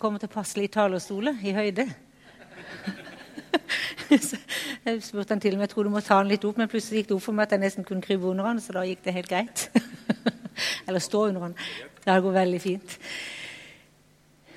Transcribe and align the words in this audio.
kommer 0.00 0.22
til 0.22 0.32
passelige 0.32 0.72
talerstoler 0.74 1.36
i 1.44 1.52
høyde. 1.52 1.86
jeg 4.10 5.02
spurte 5.04 5.34
han 5.34 5.40
til 5.40 5.54
med, 5.58 5.66
jeg 5.66 5.72
trodde 5.74 5.90
du 5.90 5.94
må 5.94 6.02
ta 6.04 6.18
den 6.22 6.32
litt 6.32 6.44
opp, 6.48 6.58
men 6.58 6.70
plutselig 6.70 7.02
gikk 7.02 7.10
det 7.10 7.16
opp 7.18 7.26
for 7.26 7.36
meg 7.36 7.48
at 7.48 7.56
jeg 7.56 7.64
nesten 7.66 7.86
kunne 7.86 8.04
krype 8.04 8.26
under 8.30 8.48
den, 8.48 8.62
så 8.64 8.74
da 8.76 8.86
gikk 8.88 9.04
det 9.04 9.14
helt 9.18 9.30
greit. 9.30 9.66
Eller 10.88 11.04
stå 11.04 11.26
under 11.28 11.48
den. 11.48 11.58
Det 12.04 12.16
går 12.24 12.36
veldig 12.40 12.60
fint. 12.64 12.96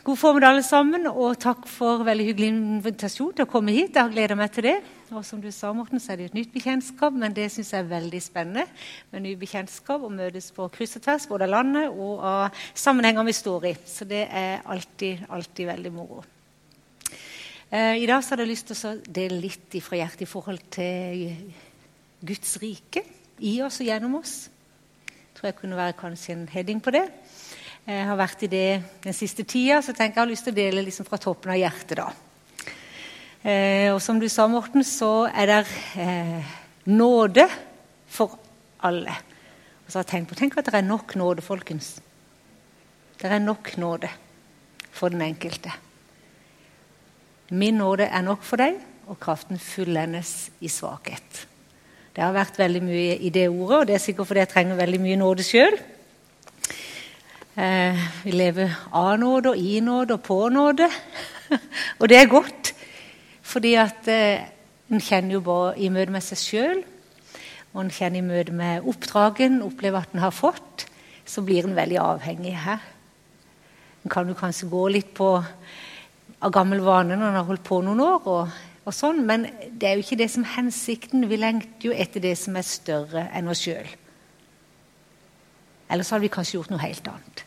God 0.04 0.18
formiddag, 0.20 0.50
alle 0.52 0.64
sammen, 0.68 1.06
og 1.08 1.38
takk 1.40 1.62
for 1.72 2.02
veldig 2.04 2.24
hyggelig 2.28 2.48
invitasjon 2.52 3.30
til 3.38 3.46
å 3.46 3.48
komme 3.48 3.72
hit. 3.72 3.94
Jeg 3.96 4.04
har 4.04 4.10
gleda 4.12 4.36
meg 4.36 4.50
til 4.52 4.66
det. 4.68 4.74
Og 5.16 5.22
som 5.24 5.40
du 5.40 5.48
sa, 5.56 5.70
Morten, 5.72 6.02
så 6.04 6.12
er 6.12 6.20
det 6.20 6.26
et 6.28 6.34
nytt 6.36 6.50
bekjentskap, 6.52 7.16
men 7.16 7.32
det 7.32 7.46
syns 7.54 7.70
jeg 7.72 7.86
er 7.86 7.88
veldig 7.88 8.20
spennende. 8.20 8.66
Med 9.14 9.24
nye 9.24 9.40
bekjentskap 9.40 10.04
og 10.04 10.12
møtes 10.12 10.50
på 10.52 10.68
kryss 10.76 10.98
og 11.00 11.06
tvers 11.06 11.28
både 11.32 11.48
av 11.48 11.54
landet 11.54 11.96
og 11.96 12.20
av 12.20 12.66
sammenhenger 12.76 13.30
vi 13.30 13.36
står 13.38 13.70
i. 13.70 13.74
Så 13.94 14.04
det 14.10 14.26
er 14.28 14.68
alltid, 14.76 15.24
alltid 15.32 15.70
veldig 15.72 15.94
moro. 15.96 16.20
Eh, 17.72 18.04
I 18.04 18.10
dag 18.12 18.20
så 18.20 18.36
hadde 18.36 18.44
jeg 18.44 18.52
lyst 18.52 18.74
til 18.74 18.84
å 18.90 18.94
dele 19.22 19.40
litt 19.46 19.80
fra 19.88 20.02
hjertet 20.02 20.26
i 20.28 20.32
forhold 20.34 20.68
til 20.82 21.24
Guds 22.28 22.58
rike 22.60 23.06
i 23.40 23.56
oss 23.64 23.80
og 23.80 23.88
gjennom 23.88 24.20
oss. 24.20 24.36
Jeg 25.08 25.40
tror 25.40 25.54
jeg 25.54 25.60
kunne 25.64 25.80
være 25.80 25.96
kanskje 26.04 26.36
en 26.36 26.46
heading 26.52 26.84
på 26.84 26.92
det. 26.92 27.08
Jeg 27.84 28.06
har 28.08 28.16
vært 28.16 28.46
i 28.46 28.48
det 28.48 28.68
den 29.04 29.16
siste 29.16 29.44
tida, 29.44 29.82
så 29.84 29.92
jeg 29.92 29.98
tenker 29.98 30.22
jeg 30.22 30.24
har 30.24 30.30
lyst 30.30 30.46
til 30.48 30.54
å 30.54 30.56
dele 30.56 30.86
liksom 30.86 31.04
fra 31.04 31.18
toppen 31.20 31.52
av 31.52 31.58
hjertet. 31.60 32.00
da. 32.00 32.06
Eh, 33.44 33.90
og 33.92 34.00
som 34.00 34.22
du 34.22 34.30
sa, 34.32 34.46
Morten, 34.48 34.86
så 34.88 35.28
er 35.28 35.50
det 35.52 35.58
eh, 36.00 36.54
nåde 36.88 37.44
for 38.08 38.38
alle. 38.88 39.18
Og 39.84 39.92
så 39.92 40.00
har 40.00 40.06
jeg 40.06 40.12
tenkt 40.14 40.32
på, 40.32 40.38
Tenk 40.40 40.56
at 40.56 40.72
det 40.72 40.80
er 40.80 40.88
nok 40.88 41.12
nåde, 41.20 41.44
folkens. 41.44 41.98
Det 43.20 43.28
er 43.28 43.44
nok 43.44 43.76
nåde 43.76 44.08
for 44.96 45.12
den 45.12 45.26
enkelte. 45.28 45.74
Min 47.52 47.82
nåde 47.84 48.08
er 48.08 48.24
nok 48.24 48.48
for 48.48 48.64
deg, 48.64 48.80
og 49.12 49.20
kraften 49.20 49.60
fullendes 49.60 50.54
i 50.64 50.72
svakhet. 50.72 51.50
Det 52.16 52.24
har 52.24 52.32
vært 52.32 52.64
veldig 52.64 52.84
mye 52.86 53.20
i 53.20 53.34
det 53.34 53.50
ordet, 53.50 53.82
og 53.82 53.88
det 53.92 53.98
er 53.98 54.06
sikkert 54.06 54.32
fordi 54.32 54.46
jeg 54.46 54.54
trenger 54.56 54.80
veldig 54.80 55.04
mye 55.04 55.20
nåde 55.20 55.44
sjøl. 55.44 55.76
Eh, 57.54 58.00
vi 58.24 58.32
lever 58.34 58.72
av 58.98 59.20
nåde 59.22 59.52
og 59.52 59.60
i 59.62 59.78
nåde 59.78 60.16
og 60.16 60.24
på 60.26 60.38
nåde. 60.50 60.88
og 62.00 62.10
det 62.10 62.18
er 62.18 62.32
godt, 62.32 62.72
fordi 63.46 63.76
at 63.78 64.10
eh, 64.10 64.48
en 64.90 65.04
kjenner 65.04 65.36
jo 65.36 65.44
bare 65.46 65.76
i 65.78 65.92
møte 65.94 66.16
med 66.16 66.26
seg 66.26 66.42
sjøl, 66.42 66.82
og 67.76 67.84
en 67.84 67.94
kjenner 67.94 68.24
i 68.24 68.26
møte 68.26 68.58
med 68.58 68.90
oppdragen, 68.90 69.62
opplever 69.62 70.02
at 70.02 70.18
en 70.18 70.24
har 70.26 70.34
fått, 70.34 70.88
så 71.30 71.46
blir 71.46 71.70
en 71.70 71.78
veldig 71.78 72.02
avhengig 72.02 72.56
her. 72.58 72.82
En 74.02 74.10
kan 74.10 74.26
jo 74.26 74.40
kanskje 74.40 74.72
gå 74.74 74.88
litt 74.90 75.14
på 75.14 75.30
av 75.38 76.52
gammel 76.58 76.82
vane 76.82 77.14
når 77.14 77.30
en 77.30 77.38
har 77.38 77.50
holdt 77.52 77.68
på 77.70 77.84
noen 77.86 78.02
år, 78.02 78.30
og, 78.34 78.62
og 78.82 78.98
sånn, 78.98 79.22
men 79.30 79.46
det 79.70 79.92
er 79.92 80.00
jo 80.00 80.08
ikke 80.08 80.24
det 80.26 80.32
som 80.34 80.42
er 80.42 80.56
hensikten. 80.58 81.30
Vi 81.30 81.38
lengter 81.38 81.92
jo 81.92 81.94
etter 81.94 82.26
det 82.26 82.34
som 82.42 82.58
er 82.58 82.66
større 82.66 83.30
enn 83.30 83.54
oss 83.54 83.62
sjøl. 83.62 83.94
Ellers 85.94 86.10
hadde 86.10 86.26
vi 86.26 86.34
kanskje 86.34 86.58
gjort 86.58 86.74
noe 86.74 86.82
helt 86.82 87.08
annet. 87.14 87.43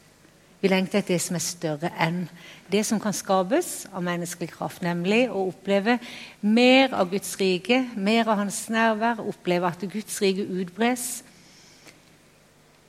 Vi 0.66 0.70
lengter 0.72 0.98
etter 0.98 1.14
det 1.14 1.22
som 1.22 1.36
er 1.38 1.42
større 1.44 1.88
enn 2.02 2.24
det 2.72 2.80
som 2.88 2.98
kan 2.98 3.14
skapes 3.14 3.84
av 3.94 4.02
menneskelig 4.02 4.48
kraft. 4.50 4.80
Nemlig 4.82 5.28
å 5.30 5.44
oppleve 5.52 5.94
mer 6.42 6.90
av 6.90 7.12
Guds 7.12 7.36
rike, 7.38 7.84
mer 7.94 8.26
av 8.26 8.40
Hans 8.40 8.64
nærvær. 8.74 9.22
Oppleve 9.22 9.70
at 9.70 9.84
Guds 9.86 10.16
rike 10.24 10.42
utbres, 10.42 11.04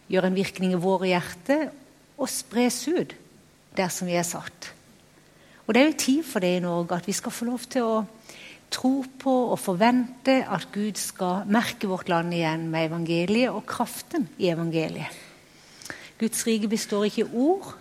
gjør 0.09 0.25
en 0.25 0.39
virkning 0.39 0.73
i 0.73 0.80
våre 0.81 1.11
hjerter 1.11 1.67
og 2.17 2.34
spres 2.34 2.80
ut 2.89 3.14
der 3.78 3.94
som 3.94 4.09
vi 4.09 4.17
er 4.17 4.25
satt. 4.25 4.72
Og 5.67 5.78
Det 5.78 5.84
er 5.84 5.88
jo 5.91 6.02
tid 6.08 6.25
for 6.25 6.41
det 6.41 6.56
i 6.58 6.66
Norge, 6.66 6.97
at 6.97 7.06
vi 7.06 7.14
skal 7.14 7.36
få 7.36 7.52
lov 7.52 7.69
til 7.69 7.86
å 7.86 8.03
tro 8.73 8.95
på 9.22 9.38
og 9.53 9.62
forvente 9.62 10.39
at 10.50 10.72
Gud 10.73 10.97
skal 10.97 11.45
merke 11.45 11.94
vårt 11.94 12.09
land 12.09 12.34
igjen 12.34 12.72
med 12.73 12.89
evangeliet 12.89 13.53
og 13.53 13.68
kraften 13.69 14.31
i 14.41 14.50
evangeliet. 14.50 15.26
Guds 16.19 16.47
rike 16.47 16.67
består 16.67 17.05
ikke 17.07 17.22
i 17.25 17.31
ord, 17.33 17.75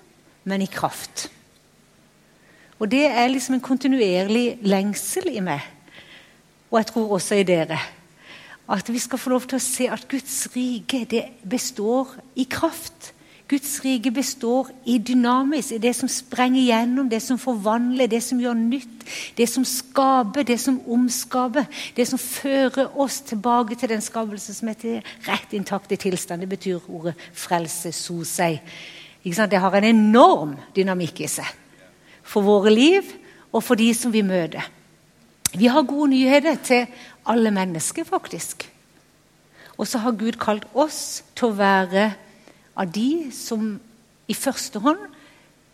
men 0.44 0.62
i 0.62 0.69
kraft. 0.70 1.30
Og 2.78 2.91
det 2.91 3.06
er 3.06 3.28
liksom 3.32 3.56
en 3.56 3.64
kontinuerlig 3.64 4.58
lengsel 4.66 5.30
i 5.32 5.41
meg, 5.41 5.64
og 6.70 6.78
jeg 6.80 6.91
tror 6.92 7.14
også 7.16 7.41
i 7.41 7.46
dere. 7.48 7.78
At 8.69 8.88
vi 8.92 8.98
skal 8.98 9.19
få 9.19 9.30
lov 9.30 9.46
til 9.46 9.56
å 9.56 9.62
se 9.62 9.86
at 9.88 10.08
Guds 10.10 10.48
rike 10.56 11.22
består 11.46 12.16
i 12.36 12.44
kraft. 12.50 13.12
Guds 13.46 13.76
rike 13.84 14.10
består 14.10 14.72
i 14.84 14.96
dynamisk, 14.98 15.72
i 15.72 15.78
det 15.78 15.92
som 15.94 16.08
sprenger 16.10 16.64
gjennom, 16.66 17.06
det 17.10 17.20
som 17.22 17.38
forvandler, 17.38 18.08
det 18.10 18.18
som 18.26 18.40
gjør 18.42 18.56
nytt, 18.58 19.04
det 19.38 19.46
som 19.46 19.62
skaper, 19.64 20.42
det 20.42 20.56
som 20.58 20.80
omskaper. 20.90 21.68
Det 21.96 22.08
som 22.08 22.18
fører 22.18 22.90
oss 22.98 23.20
tilbake 23.20 23.78
til 23.78 23.92
den 23.92 24.02
skapelse 24.02 24.54
som 24.54 24.68
er 24.68 24.78
til 24.80 25.12
rett 25.28 25.54
intakt 25.54 25.94
i 25.94 26.00
tilstand. 26.00 26.42
Det 26.42 26.50
betyr 26.50 26.90
ordet 26.90 27.14
frelse, 27.32 27.92
so 27.94 28.24
seg. 28.26 28.58
Det 29.22 29.62
har 29.62 29.78
en 29.78 29.88
enorm 29.92 30.56
dynamikk 30.74 31.22
i 31.22 31.30
seg. 31.30 31.46
For 32.26 32.42
våre 32.42 32.74
liv 32.74 33.06
og 33.52 33.62
for 33.62 33.78
de 33.78 33.92
som 33.94 34.10
vi 34.10 34.26
møter. 34.26 34.66
Vi 35.54 35.70
har 35.70 35.86
gode 35.86 36.10
nyheter 36.10 36.58
til 36.66 36.86
alle 37.26 37.50
mennesker, 37.54 38.04
faktisk. 38.04 38.66
Og 39.78 39.86
så 39.86 40.02
har 40.02 40.18
Gud 40.18 40.38
kalt 40.40 40.66
oss 40.74 41.22
til 41.36 41.52
å 41.52 41.58
være 41.58 42.10
av 42.76 42.91
de 42.92 43.31
som 43.34 43.76
i 44.28 44.37
første 44.37 44.81
hånd 44.84 45.00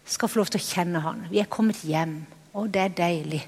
skal 0.08 0.30
få 0.30 0.40
lov 0.40 0.52
til 0.52 0.62
å 0.62 0.66
kjenne 0.66 1.02
han. 1.02 1.26
Vi 1.30 1.40
er 1.42 1.50
kommet 1.50 1.82
hjem, 1.86 2.22
og 2.54 2.70
det 2.74 2.82
er 2.82 2.96
deilig. 2.98 3.42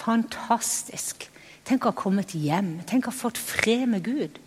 Fantastisk. 0.00 1.28
Tenk 1.64 1.84
å 1.84 1.92
ha 1.92 1.96
kommet 1.96 2.34
hjem. 2.36 2.78
Tenk 2.88 3.08
å 3.08 3.12
ha 3.12 3.16
fått 3.16 3.40
fred 3.40 3.86
med 3.90 4.04
Gud. 4.04 4.38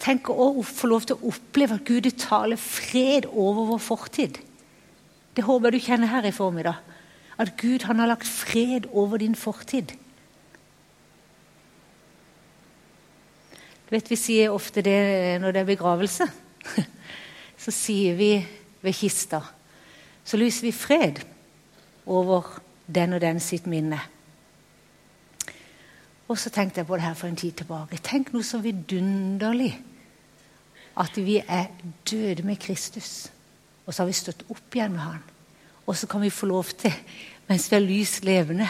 Tenk 0.00 0.28
å 0.32 0.50
få 0.64 0.90
lov 0.90 1.06
til 1.08 1.16
å 1.16 1.30
oppleve 1.32 1.78
at 1.78 1.88
Gud 1.88 2.08
taler 2.20 2.60
fred 2.60 3.28
over 3.32 3.72
vår 3.72 3.82
fortid. 3.84 4.40
Det 5.36 5.44
håper 5.44 5.72
jeg 5.72 5.80
du 5.80 5.86
kjenner 5.86 6.12
her 6.12 6.28
i 6.28 6.34
formiddag. 6.34 6.80
At 7.36 7.56
Gud 7.60 7.84
han 7.84 8.00
har 8.00 8.08
lagt 8.08 8.28
fred 8.28 8.88
over 8.92 9.20
din 9.20 9.36
fortid. 9.36 9.92
Du 13.86 13.94
vet, 13.94 14.10
Vi 14.10 14.16
sier 14.16 14.50
ofte 14.50 14.82
det 14.82 15.40
når 15.40 15.52
det 15.52 15.60
er 15.60 15.68
begravelse 15.68 16.26
så 17.66 17.74
sier 17.74 18.14
vi 18.14 18.30
ved 18.82 18.94
kista 18.94 19.40
Så 20.26 20.38
lyser 20.38 20.66
vi 20.66 20.72
fred 20.74 21.18
over 22.06 22.60
den 22.86 23.14
og 23.14 23.20
den 23.22 23.40
sitt 23.42 23.66
minne. 23.66 23.98
Og 26.26 26.38
så 26.38 26.50
tenkte 26.50 26.80
jeg 26.80 26.86
på 26.86 26.96
det 26.98 27.04
her 27.06 27.14
for 27.14 27.30
en 27.30 27.38
tid 27.38 27.52
tilbake. 27.60 27.98
Tenk 28.02 28.32
noe 28.34 28.46
så 28.46 28.58
vidunderlig 28.62 29.72
at 30.98 31.18
vi 31.22 31.38
er 31.42 31.70
døde 32.10 32.42
med 32.46 32.58
Kristus. 32.58 33.28
Og 33.86 33.94
så 33.94 34.02
har 34.02 34.10
vi 34.10 34.18
stått 34.18 34.42
opp 34.50 34.74
igjen 34.74 34.96
med 34.96 35.04
Han. 35.04 35.22
Og 35.86 35.94
så 35.94 36.10
kan 36.10 36.22
vi 36.22 36.30
få 36.34 36.50
lov 36.50 36.72
til, 36.74 36.94
mens 37.46 37.68
vi 37.70 37.78
er 37.78 37.86
lys 37.86 38.16
levende, 38.26 38.66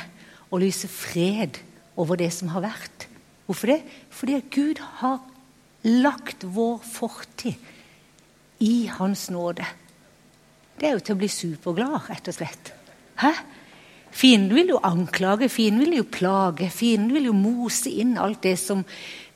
å 0.52 0.60
lyse 0.60 0.88
fred 0.92 1.56
over 1.96 2.20
det 2.20 2.28
som 2.36 2.52
har 2.52 2.66
vært. 2.66 3.08
Hvorfor 3.48 3.72
det? 3.72 3.80
Fordi 4.12 4.42
Gud 4.52 4.82
har 5.00 5.24
lagt 5.84 6.44
vår 6.44 6.84
fortid 6.84 7.56
i 8.62 8.86
Hans 8.98 9.28
nåde. 9.30 9.66
Det 10.76 10.88
er 10.88 10.96
jo 10.96 11.04
til 11.04 11.16
å 11.16 11.20
bli 11.20 11.28
superglad, 11.32 12.08
rett 12.08 12.28
og 12.28 12.36
slett. 12.36 12.72
Hæ? 13.20 13.32
Fienden 14.16 14.54
vil 14.56 14.72
jo 14.72 14.80
anklage, 14.84 15.48
fienden 15.52 15.84
vil 15.84 15.98
jo 15.98 16.08
plage, 16.08 16.70
fienden 16.72 17.12
vil 17.12 17.28
jo 17.28 17.36
mose 17.36 17.90
inn 17.92 18.14
alt 18.20 18.42
det 18.46 18.54
som 18.60 18.84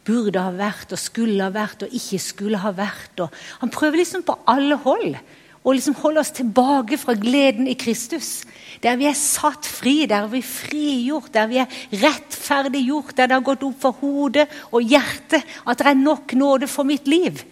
burde 0.08 0.40
ha 0.40 0.52
vært 0.56 0.94
og 0.94 1.00
skulle 1.00 1.44
ha 1.44 1.52
vært 1.52 1.84
og 1.84 1.94
ikke 1.96 2.20
skulle 2.22 2.60
ha 2.62 2.72
vært. 2.76 3.20
Og 3.20 3.28
han 3.60 3.72
prøver 3.72 4.00
liksom 4.00 4.24
på 4.24 4.38
alle 4.48 4.78
hold 4.80 5.18
å 5.60 5.74
liksom 5.76 5.98
holde 6.00 6.22
oss 6.22 6.32
tilbake 6.32 6.96
fra 7.00 7.12
gleden 7.20 7.68
i 7.68 7.76
Kristus. 7.76 8.46
Der 8.80 8.96
vi 8.96 9.10
er 9.10 9.16
satt 9.18 9.68
fri, 9.68 10.06
der 10.08 10.30
vi 10.32 10.40
er 10.40 10.48
frigjort, 10.48 11.32
der 11.34 11.50
vi 11.50 11.60
er 11.60 11.80
rettferdiggjort, 12.00 13.12
der 13.18 13.28
det 13.28 13.36
har 13.36 13.48
gått 13.50 13.66
opp 13.68 13.80
for 13.82 14.00
hodet 14.00 14.48
og 14.70 14.80
hjertet 14.80 15.44
at 15.68 15.82
det 15.82 15.90
er 15.90 16.00
nok 16.00 16.32
nåde 16.40 16.70
for 16.70 16.88
mitt 16.88 17.10
liv. 17.10 17.44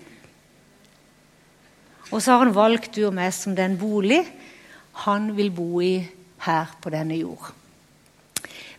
Og 2.08 2.22
så 2.22 2.32
har 2.32 2.46
han 2.46 2.54
valgt 2.56 2.94
du 2.96 3.04
og 3.08 3.16
meg 3.16 3.32
som 3.36 3.56
den 3.56 3.76
bolig 3.80 4.22
han 5.04 5.30
vil 5.36 5.50
bo 5.54 5.82
i 5.84 6.00
her 6.44 6.72
på 6.82 6.90
denne 6.94 7.18
jord. 7.18 7.50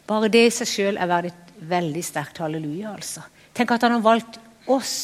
Bare 0.09 0.31
det 0.31 0.47
i 0.47 0.53
seg 0.53 0.69
sjøl 0.69 0.97
er 0.97 1.09
verdt 1.09 1.29
et 1.29 1.61
veldig 1.69 2.01
sterkt 2.03 2.39
halleluja. 2.41 2.95
altså. 2.95 3.21
Tenk 3.53 3.71
at 3.75 3.85
han 3.85 3.97
har 3.97 4.05
valgt 4.05 4.39
oss 4.69 4.95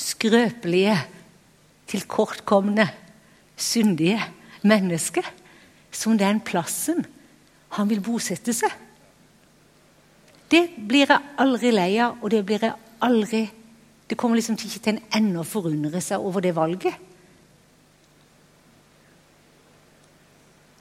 skrøpelige, 0.00 0.96
tilkortkomne, 1.90 2.86
syndige 3.56 4.20
mennesker 4.62 5.26
som 5.92 6.18
den 6.18 6.40
plassen 6.40 7.04
han 7.76 7.90
vil 7.90 8.00
bosette 8.02 8.54
seg. 8.56 8.72
Det 10.50 10.64
blir 10.88 11.06
jeg 11.06 11.34
aldri 11.38 11.70
lei 11.70 11.92
av, 12.02 12.18
og 12.22 12.32
det 12.32 12.42
blir 12.46 12.64
jeg 12.66 12.74
aldri 13.00 13.48
Det 14.10 14.16
kommer 14.18 14.34
liksom 14.34 14.56
ikke 14.58 14.80
til 14.82 14.96
en 14.96 15.04
ende 15.14 15.38
å 15.38 15.46
forundre 15.46 16.00
seg 16.02 16.18
over 16.18 16.42
det 16.42 16.50
valget. 16.56 16.96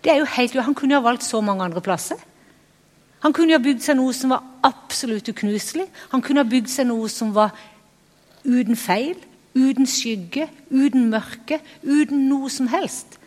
Det 0.04 0.12
er 0.12 0.22
jo 0.22 0.26
helt, 0.26 0.56
Han 0.56 0.76
kunne 0.76 0.96
jo 0.96 1.02
ha 1.02 1.10
valgt 1.10 1.24
så 1.24 1.42
mange 1.42 1.64
andre 1.64 1.82
plasser. 1.82 2.18
Han 3.20 3.34
kunne 3.34 3.52
jo 3.52 3.60
ha 3.60 3.64
bygd 3.64 3.84
seg 3.84 3.98
noe 4.00 4.14
som 4.16 4.32
var 4.32 4.44
absolutt 4.64 5.28
uknuselig. 5.30 5.88
Han 6.14 6.22
kunne 6.22 6.44
ha 6.44 6.48
bygd 6.48 6.70
seg 6.72 6.88
noe 6.88 7.10
som 7.12 7.34
var 7.36 7.52
uten 8.46 8.78
feil, 8.80 9.18
uten 9.56 9.88
skygge, 9.90 10.48
uten 10.72 11.10
mørke, 11.12 11.60
uten 11.84 12.30
noe 12.30 12.50
som 12.50 12.70
helst. 12.72 13.18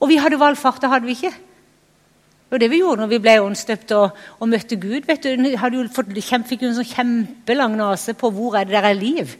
Og 0.00 0.10
vi 0.12 0.18
hadde 0.20 0.40
valgfart, 0.40 0.80
det 0.82 0.90
hadde 0.92 1.08
vi 1.08 1.16
ikke. 1.16 1.32
Det 1.32 2.56
var 2.56 2.62
det 2.64 2.70
vi 2.72 2.80
gjorde 2.80 3.04
når 3.04 3.10
vi 3.12 3.20
ble 3.22 3.36
åndsdøpt 3.44 3.92
og, 3.94 4.16
og, 4.40 4.48
møtte 4.50 4.76
Gud. 4.76 5.06
vet 5.06 5.22
du, 5.22 5.44
hadde 5.56 5.76
jo 5.78 5.84
fått, 5.94 6.10
fikk 6.48 6.64
jo 6.64 6.72
en 6.72 6.80
sånn 6.80 6.88
kjempelang 6.92 7.76
nase 7.78 8.12
på 8.18 8.30
hvor 8.34 8.58
er 8.58 8.66
det 8.66 8.74
der 8.74 8.88
er 8.90 8.98
liv. 8.98 9.36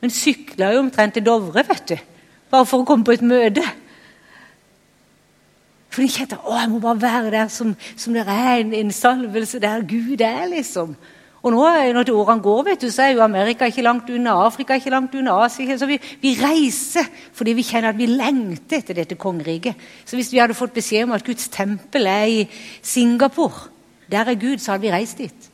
Men 0.00 0.10
sykla 0.10 0.72
jo 0.72 0.80
omtrent 0.86 1.14
til 1.14 1.26
Dovre, 1.26 1.62
vet 1.68 1.92
du. 1.92 1.98
Bare 2.50 2.66
for 2.66 2.82
å 2.82 2.88
komme 2.88 3.04
på 3.04 3.12
et 3.14 3.22
møte. 3.22 3.62
For 5.92 6.00
de 6.00 6.08
kjente 6.08 6.38
å, 6.40 6.54
jeg 6.56 6.70
må 6.72 6.80
bare 6.80 7.00
være 7.02 7.32
der 7.34 7.50
som, 7.52 7.74
som 8.00 8.14
det 8.16 8.24
er 8.24 8.62
en, 8.62 8.72
en 8.78 8.94
salvelse 8.96 9.60
der 9.60 9.84
Gud 9.84 10.24
er, 10.24 10.46
liksom. 10.48 10.94
Og 11.42 11.50
nå 11.50 11.62
når 11.92 12.10
årene 12.14 12.42
går, 12.42 12.60
vet 12.70 12.84
du, 12.84 12.88
så 12.94 13.08
er 13.08 13.16
jo 13.16 13.24
Amerika 13.24 13.66
ikke 13.66 13.82
langt 13.82 14.10
unna, 14.14 14.36
Afrika 14.46 14.76
ikke 14.78 14.92
langt 14.94 15.14
unna, 15.18 15.40
Asia 15.42 15.76
Så 15.78 15.88
vi, 15.90 15.98
vi, 16.22 16.36
reiser 16.38 17.08
fordi 17.34 17.56
vi 17.58 17.64
kjenner 17.66 17.90
at 17.90 17.98
vi 17.98 18.06
lengter 18.06 18.78
etter 18.78 19.00
dette 19.00 19.18
kongeriket. 19.18 19.74
Så 20.06 20.16
hvis 20.16 20.30
vi 20.32 20.38
hadde 20.38 20.54
fått 20.54 20.76
beskjed 20.76 21.08
om 21.08 21.16
at 21.16 21.26
Guds 21.26 21.50
tempel 21.50 22.06
er 22.06 22.26
i 22.30 22.44
Singapore, 22.80 23.68
der 24.10 24.30
er 24.30 24.38
Gud, 24.38 24.62
så 24.62 24.72
hadde 24.72 24.86
vi 24.86 24.94
reist 24.94 25.18
dit. 25.18 25.50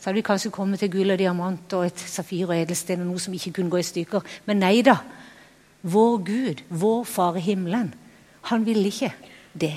Så 0.00 0.10
hadde 0.10 0.18
vi 0.18 0.26
kanskje 0.26 0.52
kommet 0.52 0.82
til 0.82 0.90
gull 0.90 1.14
og 1.14 1.20
diamant 1.20 1.78
og 1.78 1.86
et 1.86 2.00
safir 2.10 2.50
og 2.50 2.58
edelsten 2.58 3.06
og 3.06 3.12
noe 3.12 3.22
som 3.22 3.32
ikke 3.32 3.54
kunne 3.60 3.70
gå 3.70 3.80
i 3.80 3.86
stykker. 3.86 4.26
Men 4.50 4.64
nei 4.66 4.80
da. 4.82 4.98
Vår 5.84 6.18
Gud, 6.26 6.64
vår 6.68 7.04
Far 7.06 7.38
i 7.38 7.44
himmelen, 7.44 7.94
han 8.50 8.66
ville 8.66 8.90
ikke 8.90 9.12
det. 9.52 9.76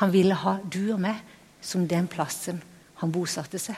Han 0.00 0.12
ville 0.12 0.36
ha 0.36 0.58
du 0.64 0.92
og 0.92 1.00
meg 1.04 1.20
som 1.64 1.86
den 1.88 2.08
plassen 2.10 2.60
han 3.00 3.12
bosatte 3.12 3.60
seg. 3.62 3.76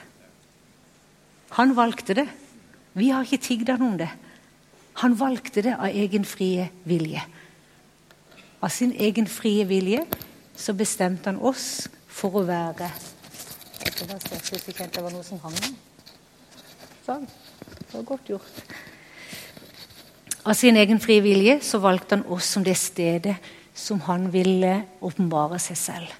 Han 1.55 1.75
valgte 1.77 2.15
det. 2.17 2.27
Vi 2.97 3.11
har 3.13 3.23
ikke 3.23 3.43
tigd 3.43 3.69
han 3.69 3.85
om 3.85 3.97
det. 3.99 4.09
Han 5.03 5.15
valgte 5.19 5.61
det 5.61 5.75
av 5.77 5.93
egen 5.93 6.25
frie 6.25 6.69
vilje. 6.89 7.21
Av 8.59 8.73
sin 8.73 8.91
egen 8.97 9.27
frie 9.29 9.65
vilje 9.69 10.01
så 10.57 10.73
bestemte 10.73 11.29
han 11.29 11.37
oss 11.37 11.85
for 12.09 12.39
å 12.39 12.47
være 12.47 12.89
Det 13.77 14.07
var 14.09 14.17
jeg 14.17 14.73
kjente 14.73 14.97
det 14.97 15.03
var 15.05 15.13
noe 15.13 15.25
som 15.25 15.39
hang 15.43 15.57
Sånn. 17.05 17.27
Det 17.87 17.93
var 17.93 18.03
godt 18.09 18.31
gjort. 18.33 18.73
Av 20.43 20.55
sin 20.57 20.75
egen 20.75 20.99
frie 20.99 21.21
vilje 21.23 21.59
så 21.63 21.79
valgte 21.79 22.17
han 22.17 22.25
oss 22.33 22.49
som 22.55 22.65
det 22.65 22.75
stedet 22.79 23.37
som 23.77 24.01
han 24.07 24.31
ville 24.33 24.81
åpenbare 25.05 25.59
seg 25.61 25.79
selv. 25.79 26.13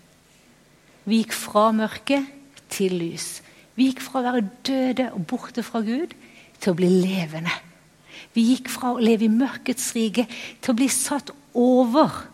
Vi 1.07 1.21
gikk 1.21 1.35
fra 1.35 1.69
mørket 1.75 2.27
til 2.73 2.97
lys. 2.99 3.39
Vi 3.77 3.89
gikk 3.89 4.01
fra 4.03 4.21
å 4.21 4.27
være 4.27 4.47
døde 4.67 5.09
og 5.15 5.25
borte 5.29 5.63
fra 5.65 5.81
Gud 5.85 6.13
til 6.59 6.73
å 6.73 6.77
bli 6.77 6.89
levende. 7.01 7.53
Vi 8.33 8.43
gikk 8.51 8.69
fra 8.69 8.93
å 8.93 9.01
leve 9.01 9.27
i 9.27 9.33
mørkets 9.33 9.91
rike 9.95 10.27
til 10.29 10.73
å 10.73 10.77
bli 10.77 10.89
satt 10.91 11.31
over 11.57 12.25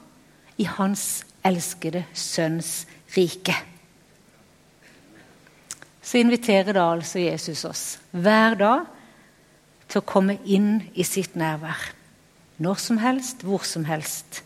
i 0.60 0.66
Hans 0.68 1.24
elskede 1.46 2.06
Sønns 2.14 2.84
rike. 3.16 3.56
Så 6.04 6.20
inviterer 6.20 6.76
da 6.76 6.90
altså 6.94 7.22
Jesus 7.24 7.64
oss 7.68 7.84
hver 8.12 8.58
dag 8.60 8.90
til 9.88 10.02
å 10.02 10.08
komme 10.08 10.40
inn 10.44 10.82
i 10.96 11.06
sitt 11.08 11.38
nærvær. 11.40 11.92
Når 12.64 12.82
som 12.82 13.00
helst, 13.02 13.44
hvor 13.46 13.64
som 13.68 13.86
helst. 13.88 14.44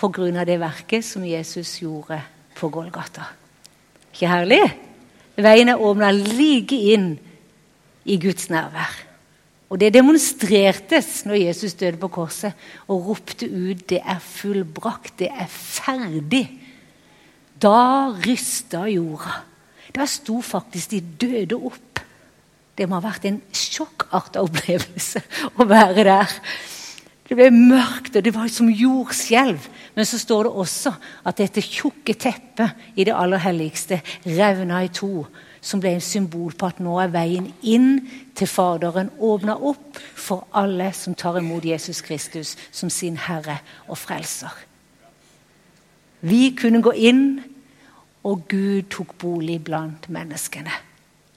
Av 0.00 0.46
det 0.46 0.56
verket 0.60 1.04
som 1.04 1.24
Jesus 1.24 1.82
gjorde 1.82 2.22
på 2.56 2.70
Golgata. 2.72 3.26
Ikke 4.14 4.30
herlig? 4.30 4.62
Veien 5.36 5.68
er 5.68 5.80
åpna 5.80 6.08
like 6.12 6.76
inn 6.94 7.12
i 8.08 8.16
Guds 8.20 8.48
nærvær. 8.48 8.96
Og 9.70 9.78
Det 9.78 9.92
demonstrertes 9.94 11.24
når 11.28 11.44
Jesus 11.44 11.74
døde 11.78 12.00
på 12.00 12.08
korset 12.08 12.52
og 12.88 13.06
ropte 13.06 13.46
ut 13.46 13.86
'Det 13.86 14.00
er 14.04 14.18
fullbrakt. 14.18 15.18
Det 15.18 15.28
er 15.28 15.46
ferdig'. 15.46 16.48
Da 17.62 18.08
rysta 18.26 18.88
jorda. 18.88 19.44
Da 19.94 20.06
sto 20.06 20.40
faktisk 20.40 20.90
de 20.90 21.00
døde 21.00 21.54
opp. 21.54 22.00
Det 22.78 22.88
må 22.88 23.00
ha 23.00 23.08
vært 23.08 23.24
en 23.24 23.42
sjokkarta 23.52 24.40
opplevelse 24.40 25.22
å 25.58 25.64
være 25.64 26.04
der. 26.04 26.40
Det 27.30 27.36
ble 27.38 27.52
mørkt, 27.54 28.16
og 28.18 28.24
det 28.26 28.32
var 28.34 28.48
som 28.50 28.66
jordskjelv. 28.66 29.68
Men 29.94 30.06
så 30.06 30.18
står 30.18 30.48
det 30.48 30.52
også 30.58 30.90
at 31.30 31.38
dette 31.38 31.62
tjukke 31.62 32.16
teppet 32.18 32.98
i 32.98 33.04
det 33.06 33.14
aller 33.14 33.38
helligste 33.38 34.00
revna 34.26 34.80
i 34.82 34.90
to. 34.90 35.28
Som 35.62 35.78
ble 35.78 35.92
en 35.94 36.02
symbol 36.02 36.56
på 36.58 36.66
at 36.66 36.80
nå 36.82 36.96
er 36.98 37.12
veien 37.14 37.46
inn 37.62 38.00
til 38.34 38.50
Faderen 38.50 39.12
åpna 39.14 39.54
opp 39.54 40.00
for 40.18 40.48
alle 40.58 40.88
som 40.96 41.14
tar 41.14 41.38
imot 41.38 41.68
Jesus 41.70 42.02
Kristus 42.02 42.56
som 42.72 42.90
sin 42.90 43.20
Herre 43.28 43.60
og 43.86 44.00
Frelser. 44.00 44.50
Vi 46.26 46.50
kunne 46.58 46.82
gå 46.82 46.96
inn, 46.98 47.24
og 48.26 48.42
Gud 48.50 48.90
tok 48.90 49.14
bolig 49.22 49.60
blant 49.64 50.10
menneskene. 50.10 50.74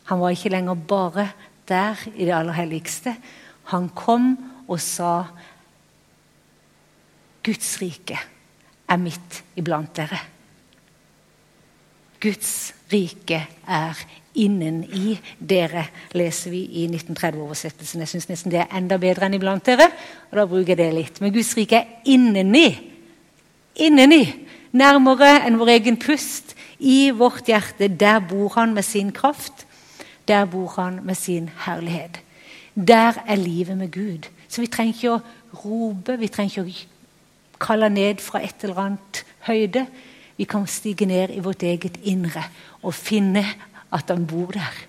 Han 0.10 0.20
var 0.26 0.34
ikke 0.34 0.56
lenger 0.56 0.74
bare 0.90 1.30
der 1.70 2.02
i 2.16 2.26
det 2.26 2.34
aller 2.34 2.58
helligste. 2.58 3.14
Han 3.70 3.92
kom 3.94 4.34
og 4.68 4.82
sa 4.82 5.28
Guds 7.44 7.76
rike 7.82 8.20
er 8.88 9.00
midt 9.02 9.44
iblant 9.60 9.92
dere. 9.98 10.20
Guds 12.24 12.74
rike 12.92 13.40
er 13.68 14.04
inneni 14.40 15.18
dere, 15.38 15.84
leser 16.16 16.54
vi 16.54 16.62
i 16.82 16.86
1930-oversettelsen. 16.88 18.02
Jeg 18.04 18.12
syns 18.14 18.30
nesten 18.30 18.54
det 18.54 18.62
er 18.64 18.78
enda 18.78 18.98
bedre 19.02 19.28
enn 19.28 19.38
iblant 19.38 19.66
dere. 19.68 19.90
og 20.32 20.40
da 20.40 20.46
bruker 20.48 20.74
jeg 20.74 20.80
det 20.80 20.94
litt. 20.96 21.22
Men 21.22 21.34
Guds 21.36 21.54
rike 21.58 21.82
er 21.82 22.10
inneni. 22.10 22.68
Inneni. 23.84 24.24
Nærmere 24.74 25.44
enn 25.46 25.60
vår 25.60 25.76
egen 25.76 26.00
pust. 26.02 26.56
I 26.80 27.12
vårt 27.12 27.52
hjerte. 27.52 27.88
Der 27.88 28.20
bor 28.20 28.56
han 28.56 28.74
med 28.74 28.84
sin 28.84 29.12
kraft. 29.12 29.68
Der 30.28 30.46
bor 30.46 30.74
han 30.78 31.02
med 31.04 31.16
sin 31.16 31.50
herlighet. 31.66 32.22
Der 32.76 33.20
er 33.28 33.36
livet 33.36 33.78
med 33.78 33.92
Gud. 33.92 34.30
Så 34.48 34.62
vi 34.62 34.68
trenger 34.68 34.94
ikke 34.94 35.14
å 35.14 35.22
rope, 35.64 36.18
vi 36.18 36.28
trenger 36.32 36.52
ikke 36.52 36.64
å 36.64 36.72
kalle 37.60 37.90
ned 37.90 38.22
fra 38.24 38.42
et 38.44 38.64
eller 38.64 38.82
annet 38.86 39.24
høyde. 39.48 39.86
Vi 40.38 40.48
kan 40.50 40.66
stige 40.68 41.06
ned 41.06 41.36
i 41.36 41.44
vårt 41.44 41.64
eget 41.64 42.00
indre 42.04 42.44
og 42.82 42.94
finne 42.94 43.46
at 43.94 44.10
han 44.10 44.28
bor 44.28 44.52
der 44.56 44.84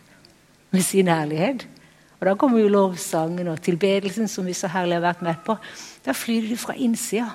med 0.70 0.82
sin 0.82 1.08
ærlighet. 1.08 1.66
Og 2.20 2.26
Da 2.26 2.34
kommer 2.34 2.58
jo 2.58 2.68
lovsangen 2.68 3.48
og 3.48 3.60
tilbedelsen, 3.62 4.28
som 4.28 4.46
vi 4.46 4.52
så 4.52 4.68
herlig 4.68 4.96
har 4.96 5.04
vært 5.04 5.22
med 5.22 5.34
på. 5.44 5.56
Da 6.06 6.12
flyr 6.12 6.48
det 6.48 6.58
fra 6.58 6.74
innsida. 6.76 7.30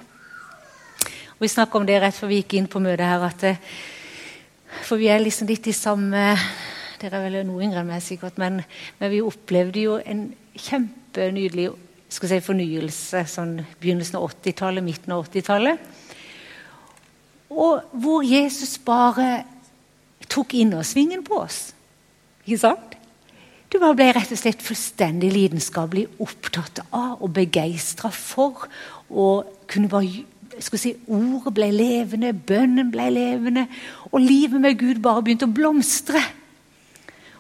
Og 1.38 1.40
Vi 1.40 1.48
snakka 1.48 1.78
om 1.78 1.86
det 1.86 2.02
rett 2.02 2.16
før 2.16 2.28
vi 2.28 2.42
gikk 2.42 2.54
inn 2.54 2.68
på 2.68 2.80
møtet 2.80 3.06
her. 3.06 3.24
at 3.24 3.58
For 4.82 4.98
vi 4.98 5.08
er 5.08 5.20
liksom 5.20 5.48
litt 5.48 5.68
i 5.68 5.72
samme 5.72 6.38
Dere 7.00 7.16
er 7.16 7.30
vel 7.30 7.46
noe 7.48 7.64
yngre 7.64 7.80
enn 7.80 7.88
meg, 7.88 8.02
sikkert, 8.04 8.38
men, 8.38 8.60
men 9.00 9.12
vi 9.12 9.22
opplevde 9.22 9.80
jo 9.80 10.02
en 10.04 10.34
kjempenydelig 10.60 11.70
skal 12.10 12.32
si, 12.32 12.40
fornyelse 12.44 13.24
sånn 13.30 13.60
begynnelsen 13.82 14.18
av 14.20 14.30
80-tallet, 14.32 14.86
midten 14.86 15.14
av 15.14 15.28
80-tallet. 15.28 15.90
Og 17.50 17.92
hvor 18.02 18.26
Jesus 18.26 18.78
bare 18.86 19.44
tok 20.30 20.54
innersvingen 20.58 21.24
på 21.26 21.42
oss. 21.42 21.60
Ikke 22.46 22.62
sant? 22.62 22.96
Du 23.70 23.78
bare 23.78 23.98
ble 23.98 24.08
rett 24.18 24.32
og 24.34 24.40
slett 24.42 24.66
fullstendig 24.66 25.30
lidenskapelig 25.34 26.08
opptatt 26.24 26.82
av 26.90 27.22
og 27.22 27.34
begeistra 27.36 28.10
for. 28.14 28.66
Og 29.10 29.50
kunne 29.70 29.92
bare 29.92 30.26
skal 30.64 30.82
si, 30.82 30.96
Ordet 31.08 31.54
ble 31.56 31.70
levende, 31.72 32.34
bønnen 32.34 32.90
ble 32.92 33.06
levende, 33.14 33.68
og 34.10 34.20
livet 34.24 34.62
med 34.62 34.80
Gud 34.80 35.02
bare 35.06 35.24
begynte 35.24 35.48
å 35.48 35.54
blomstre. 35.54 36.22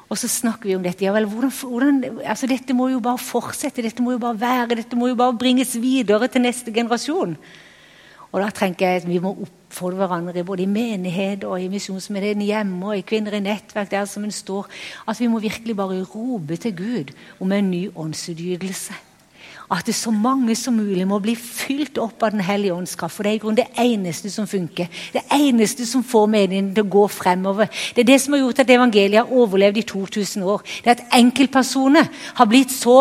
Og 0.09 0.17
så 0.17 0.27
snakker 0.27 0.69
vi 0.69 0.75
om 0.75 0.83
dette. 0.83 1.05
Ja 1.05 1.13
vel, 1.13 1.27
hvordan, 1.29 1.53
hvordan, 1.53 2.21
altså 2.25 2.49
Dette 2.49 2.73
må 2.73 2.89
jo 2.89 3.01
bare 3.03 3.21
fortsette, 3.21 3.83
dette 3.85 4.01
må 4.01 4.15
jo 4.15 4.21
bare 4.21 4.39
være, 4.41 4.79
dette 4.81 4.97
må 4.97 5.11
jo 5.11 5.17
bare 5.19 5.37
bringes 5.37 5.75
videre 5.77 6.27
til 6.27 6.41
neste 6.41 6.73
generasjon. 6.73 7.35
Og 8.29 8.41
da 8.41 8.49
tenker 8.53 8.85
jeg 8.85 9.01
at 9.01 9.07
Vi 9.09 9.19
må 9.21 9.33
oppfordre 9.45 10.05
hverandre 10.05 10.45
både 10.45 10.65
i 10.65 10.69
menighet 10.69 11.43
og 11.45 11.61
i 11.61 11.69
misjonsmenigheten 11.69 12.45
hjemme 12.45 12.91
og 12.91 12.97
i 12.97 13.05
kvinner 13.05 13.37
i 13.37 13.43
nettverk 13.45 13.91
der 13.91 14.05
som 14.09 14.25
en 14.25 14.33
står, 14.33 14.69
at 15.07 15.19
vi 15.19 15.27
må 15.27 15.41
virkelig 15.41 15.77
bare 15.77 16.01
rope 16.03 16.57
til 16.57 16.75
Gud 16.77 17.13
om 17.39 17.51
en 17.51 17.71
ny 17.71 17.89
åndsutgytelse 17.95 19.08
at 19.69 19.85
det 19.85 19.93
så 19.95 20.11
mange 20.11 20.55
som 20.57 20.73
mulig 20.73 21.05
må 21.07 21.19
bli 21.21 21.35
fylt 21.38 21.99
opp 22.01 22.23
av 22.23 22.31
Den 22.33 22.41
hellige 22.41 22.73
ånds 22.73 22.95
kraft. 22.97 23.15
For 23.15 23.23
det 23.23 23.31
er 23.31 23.38
i 23.38 23.41
grunnen 23.43 23.59
det 23.59 23.67
eneste 23.77 24.31
som 24.33 24.47
funker. 24.47 24.89
Det 25.13 25.21
eneste 25.35 25.85
som 25.85 26.03
får 26.03 26.25
meningen 26.27 26.73
til 26.73 26.88
å 26.88 26.89
gå 26.89 27.05
fremover. 27.13 27.69
Det 27.95 28.01
er 28.01 28.09
det 28.09 28.19
som 28.21 28.33
har 28.33 28.41
gjort 28.41 28.63
at 28.63 28.73
evangeliet 28.73 29.21
har 29.21 29.38
overlevd 29.43 29.77
i 29.77 29.85
2000 29.85 30.43
år. 30.43 30.65
Det 30.83 30.89
er 30.89 30.97
at 30.97 31.17
enkeltpersoner 31.19 32.09
har 32.39 32.49
blitt 32.49 32.73
så 32.73 32.97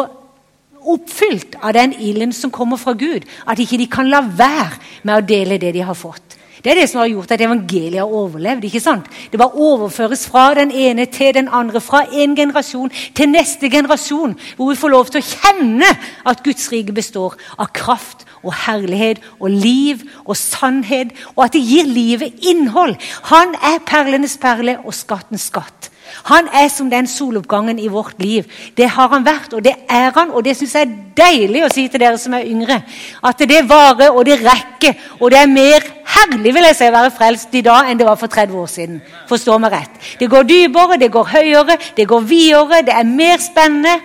oppfylt 0.89 1.57
av 1.63 1.73
den 1.73 1.95
ilden 1.97 2.33
som 2.33 2.53
kommer 2.55 2.77
fra 2.81 2.93
Gud, 2.93 3.25
at 3.47 3.59
ikke 3.59 3.81
de 3.81 3.89
kan 3.91 4.09
la 4.11 4.21
være 4.23 4.79
med 5.03 5.17
å 5.17 5.27
dele 5.27 5.59
det 5.61 5.73
de 5.77 5.85
har 5.85 5.97
fått. 5.97 6.28
Det 6.65 6.73
er 6.73 6.81
det 6.81 6.89
som 6.91 7.01
har 7.01 7.11
gjort 7.11 7.33
at 7.35 7.41
evangeliet 7.41 8.01
har 8.01 8.15
overlevd. 8.21 8.65
ikke 8.65 8.81
sant? 8.81 9.07
Det 9.31 9.39
bare 9.39 9.55
overføres 9.55 10.27
fra 10.27 10.55
den 10.55 10.71
ene 10.71 11.07
til 11.07 11.35
den 11.35 11.49
andre, 11.53 11.81
fra 11.81 12.05
en 12.13 12.37
generasjon 12.37 12.91
til 13.15 13.29
neste 13.29 13.71
generasjon, 13.71 14.37
hvor 14.57 14.71
vi 14.71 14.77
får 14.77 14.89
lov 14.89 15.07
til 15.07 15.23
å 15.23 15.29
kjenne 15.29 15.91
at 16.27 16.43
Guds 16.45 16.73
rike 16.73 16.93
består 16.93 17.37
av 17.59 17.71
kraft 17.73 18.27
og 18.43 18.55
herlighet 18.67 19.23
og 19.41 19.51
liv 19.51 20.03
og 20.25 20.37
sannhet, 20.37 21.15
og 21.37 21.45
at 21.45 21.53
det 21.53 21.63
gir 21.63 21.87
livet 21.87 22.43
innhold. 22.43 22.97
Han 23.33 23.55
er 23.63 23.85
perlenes 23.87 24.39
perle 24.41 24.79
og 24.85 24.95
skattens 24.95 25.49
skatt. 25.51 25.91
Han 26.31 26.49
er 26.53 26.69
som 26.73 26.91
den 26.91 27.07
soloppgangen 27.07 27.79
i 27.79 27.89
vårt 27.93 28.19
liv. 28.23 28.49
Det 28.77 28.89
har 28.89 29.09
han 29.13 29.27
vært, 29.27 29.53
og 29.53 29.65
det 29.65 29.75
er 29.89 30.11
han. 30.17 30.31
Og 30.31 30.45
det 30.45 30.57
syns 30.57 30.75
jeg 30.77 30.89
er 30.89 30.97
deilig 31.19 31.65
å 31.67 31.71
si 31.73 31.87
til 31.89 32.03
dere 32.03 32.19
som 32.21 32.37
er 32.39 32.49
yngre. 32.49 32.81
At 33.25 33.39
det 33.39 33.65
varer, 33.69 34.11
og 34.11 34.27
det 34.29 34.41
rekker. 34.43 34.99
Og 35.21 35.31
det 35.33 35.43
er 35.43 35.53
mer 35.53 35.87
herlig 36.09 36.53
vil 36.55 36.67
jeg 36.69 36.77
si, 36.79 36.89
å 36.89 36.95
være 36.95 37.15
frelst 37.15 37.55
i 37.59 37.65
dag 37.65 37.89
enn 37.89 37.99
det 38.01 38.07
var 38.09 38.19
for 38.21 38.33
30 38.33 38.61
år 38.63 38.71
siden. 38.73 39.01
Forstå 39.29 39.59
meg 39.63 39.75
rett. 39.75 39.99
Det 40.21 40.29
går 40.31 40.47
dypere, 40.49 41.01
det 41.01 41.11
går 41.13 41.33
høyere, 41.35 41.79
det 41.97 42.07
går 42.09 42.25
videre, 42.29 42.83
det 42.87 42.95
er 42.97 43.09
mer 43.09 43.43
spennende. 43.43 43.99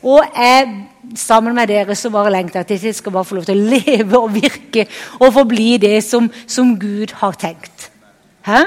Og 0.00 0.24
jeg 0.36 0.68
sammen 1.16 1.54
med 1.56 1.70
dere 1.70 1.96
så 1.98 2.10
bare 2.12 2.32
lengter 2.32 2.60
jeg 2.60 2.78
at 2.78 2.84
jeg 2.84 2.94
skal 2.94 3.12
bare 3.12 3.26
få 3.26 3.38
lov 3.38 3.48
til 3.48 3.58
å 3.58 3.70
leve 3.74 4.18
og 4.18 4.34
virke 4.34 4.86
og 5.18 5.32
forbli 5.34 5.74
det 5.82 5.98
som, 6.06 6.30
som 6.46 6.76
Gud 6.78 7.14
har 7.22 7.36
tenkt. 7.40 7.90
Hæ? 8.46 8.62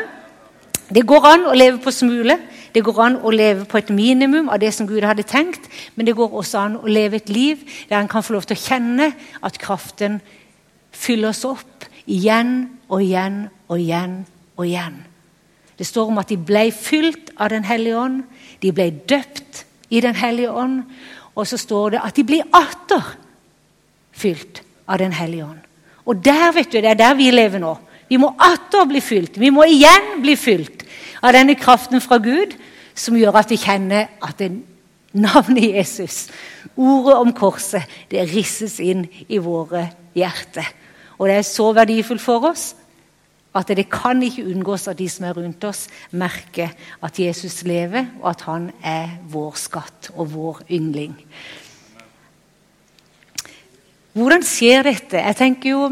Det 0.94 1.06
går 1.08 1.26
an 1.30 1.48
å 1.50 1.56
leve 1.58 1.80
på 1.82 1.94
smule. 1.94 2.38
Det 2.74 2.82
går 2.82 3.00
an 3.04 3.20
å 3.22 3.32
leve 3.34 3.68
på 3.70 3.78
et 3.78 3.92
minimum 3.94 4.50
av 4.50 4.58
det 4.62 4.72
som 4.74 4.88
Gud 4.90 5.06
hadde 5.06 5.26
tenkt, 5.30 5.68
men 5.96 6.08
det 6.08 6.16
går 6.18 6.34
også 6.34 6.62
an 6.64 6.78
å 6.82 6.90
leve 6.90 7.20
et 7.20 7.30
liv 7.30 7.62
der 7.90 8.00
en 8.00 8.10
kan 8.10 8.26
få 8.26 8.34
lov 8.34 8.48
til 8.50 8.58
å 8.58 8.64
kjenne 8.64 9.12
at 9.46 9.60
kraften 9.62 10.20
fyller 10.94 11.30
oss 11.30 11.44
opp 11.46 11.86
igjen 12.10 12.72
og 12.90 13.04
igjen 13.04 13.44
og 13.70 13.78
igjen 13.78 14.16
og 14.58 14.66
igjen. 14.66 14.98
Det 15.78 15.86
står 15.88 16.10
om 16.10 16.22
at 16.22 16.30
de 16.30 16.38
ble 16.38 16.68
fylt 16.74 17.32
av 17.38 17.50
Den 17.50 17.66
hellige 17.66 17.98
ånd, 17.98 18.24
de 18.62 18.72
ble 18.72 18.90
døpt 19.10 19.64
i 19.90 20.02
Den 20.02 20.18
hellige 20.18 20.52
ånd, 20.52 20.84
og 21.34 21.48
så 21.50 21.58
står 21.58 21.96
det 21.96 22.04
at 22.06 22.16
de 22.16 22.26
blir 22.26 22.46
atter 22.54 23.16
fylt 24.14 24.62
av 24.88 25.02
Den 25.02 25.14
hellige 25.14 25.46
ånd. 25.46 25.62
Og 26.06 26.22
der 26.26 26.52
vet 26.54 26.72
du, 26.72 26.78
det 26.82 26.94
er 26.94 27.00
der 27.00 27.18
vi 27.18 27.32
lever 27.32 27.62
nå. 27.62 27.74
Vi 28.10 28.20
må 28.22 28.34
atter 28.38 28.86
bli 28.86 29.02
fylt. 29.02 29.40
Vi 29.40 29.50
må 29.50 29.64
igjen 29.66 30.20
bli 30.22 30.36
fylt 30.38 30.83
av 31.24 31.34
denne 31.36 31.56
kraften 31.56 32.04
fra 32.04 32.20
Gud 32.22 32.58
som 32.96 33.18
gjør 33.18 33.40
at 33.40 33.52
vi 33.54 33.58
kjenner 33.62 34.12
at 34.22 34.38
det 34.42 34.52
navnet 35.14 35.76
Jesus, 35.78 36.28
ordet 36.76 37.16
om 37.22 37.34
korset, 37.38 37.86
det 38.12 38.26
risses 38.34 38.80
inn 38.82 39.06
i 39.30 39.40
våre 39.42 39.88
hjerter. 40.18 40.68
Og 41.20 41.30
det 41.30 41.38
er 41.40 41.46
så 41.48 41.70
verdifullt 41.76 42.24
for 42.24 42.50
oss 42.50 42.72
at 43.54 43.70
det 43.70 43.86
kan 43.94 44.18
ikke 44.26 44.48
unngås 44.50 44.88
at 44.90 44.98
de 44.98 45.06
som 45.10 45.28
er 45.28 45.36
rundt 45.38 45.64
oss, 45.70 45.86
merker 46.10 46.72
at 47.06 47.20
Jesus 47.22 47.62
lever, 47.70 48.08
og 48.22 48.32
at 48.32 48.42
han 48.48 48.72
er 48.82 49.20
vår 49.30 49.60
skatt 49.62 50.10
og 50.16 50.32
vår 50.34 50.64
yndling. 50.74 51.14
Hvordan 54.18 54.46
skjer 54.46 54.90
dette? 54.90 55.22
Jeg 55.22 55.38
tenker 55.38 55.70
jo 55.70 55.92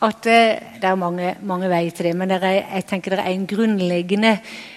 at 0.00 0.26
eh, 0.32 0.60
det 0.80 0.88
er 0.88 0.96
mange, 0.96 1.34
mange 1.44 1.68
veier 1.68 1.92
til 1.92 2.08
det, 2.08 2.14
men 2.16 2.32
er, 2.32 2.44
jeg 2.56 2.86
tenker 2.88 3.18
det 3.18 3.24
er 3.24 3.34
en 3.34 3.48
grunnleggende 3.48 4.32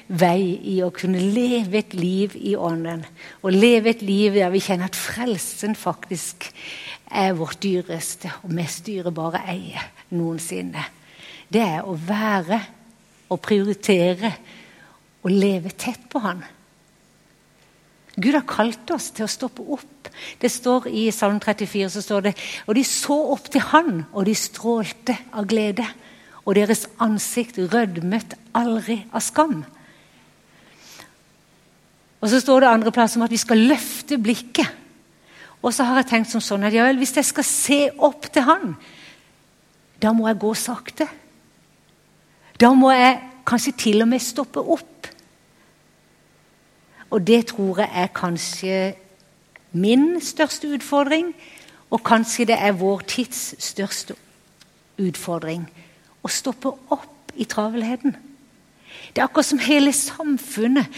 vei 0.08 0.58
i 0.74 0.80
å 0.84 0.92
kunne 0.96 1.22
leve 1.22 1.80
et 1.80 1.96
liv 1.96 2.36
i 2.36 2.58
Ånden. 2.60 3.06
Og 3.44 3.56
leve 3.56 3.94
et 3.94 4.04
liv 4.04 4.36
der 4.36 4.52
vi 4.52 4.64
kjenner 4.64 4.92
at 4.92 5.00
frelsen 5.00 5.78
faktisk 5.80 6.50
er 7.14 7.38
vårt 7.38 7.62
dyreste 7.64 8.32
og 8.44 8.52
mest 8.58 8.84
dyrebare 8.90 9.46
eie 9.54 9.86
noensinne. 10.12 10.84
Det 11.48 11.64
er 11.64 11.88
å 11.88 11.96
være 11.96 12.60
og 13.32 13.40
prioritere 13.44 14.34
og 15.24 15.32
leve 15.32 15.72
tett 15.80 16.04
på 16.12 16.20
Han. 16.20 16.44
Gud 18.16 18.36
har 18.36 18.46
kalt 18.46 18.92
oss 18.94 19.10
til 19.16 19.26
å 19.26 19.32
stoppe 19.32 19.64
opp. 19.74 20.10
Det 20.40 20.52
står 20.52 20.86
I 20.94 21.08
Salm 21.16 21.40
34 21.42 21.90
så 21.96 22.04
står 22.06 22.28
det 22.28 22.34
og 22.68 22.76
de 22.78 22.84
så 22.86 23.16
opp 23.34 23.50
til 23.50 23.64
Han, 23.72 24.04
og 24.14 24.28
de 24.30 24.36
strålte 24.38 25.18
av 25.34 25.48
glede. 25.50 25.86
Og 26.44 26.58
deres 26.58 26.86
ansikt 27.02 27.58
rødmet 27.72 28.36
aldri 28.54 29.00
av 29.16 29.24
skam. 29.24 29.64
Og 32.24 32.30
så 32.32 32.40
står 32.40 32.64
det 32.64 32.72
andre 32.72 32.94
plass 32.96 33.18
om 33.18 33.26
at 33.26 33.34
vi 33.34 33.42
skal 33.42 33.66
løfte 33.72 34.20
blikket. 34.22 34.70
Og 35.64 35.72
så 35.74 35.88
har 35.88 36.02
jeg 36.02 36.10
tenkt 36.12 36.32
som 36.32 36.44
sånn 36.44 36.66
at 36.68 36.76
ja 36.76 36.86
vel, 36.86 37.00
hvis 37.00 37.16
jeg 37.18 37.28
skal 37.28 37.48
se 37.48 37.80
opp 38.04 38.28
til 38.32 38.46
Han, 38.48 38.76
da 40.04 40.12
må 40.16 40.28
jeg 40.28 40.42
gå 40.44 40.52
sakte. 40.60 41.08
Da 42.60 42.74
må 42.76 42.92
jeg 42.92 43.22
kanskje 43.48 43.74
til 43.86 44.04
og 44.04 44.12
med 44.12 44.24
stoppe 44.24 44.60
opp. 44.60 45.08
Og 47.14 47.22
det 47.28 47.46
tror 47.54 47.84
jeg 47.84 47.90
er 47.94 48.10
kanskje 48.16 48.78
min 49.72 50.22
største 50.22 50.70
utfordring, 50.74 51.34
og 51.94 52.02
kanskje 52.06 52.48
det 52.50 52.58
er 52.58 52.74
vår 52.78 53.04
tids 53.06 53.54
største 53.62 54.16
utfordring. 54.98 55.68
Å 56.26 56.32
stoppe 56.32 56.72
opp 56.94 57.34
i 57.38 57.46
travelheten. 57.46 58.16
Det 59.14 59.22
er 59.22 59.28
akkurat 59.28 59.46
som 59.46 59.62
hele 59.62 59.94
samfunnet, 59.94 60.90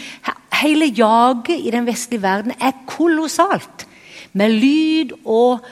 hele 0.62 0.88
jaget 0.88 1.60
i 1.60 1.72
den 1.74 1.84
vestlige 1.88 2.24
verden, 2.24 2.56
er 2.60 2.72
kolossalt. 2.88 3.84
Med 4.32 4.56
lyd 4.56 5.12
og 5.24 5.64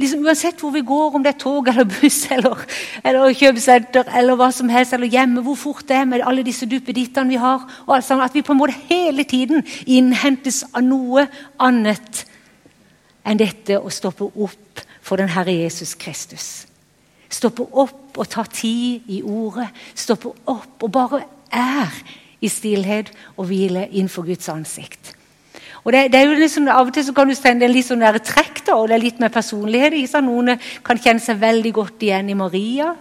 liksom 0.00 0.24
Uansett 0.24 0.60
hvor 0.62 0.72
vi 0.74 0.82
går, 0.86 1.14
om 1.14 1.24
det 1.24 1.34
er 1.34 1.40
tog 1.40 1.68
eller 1.68 1.88
buss 1.88 2.22
eller, 2.34 2.64
eller 3.04 3.36
kjøpesenter 3.36 4.10
eller 4.18 4.38
hva 4.40 4.50
som 4.54 4.72
helst, 4.72 4.94
eller 4.96 5.10
hjemme, 5.10 5.44
hvor 5.44 5.58
fort 5.58 5.86
det 5.88 5.98
er 5.98 6.08
med 6.08 6.24
alle 6.26 6.44
disse 6.46 6.68
duppedittene 6.68 7.30
vi 7.30 7.40
har, 7.40 7.66
sammen, 8.00 8.24
at 8.24 8.34
vi 8.34 8.44
på 8.46 8.54
en 8.56 8.60
måte 8.60 8.78
hele 8.88 9.24
tiden 9.28 9.64
innhentes 9.86 10.64
av 10.72 10.84
noe 10.86 11.26
annet 11.60 12.24
enn 13.26 13.40
dette 13.40 13.76
å 13.78 13.92
stoppe 13.92 14.26
opp 14.26 14.82
for 15.04 15.20
den 15.20 15.30
Herre 15.32 15.54
Jesus 15.54 15.94
Kristus. 15.98 16.48
Stoppe 17.30 17.62
opp 17.62 18.18
og 18.18 18.28
ta 18.30 18.42
tid 18.50 19.06
i 19.12 19.20
ordet. 19.22 19.68
Stoppe 19.94 20.32
opp 20.50 20.82
og 20.82 20.92
bare 20.92 21.22
er 21.54 21.94
i 22.40 22.48
stillhet 22.50 23.12
og 23.36 23.46
hvile 23.50 23.86
innenfor 23.90 24.26
Guds 24.26 24.48
ansikt. 24.50 25.14
Og 25.84 25.92
det, 25.94 26.10
det, 26.12 26.20
er 26.20 26.28
jo 26.28 26.38
liksom, 26.38 26.68
Av 26.68 26.88
og 26.88 26.94
til 26.94 27.06
så 27.06 27.14
kan 27.16 27.30
du 27.30 27.34
sende 27.36 27.64
en 27.66 27.72
litt 27.72 27.88
sånn 27.88 28.04
trekk, 28.24 28.64
da, 28.66 28.76
og 28.76 28.90
det 28.90 28.98
er 28.98 29.04
litt 29.04 29.20
med 29.22 29.32
personlighet. 29.32 29.96
Ikke 29.96 30.20
Noen 30.24 30.56
kan 30.84 31.00
kjenne 31.00 31.22
seg 31.24 31.40
veldig 31.40 31.72
godt 31.76 32.04
igjen 32.04 32.28
i 32.28 32.36
Maria, 32.36 32.92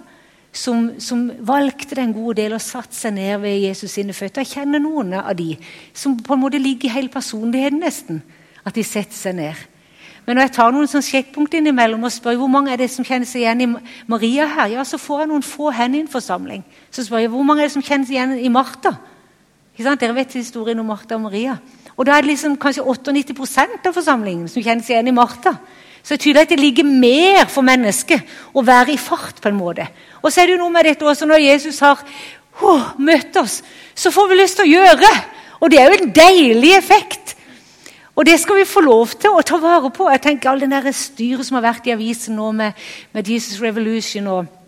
som, 0.55 0.93
som 0.97 1.27
valgte 1.45 1.97
den 1.99 2.13
gode 2.15 2.39
del 2.41 2.55
og 2.57 2.63
satte 2.63 2.95
seg 2.95 3.13
ned 3.17 3.43
ved 3.43 3.59
Jesus 3.67 3.97
sine 3.97 4.15
føtter. 4.15 4.45
Jeg 4.45 4.55
kjenner 4.55 4.81
noen 4.81 5.17
av 5.19 5.35
de 5.37 5.53
som 5.93 6.15
på 6.17 6.35
en 6.35 6.41
måte 6.45 6.61
ligger 6.61 6.89
i 6.89 6.95
hele 6.95 7.11
personligheten, 7.13 7.83
nesten. 7.83 8.23
At 8.65 8.75
de 8.75 8.83
setter 8.83 9.15
seg 9.15 9.37
ned. 9.37 9.59
Men 10.25 10.37
når 10.37 10.45
jeg 10.45 10.53
tar 10.59 10.73
noen 10.73 10.89
sånn 10.89 11.01
sjekkpunkt 11.01 11.55
innimellom 11.57 12.03
og 12.05 12.11
spør 12.13 12.35
hvor 12.37 12.51
mange 12.51 12.69
er 12.69 12.77
det 12.77 12.89
som 12.93 13.05
kjenner 13.07 13.25
seg 13.25 13.41
igjen 13.41 13.63
i 13.65 13.69
Maria 14.11 14.45
her, 14.51 14.75
ja, 14.75 14.83
så 14.85 14.99
får 15.01 15.23
jeg 15.23 15.29
noen 15.31 15.45
få 15.45 15.71
hender 15.73 15.97
i 15.97 16.03
en 16.03 16.11
forsamling. 16.11 16.61
Så 16.93 17.07
spør 17.07 17.23
jeg 17.23 17.31
hvor 17.33 17.47
mange 17.47 17.63
er 17.63 17.69
det 17.69 17.73
som 17.73 17.85
kjenner 17.85 18.05
seg 18.05 18.17
igjen 18.17 18.35
i 18.37 18.51
Martha. 18.53 18.91
Dere 19.79 20.11
vet 20.11 20.33
historien 20.35 20.79
om 20.81 20.89
Martha 20.91 21.15
og 21.15 21.21
Maria. 21.29 21.53
Og 21.95 22.03
da 22.07 22.17
er 22.17 22.23
det 22.25 22.33
liksom 22.33 22.57
kanskje 22.59 22.83
98 22.83 23.87
av 23.87 23.95
forsamlingen 23.95 24.49
som 24.51 24.63
kjenner 24.63 24.83
seg 24.83 24.97
igjen 24.97 25.11
i 25.11 25.15
Martha. 25.15 25.53
Så 26.03 26.13
det 26.13 26.17
er 26.17 26.23
tydelig 26.23 26.41
at 26.41 26.51
det 26.51 26.59
ligger 26.59 26.87
mer 26.87 27.47
for 27.47 27.63
mennesket 27.63 28.27
å 28.55 28.63
være 28.63 28.91
i 28.93 28.99
fart. 28.99 29.39
på 29.39 29.47
en 29.47 29.55
måte. 29.55 29.87
Og 30.21 30.31
så 30.31 30.41
er 30.41 30.47
det 30.47 30.57
jo 30.57 30.63
noe 30.65 30.73
med 30.73 30.83
dette 30.83 31.05
også, 31.05 31.25
Når 31.25 31.39
Jesus 31.39 31.79
har 31.79 32.03
oh, 32.61 32.91
møtt 32.97 33.35
oss, 33.37 33.61
så 33.95 34.11
får 34.11 34.27
vi 34.27 34.35
lyst 34.35 34.59
til 34.59 34.67
å 34.67 34.73
gjøre. 34.83 35.11
Og 35.61 35.71
det 35.71 35.79
er 35.79 35.87
jo 35.87 36.03
en 36.03 36.11
deilig 36.11 36.75
effekt. 36.75 37.35
Og 38.15 38.25
det 38.25 38.39
skal 38.39 38.59
vi 38.59 38.65
få 38.67 38.81
lov 38.83 39.15
til 39.15 39.31
å 39.31 39.41
ta 39.41 39.57
vare 39.57 39.91
på. 39.95 40.09
Jeg 40.11 40.21
tenker 40.21 40.49
All 40.49 40.59
det 40.59 40.95
styret 40.95 41.45
som 41.47 41.55
har 41.55 41.71
vært 41.71 41.87
i 41.87 41.95
avisen 41.95 42.35
nå 42.35 42.51
med, 42.51 42.73
med 43.13 43.27
Jesus 43.27 43.61
Revolution 43.61 44.27
og 44.27 44.58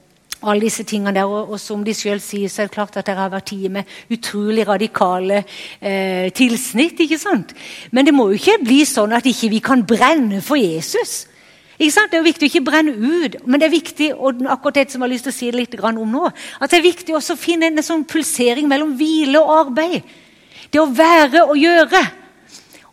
alle 0.41 0.65
disse 0.65 0.85
tingene 0.87 1.13
der, 1.15 1.29
og, 1.29 1.51
og 1.53 1.59
som 1.61 1.83
de 1.85 1.93
selv 1.93 2.21
sier, 2.23 2.49
så 2.49 2.63
er 2.63 2.69
det 2.69 2.75
klart 2.75 2.97
at 2.97 3.07
dere 3.07 3.25
har 3.25 3.33
vært 3.33 3.49
tider 3.51 3.73
med 3.73 3.97
utrolig 4.11 4.67
radikale 4.67 5.43
eh, 5.79 6.29
tilsnitt. 6.35 6.99
ikke 6.99 7.19
sant? 7.21 7.53
Men 7.91 8.07
det 8.07 8.15
må 8.15 8.29
jo 8.31 8.39
ikke 8.39 8.61
bli 8.63 8.81
sånn 8.89 9.13
at 9.17 9.27
ikke 9.29 9.51
vi 9.51 9.61
ikke 9.61 9.73
kan 9.73 9.85
brenne 9.87 10.41
for 10.45 10.59
Jesus. 10.59 11.25
Ikke 11.81 11.93
sant? 11.95 12.11
Det 12.11 12.19
er 12.19 12.21
jo 12.21 12.29
viktig 12.29 12.47
å 12.47 12.51
ikke 12.51 12.65
brenne 12.67 12.93
ut, 12.93 13.37
men 13.45 13.61
det 13.61 13.67
er 13.67 13.73
viktig 13.73 14.09
og 14.13 14.41
akkurat 14.45 14.81
det 14.81 14.91
som 14.91 15.01
jeg 15.01 15.07
har 15.07 15.13
lyst 15.15 15.25
til 15.29 15.33
å 15.33 15.37
si 15.39 15.51
litt 15.55 15.77
om 15.81 16.01
nå, 16.09 16.27
at 16.59 16.69
det 16.69 16.77
er 16.77 16.89
viktig 16.89 17.15
også 17.17 17.33
å 17.33 17.41
finne 17.41 17.71
en 17.71 17.83
sånn 17.85 18.05
pulsering 18.05 18.67
mellom 18.69 18.93
hvile 18.99 19.41
og 19.41 19.53
arbeid. 19.65 20.01
Det 20.71 20.79
å 20.79 20.91
være 20.93 21.47
og 21.49 21.57
gjøre. 21.57 22.01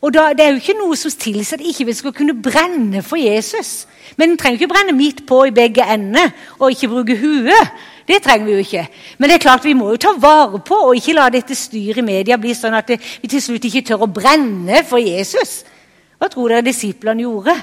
Og 0.01 0.15
da, 0.15 0.29
Det 0.33 0.45
er 0.45 0.51
jo 0.51 0.61
ikke 0.63 0.79
noe 0.79 0.97
som 0.97 1.11
tilsier 1.11 1.59
at 1.59 1.67
ikke 1.67 1.89
vi 1.89 1.93
skal 1.93 2.13
kunne 2.15 2.37
brenne 2.43 3.03
for 3.03 3.19
Jesus. 3.19 3.87
Men 4.17 4.31
en 4.31 4.39
trenger 4.39 4.61
ikke 4.61 4.73
brenne 4.75 4.95
midt 4.95 5.25
på 5.27 5.45
i 5.45 5.55
begge 5.55 5.85
ender 5.95 6.31
og 6.59 6.71
ikke 6.71 6.89
bruke 6.89 7.17
huet. 7.19 7.73
Det 8.09 8.23
trenger 8.23 8.47
vi 8.47 8.53
jo 8.53 8.59
ikke. 8.59 8.87
Men 9.19 9.31
det 9.31 9.35
er 9.35 9.43
klart 9.43 9.65
vi 9.65 9.75
må 9.77 9.91
jo 9.91 9.97
ta 9.97 10.15
vare 10.17 10.61
på 10.65 10.75
og 10.75 10.97
ikke 10.97 11.17
la 11.19 11.29
dette 11.29 11.55
styret 11.55 11.99
i 12.01 12.07
media 12.07 12.39
bli 12.41 12.55
sånn 12.57 12.79
at 12.79 12.95
vi 12.95 13.29
til 13.29 13.43
slutt 13.43 13.67
ikke 13.69 13.85
tør 13.91 14.07
å 14.07 14.13
brenne 14.13 14.85
for 14.89 15.03
Jesus. 15.03 15.65
Hva 16.19 16.31
tror 16.31 16.55
dere 16.55 16.67
disiplene 16.67 17.27
gjorde? 17.27 17.59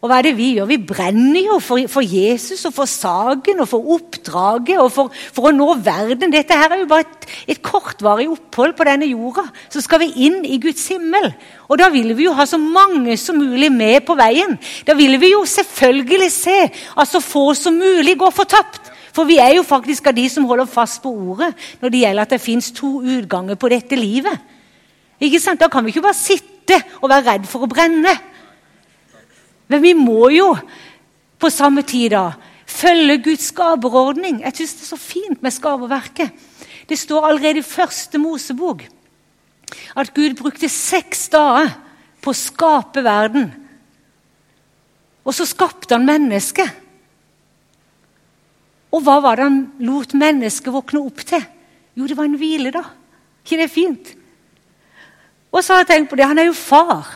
Og 0.00 0.08
hva 0.08 0.16
er 0.16 0.30
det 0.30 0.38
vi 0.38 0.54
gjør? 0.54 0.68
Vi 0.70 0.78
brenner 0.88 1.42
jo 1.44 1.58
for, 1.60 1.82
for 1.92 2.00
Jesus 2.00 2.62
og 2.64 2.72
for 2.72 2.88
saken 2.88 3.58
og 3.60 3.68
for 3.68 3.90
oppdraget 3.98 4.78
og 4.80 4.88
for, 4.94 5.10
for, 5.12 5.50
å 5.50 5.52
nå 5.52 5.74
verden. 5.84 6.32
Dette 6.32 6.56
her 6.56 6.72
er 6.72 6.80
jo 6.80 6.88
bare 6.88 7.04
et, 7.04 7.26
et, 7.52 7.60
kortvarig 7.60 8.30
opphold 8.32 8.72
på 8.78 8.86
denne 8.88 9.10
jorda. 9.10 9.44
Så 9.68 9.82
skal 9.84 10.00
vi 10.00 10.08
inn 10.24 10.38
i 10.48 10.56
Guds 10.62 10.86
himmel. 10.88 11.28
Og 11.68 11.82
da 11.82 11.90
vil 11.92 12.14
vi 12.16 12.24
jo 12.24 12.32
ha 12.38 12.46
så 12.48 12.56
mange 12.56 13.18
som 13.20 13.36
mulig 13.36 13.68
med 13.74 14.06
på 14.08 14.16
veien. 14.16 14.56
Da 14.88 14.96
vil 14.96 15.20
vi 15.20 15.34
jo 15.34 15.42
selvfølgelig 15.44 16.30
se 16.32 16.56
at 16.64 17.12
så 17.12 17.20
få 17.20 17.50
som 17.58 17.76
mulig 17.76 18.16
går 18.24 18.32
fortapt. 18.32 18.88
For 19.12 19.28
vi 19.28 19.36
er 19.42 19.58
jo 19.58 19.66
faktisk 19.68 20.08
av 20.08 20.16
de 20.16 20.24
som 20.32 20.48
holder 20.48 20.70
fast 20.70 21.02
på 21.04 21.12
ordet 21.12 21.52
når 21.82 21.92
det 21.92 22.02
gjelder 22.06 22.24
at 22.24 22.32
det 22.32 22.40
fins 22.40 22.72
to 22.72 23.02
utganger 23.04 23.60
på 23.60 23.68
dette 23.68 24.00
livet. 24.00 24.48
Ikke 25.20 25.42
sant? 25.42 25.60
Da 25.60 25.68
kan 25.68 25.84
vi 25.84 25.92
ikke 25.92 26.08
bare 26.08 26.16
sitte 26.16 26.80
og 27.02 27.10
være 27.12 27.34
redd 27.34 27.48
for 27.50 27.66
å 27.66 27.68
brenne. 27.68 28.16
Men 29.70 29.82
vi 29.82 29.94
må 29.94 30.30
jo 30.34 30.52
på 31.40 31.50
samme 31.52 31.84
tid 31.86 32.10
da 32.16 32.32
følge 32.70 33.20
Guds 33.24 33.50
skaperordning. 33.52 34.42
Jeg 34.44 34.56
syns 34.58 34.76
det 34.76 34.86
er 34.86 34.92
så 34.92 35.00
fint 35.00 35.42
med 35.42 35.54
skaperverket. 35.54 36.34
Det 36.90 36.98
står 36.98 37.28
allerede 37.28 37.62
i 37.62 37.66
første 37.66 38.18
Mosebok 38.18 38.82
at 39.96 40.12
Gud 40.14 40.34
brukte 40.38 40.68
seks 40.70 41.28
dager 41.30 41.70
på 42.20 42.32
å 42.32 42.36
skape 42.36 43.02
verden. 43.06 43.50
Og 45.22 45.36
så 45.36 45.46
skapte 45.46 45.94
han 45.94 46.06
mennesket. 46.08 46.70
Og 48.90 49.04
hva 49.06 49.20
var 49.22 49.38
det 49.38 49.46
han 49.46 49.60
lot 49.86 50.16
mennesket 50.18 50.74
våkne 50.74 51.02
opp 51.04 51.22
til? 51.26 51.44
Jo, 51.94 52.08
det 52.08 52.16
var 52.18 52.26
en 52.26 52.38
hvile, 52.40 52.72
da. 52.74 52.82
ikke 53.44 53.58
det 53.60 53.66
er 53.66 53.72
fint? 53.72 54.14
Og 55.50 55.62
så 55.62 55.74
har 55.74 55.84
jeg 55.84 55.90
tenkt 55.90 56.10
på 56.10 56.18
det, 56.18 56.26
Han 56.26 56.38
er 56.38 56.50
jo 56.50 56.54
far. 56.54 57.06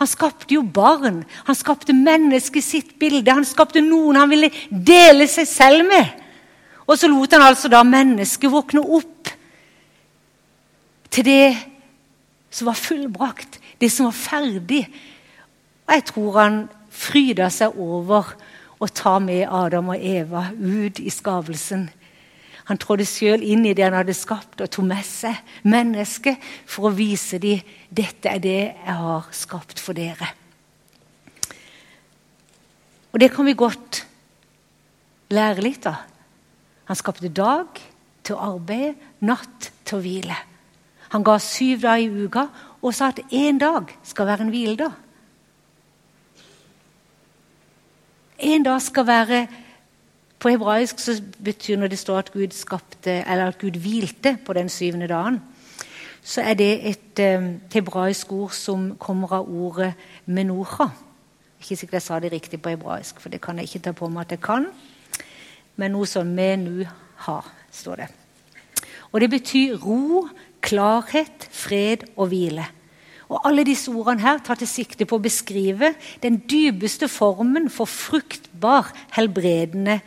Han 0.00 0.08
skapte 0.08 0.54
jo 0.56 0.62
barn. 0.64 1.20
Han 1.44 1.56
skapte 1.56 1.92
mennesket 1.92 2.64
sitt 2.64 2.92
bilde. 3.00 3.34
Han 3.36 3.44
skapte 3.44 3.82
noen 3.84 4.16
han 4.16 4.32
ville 4.32 4.48
dele 4.70 5.28
seg 5.28 5.48
selv 5.48 5.84
med. 5.88 6.14
Og 6.88 6.96
så 6.98 7.10
lot 7.10 7.36
han 7.36 7.44
altså 7.44 7.68
da 7.70 7.84
mennesket 7.86 8.50
våkne 8.50 8.82
opp 8.82 9.30
til 11.10 11.26
det 11.26 11.52
som 12.50 12.70
var 12.70 12.78
fullbrakt, 12.78 13.60
det 13.78 13.90
som 13.92 14.08
var 14.08 14.16
ferdig. 14.16 14.82
Og 15.86 15.94
jeg 15.94 16.06
tror 16.10 16.38
han 16.40 16.58
fryda 16.90 17.50
seg 17.52 17.76
over 17.78 18.32
å 18.80 18.88
ta 18.88 19.18
med 19.22 19.44
Adam 19.46 19.92
og 19.92 20.02
Eva 20.02 20.48
ut 20.56 20.98
i 21.02 21.12
skapelsen. 21.12 21.88
Han 22.70 22.78
trådte 22.78 23.02
sjøl 23.08 23.42
inn 23.42 23.64
i 23.66 23.72
det 23.74 23.82
han 23.82 23.96
hadde 23.98 24.14
skapt, 24.14 24.60
og 24.62 24.70
tok 24.70 24.86
med 24.86 25.02
seg 25.02 25.66
mennesket 25.66 26.38
for 26.70 26.86
å 26.86 26.94
vise 26.94 27.40
dem 27.42 27.64
dette 27.90 28.30
er 28.30 28.38
det 28.38 28.60
jeg 28.60 28.94
har 29.00 29.26
skapt 29.34 29.82
for 29.82 29.98
dere. 29.98 30.28
Og 33.10 33.18
det 33.18 33.32
kan 33.34 33.48
vi 33.48 33.56
godt 33.58 34.04
lære 35.34 35.64
litt 35.66 35.88
av. 35.90 36.04
Han 36.86 36.98
skapte 36.98 37.30
dag 37.34 37.80
til 38.22 38.36
å 38.36 38.52
arbeide, 38.54 38.94
natt 39.26 39.72
til 39.82 39.98
å 39.98 40.04
hvile. 40.04 40.36
Han 41.10 41.26
ga 41.26 41.40
syv 41.42 41.82
dager 41.82 42.06
i 42.06 42.26
uka 42.26 42.44
og 42.80 42.94
sa 42.94 43.10
at 43.10 43.18
én 43.34 43.58
dag 43.58 43.90
skal 44.06 44.30
være 44.30 44.46
en 44.46 44.52
hviledag. 44.54 44.94
En 48.46 48.62
dag 48.62 48.78
skal 48.82 49.06
være 49.10 49.40
På 50.40 50.48
hebraisk 50.48 50.98
så 50.98 51.18
betyr 51.44 51.76
når 51.76 51.92
det 51.92 51.98
står 52.00 52.18
at 52.18 52.32
Gud 52.32 52.54
skapte, 52.56 53.20
eller 53.28 53.50
at 53.50 53.58
Gud 53.60 53.76
hvilte 53.76 54.38
på 54.46 54.56
den 54.56 54.68
syvende 54.72 55.08
dagen, 55.08 55.40
så 56.22 56.40
er 56.40 56.54
det 56.56 56.70
et 56.88 57.20
um, 57.36 57.60
hebraisk 57.72 58.32
ord 58.32 58.54
som 58.56 58.94
kommer 59.00 59.32
av 59.40 59.48
ordet 59.48 59.92
menocha. 60.26 60.88
Ikke 61.60 61.76
sikkert 61.76 61.98
jeg 61.98 62.06
sa 62.06 62.20
det 62.20 62.32
riktig 62.32 62.60
på 62.62 62.72
hebraisk, 62.72 63.20
for 63.20 63.28
det 63.32 63.40
kan 63.44 63.58
jeg 63.58 63.68
ikke 63.68 63.84
ta 63.84 63.92
på 63.96 64.08
meg 64.08 64.28
at 64.28 64.36
jeg 64.36 64.42
kan. 64.44 64.68
Men 65.76 65.92
noe 65.92 66.08
sånn 66.08 66.32
menuha, 66.36 67.40
står 67.70 68.00
det. 68.00 68.08
Og 69.12 69.20
det 69.20 69.28
betyr 69.32 69.76
ro, 69.82 70.24
klarhet, 70.64 71.48
fred 71.52 72.06
og 72.16 72.30
hvile. 72.32 72.64
Og 73.30 73.44
Alle 73.46 73.64
disse 73.64 73.92
ordene 73.92 74.24
her 74.24 74.40
tar 74.42 74.58
til 74.58 74.68
sikte 74.68 75.06
på 75.06 75.18
å 75.18 75.22
beskrive 75.22 75.92
den 76.22 76.40
dypeste 76.50 77.08
formen 77.08 77.68
for 77.70 77.86
fruktbar, 77.86 78.88
helbredende 79.14 80.00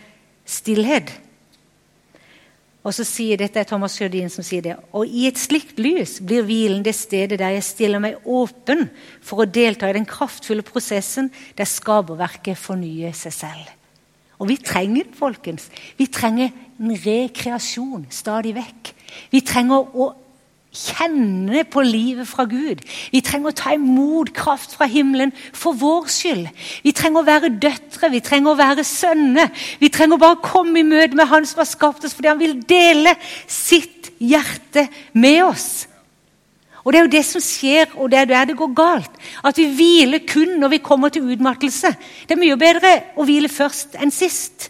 stillhet. 0.46 1.12
Og 2.84 2.92
så 2.92 3.06
sier 3.08 3.40
Dette 3.40 3.62
er 3.62 3.68
Thomas 3.68 3.96
Sjødin 3.96 4.32
som 4.32 4.44
sier 4.44 4.64
det. 4.66 4.76
Og 4.92 5.08
i 5.08 5.26
et 5.30 5.40
slikt 5.40 5.80
lys 5.80 6.18
blir 6.20 6.44
hvilen 6.48 6.84
det 6.84 6.96
stedet 6.98 7.40
der 7.40 7.56
jeg 7.56 7.68
stiller 7.68 8.04
meg 8.04 8.20
åpen 8.28 8.90
for 9.24 9.44
å 9.44 9.48
delta 9.48 9.88
i 9.88 9.96
den 9.96 10.08
kraftfulle 10.08 10.66
prosessen 10.68 11.32
der 11.58 11.70
skaperverket 11.70 12.60
fornyer 12.60 13.16
seg 13.16 13.36
selv. 13.38 13.72
Og 14.42 14.50
vi 14.50 14.58
trenger 14.60 15.08
det, 15.08 15.16
folkens. 15.16 15.70
Vi 15.96 16.10
trenger 16.12 16.52
en 16.82 16.92
rekreasjon 17.06 18.10
stadig 18.12 18.52
vekk. 18.58 18.92
Vi 19.32 19.44
trenger 19.46 19.96
å 19.96 20.10
kjenne 20.74 21.64
på 21.70 21.84
livet 21.86 22.28
fra 22.28 22.48
Gud. 22.50 22.82
Vi 23.14 23.22
trenger 23.22 23.52
å 23.52 23.58
ta 23.58 23.76
imot 23.78 24.32
kraft 24.36 24.74
fra 24.78 24.88
himmelen 24.90 25.32
for 25.54 25.78
vår 25.78 26.10
skyld. 26.12 26.50
Vi 26.84 26.94
trenger 26.98 27.22
å 27.22 27.28
være 27.28 27.54
døtre, 27.62 28.10
vi 28.10 28.24
trenger 28.26 28.54
å 28.54 28.60
være 28.60 28.86
sønner. 28.88 29.52
Vi 29.80 29.92
trenger 29.94 30.22
bare 30.22 30.40
å 30.40 30.44
komme 30.44 30.82
i 30.82 30.88
møte 30.88 31.18
med 31.18 31.30
Han 31.30 31.46
som 31.46 31.62
har 31.62 31.70
skapt 31.70 32.06
oss, 32.06 32.16
fordi 32.18 32.32
han 32.32 32.42
vil 32.42 32.58
dele 32.68 33.16
sitt 33.48 34.12
hjerte 34.18 34.88
med 35.14 35.44
oss. 35.46 35.86
Og 36.84 36.92
Det 36.92 37.00
er 37.00 37.06
jo 37.06 37.14
det 37.14 37.24
som 37.26 37.42
skjer, 37.42 37.94
og 37.96 38.10
det 38.12 38.20
er 38.20 38.26
der 38.28 38.50
det 38.50 38.58
går 38.60 38.74
galt. 38.76 39.14
At 39.46 39.58
vi 39.58 39.70
hviler 39.72 40.26
kun 40.28 40.58
når 40.60 40.74
vi 40.74 40.84
kommer 40.84 41.10
til 41.10 41.30
utmattelse. 41.32 41.94
Det 42.28 42.36
er 42.36 42.42
mye 42.42 42.58
bedre 42.60 42.92
å 43.16 43.24
hvile 43.24 43.48
først 43.48 43.96
enn 43.96 44.12
sist. 44.12 44.68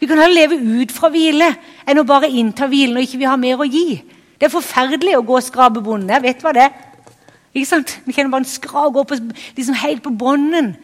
Vi 0.00 0.08
kan 0.08 0.16
heller 0.16 0.48
leve 0.48 0.80
ut 0.80 0.94
fra 0.96 1.10
hvile 1.12 1.50
enn 1.84 2.00
å 2.00 2.06
bare 2.08 2.30
innta 2.32 2.70
hvilen 2.70 2.96
og 2.96 3.04
ikke 3.04 3.20
vi 3.20 3.28
har 3.28 3.36
mer 3.36 3.60
å 3.60 3.68
gi. 3.68 4.00
Det 4.40 4.48
er 4.48 4.54
forferdelig 4.54 5.18
å 5.18 5.24
gå 5.28 5.36
og 5.36 5.44
skrape 5.44 5.82
bonden. 5.84 6.08
Jeg 6.14 6.24
vet 6.24 6.42
hva 6.44 6.52
det 6.56 6.62
er. 6.64 6.76
Ikke 7.52 7.68
sant? 7.68 7.98
Vi 8.06 8.14
kjenner 8.16 8.32
bare 8.32 8.46
en 8.46 8.76
og 8.86 8.94
går 8.94 9.04
på, 9.10 9.18
liksom 9.56 9.74
helt 9.82 10.02
på 10.02 10.10
bånden. 10.16 10.76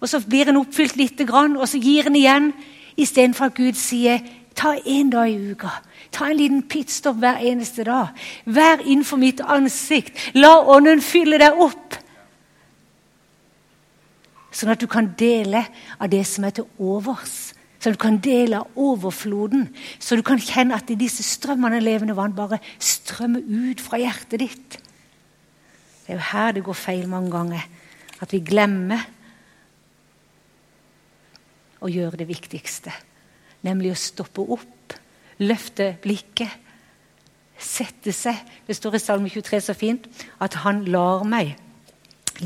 Og 0.00 0.08
så 0.08 0.20
blir 0.24 0.48
en 0.48 0.56
oppfylt 0.56 0.96
lite 0.96 1.26
grann, 1.28 1.56
og 1.56 1.68
så 1.68 1.78
gir 1.78 2.06
en 2.06 2.16
igjen. 2.16 2.52
Istedenfor 2.96 3.50
at 3.50 3.54
Gud 3.54 3.76
sier 3.76 4.22
ta 4.56 4.74
en 4.86 5.10
dag 5.10 5.28
i 5.28 5.50
uka. 5.52 5.68
Ta 6.12 6.30
en 6.30 6.36
liten 6.36 6.62
pitstop 6.62 7.20
hver 7.20 7.40
eneste 7.40 7.84
dag. 7.84 8.08
Vær 8.44 8.80
innenfor 8.80 9.20
mitt 9.20 9.40
ansikt. 9.40 10.16
La 10.34 10.56
Ånden 10.72 11.04
fylle 11.04 11.38
deg 11.38 11.60
opp. 11.60 11.98
Sånn 14.52 14.72
at 14.72 14.80
du 14.80 14.86
kan 14.86 15.12
dele 15.18 15.66
av 15.98 16.10
det 16.12 16.24
som 16.28 16.44
er 16.44 16.56
til 16.56 16.68
overs 16.78 17.52
så 17.82 17.90
du 17.90 17.98
kan 17.98 18.20
dele 18.22 18.60
av 18.60 18.76
overfloden. 18.78 19.64
Så 19.98 20.14
du 20.14 20.22
kan 20.22 20.38
kjenne 20.38 20.76
at 20.78 20.90
disse 21.00 21.24
strømmene 21.26 21.80
av 21.80 21.82
levende 21.82 22.14
vann 22.14 22.34
bare 22.36 22.60
strømmer 22.78 23.42
ut 23.42 23.80
fra 23.82 23.98
hjertet 23.98 24.38
ditt. 24.38 24.76
Det 26.04 26.12
er 26.12 26.20
jo 26.20 26.28
her 26.28 26.52
det 26.54 26.62
går 26.62 26.78
feil 26.78 27.08
mange 27.10 27.32
ganger. 27.34 27.64
At 28.22 28.30
vi 28.30 28.38
glemmer 28.46 29.02
å 31.82 31.90
gjøre 31.90 32.20
det 32.20 32.28
viktigste. 32.28 32.92
Nemlig 33.66 33.90
å 33.96 33.98
stoppe 33.98 34.44
opp, 34.54 34.94
løfte 35.42 35.96
blikket, 36.04 36.54
sette 37.58 38.14
seg. 38.14 38.38
Det 38.66 38.76
står 38.78 38.94
i 38.94 39.00
Salme 39.02 39.32
23 39.32 39.58
så 39.66 39.74
fint 39.74 40.06
at 40.42 40.60
han 40.62 40.84
lar 40.86 41.26
meg 41.26 41.56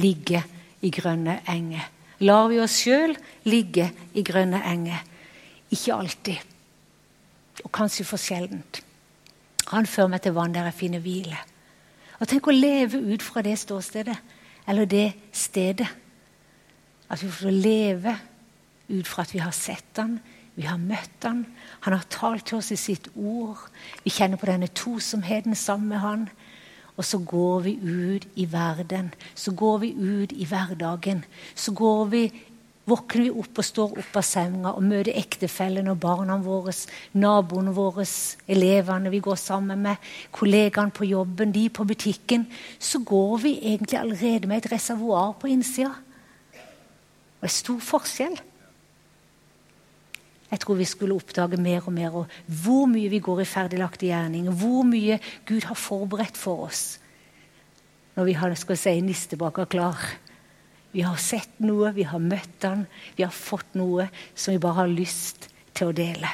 ligge 0.01 0.40
i 0.81 0.92
grønne 0.92 1.42
enger. 1.53 1.85
Lar 2.25 2.49
vi 2.49 2.62
oss 2.64 2.79
sjøl 2.81 3.12
ligge 3.44 3.90
i 4.16 4.25
grønne 4.25 4.62
enger? 4.64 5.05
Ikke 5.71 5.95
alltid. 5.95 6.37
Og 7.65 7.73
kanskje 7.73 8.05
for 8.05 8.21
sjeldent. 8.21 8.83
Han 9.73 9.87
fører 9.87 10.13
meg 10.13 10.23
til 10.23 10.35
vann 10.37 10.55
der 10.55 10.69
jeg 10.69 10.79
finner 10.79 11.03
hvile. 11.03 11.39
Og 12.21 12.29
Tenk 12.29 12.49
å 12.49 12.55
leve 12.55 13.01
ut 13.03 13.23
fra 13.25 13.43
det 13.45 13.57
ståstedet, 13.61 14.17
eller 14.69 14.89
det 14.89 15.11
stedet. 15.33 15.89
At 17.11 17.23
vi 17.23 17.31
får 17.31 17.55
leve 17.55 18.17
ut 18.89 19.07
fra 19.07 19.23
at 19.27 19.35
vi 19.35 19.43
har 19.43 19.55
sett 19.55 19.99
han, 19.99 20.19
vi 20.57 20.65
har 20.65 20.79
møtt 20.81 21.27
han, 21.27 21.45
han 21.85 21.93
har 21.93 22.07
talt 22.09 22.47
til 22.49 22.59
oss 22.59 22.73
i 22.73 22.79
sitt 22.81 23.11
ord. 23.15 23.61
Vi 24.05 24.11
kjenner 24.15 24.41
på 24.41 24.49
denne 24.49 24.71
tosomheten 24.73 25.55
sammen 25.55 25.93
med 25.93 26.01
han. 26.01 26.29
Og 26.97 27.05
så 27.05 27.19
går 27.21 27.61
vi 27.67 27.75
ut 27.77 28.25
i 28.41 28.47
verden. 28.49 29.11
Så 29.35 29.53
går 29.53 29.79
vi 29.85 29.91
ut 29.93 30.33
i 30.33 30.47
hverdagen. 30.49 31.25
Så 31.55 31.75
går 31.77 32.05
vi 32.05 32.23
Våkner 32.87 33.25
vi 33.25 33.31
opp 33.35 33.59
og 33.59 33.66
står 33.66 33.94
opp 33.99 34.16
av 34.20 34.22
senga 34.22 34.72
og 34.79 34.85
møter 34.87 35.16
ektefellene 35.18 35.90
og 35.90 35.99
barna 36.05 36.37
våre, 36.38 36.70
naboene 37.18 37.72
våre, 37.75 38.05
elevene 38.46 39.11
vi 39.11 39.18
går 39.25 39.38
sammen 39.42 39.83
med, 39.88 40.11
kollegaene 40.31 40.94
på 40.94 41.09
jobben, 41.09 41.55
de 41.55 41.64
på 41.66 41.87
butikken, 41.88 42.44
så 42.79 43.01
går 43.03 43.38
vi 43.42 43.57
egentlig 43.72 43.99
allerede 43.99 44.46
med 44.46 44.62
et 44.62 44.70
reservoar 44.77 45.35
på 45.40 45.51
innsida. 45.51 45.96
Det 46.55 47.51
er 47.51 47.55
stor 47.57 47.83
forskjell. 47.83 48.38
Jeg 50.46 50.62
tror 50.62 50.79
vi 50.79 50.87
skulle 50.87 51.16
oppdage 51.18 51.59
mer 51.59 51.83
og 51.83 51.94
mer 51.94 52.20
og 52.22 52.37
hvor 52.62 52.87
mye 52.87 53.11
vi 53.11 53.18
går 53.18 53.42
i 53.42 53.49
ferdiglagte 53.51 54.07
gjerninger. 54.07 54.55
Hvor 54.55 54.87
mye 54.87 55.18
Gud 55.46 55.66
har 55.66 55.79
forberedt 55.79 56.38
for 56.38 56.68
oss 56.68 56.85
når 58.16 58.25
vi 58.25 58.33
har 58.33 58.55
skal 58.57 58.79
si, 58.81 58.94
nistebaka 59.05 59.66
klar. 59.68 60.01
Vi 60.97 61.03
har 61.05 61.19
sett 61.21 61.59
noe, 61.61 61.91
vi 61.93 62.07
har 62.09 62.23
møtt 62.25 62.65
han, 62.65 62.87
vi 63.19 63.25
har 63.27 63.33
fått 63.35 63.75
noe 63.77 64.07
som 64.33 64.55
vi 64.55 64.61
bare 64.63 64.79
har 64.79 64.89
lyst 64.89 65.51
til 65.77 65.91
å 65.91 65.97
dele. 65.97 66.31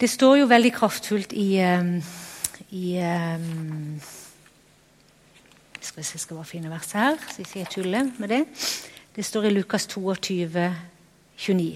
Det 0.00 0.08
står 0.08 0.38
jo 0.40 0.46
veldig 0.48 0.70
kraftfullt 0.72 1.34
i, 1.36 1.50
um, 1.60 1.90
i 2.72 2.94
um, 2.96 4.00
skal 5.82 6.00
vi 6.00 6.06
se, 6.08 6.22
skal 6.22 6.40
bare 6.40 6.48
finne 6.48 6.72
verset 6.72 6.96
her, 6.96 7.20
så 7.28 7.44
ikke 7.44 7.60
jeg 7.60 7.70
tuller 7.76 8.08
med 8.16 8.32
det. 8.32 8.40
Det 9.12 9.26
står 9.28 9.50
i 9.50 9.52
Lukas 9.52 9.84
22, 9.92 10.64
29. 11.44 11.68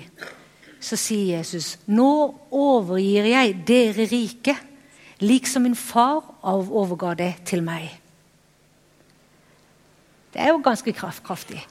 Så 0.80 0.96
sier 0.96 1.36
Jesus, 1.36 1.76
'Nå 1.84 2.08
overgir 2.56 3.28
jeg 3.34 3.54
dere 3.68 4.08
rike, 4.08 4.56
liksom 5.20 5.68
min 5.68 5.76
far 5.76 6.24
overga 6.40 7.14
det 7.20 7.32
til 7.44 7.60
meg.' 7.68 8.05
Det 10.36 10.44
er 10.44 10.52
jo 10.52 10.60
ganske 10.60 10.92
kraftig. 10.92 11.62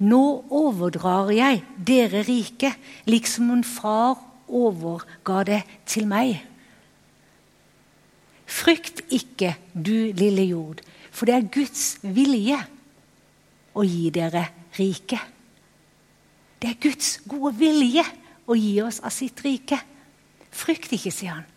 Nå 0.00 0.22
overdrar 0.48 1.28
jeg 1.36 1.58
dere 1.76 2.22
rike, 2.24 2.70
liksom 3.04 3.50
en 3.52 3.64
far 3.68 4.16
overga 4.48 5.42
det 5.44 5.58
til 5.84 6.08
meg. 6.08 6.38
Frykt 8.48 9.04
ikke, 9.12 9.52
du 9.76 10.16
lille 10.16 10.48
jord, 10.48 10.80
for 11.12 11.28
det 11.28 11.36
er 11.36 11.52
Guds 11.52 11.84
vilje 12.00 12.56
å 13.76 13.84
gi 13.84 14.08
dere 14.14 14.46
rike. 14.78 15.20
Det 16.64 16.72
er 16.72 16.80
Guds 16.80 17.18
gode 17.28 17.52
vilje 17.60 18.06
å 18.48 18.56
gi 18.56 18.78
oss 18.80 19.02
av 19.04 19.12
sitt 19.12 19.44
rike. 19.44 19.76
Frykt 20.48 20.96
ikke, 20.96 21.12
sier 21.12 21.36
han. 21.36 21.50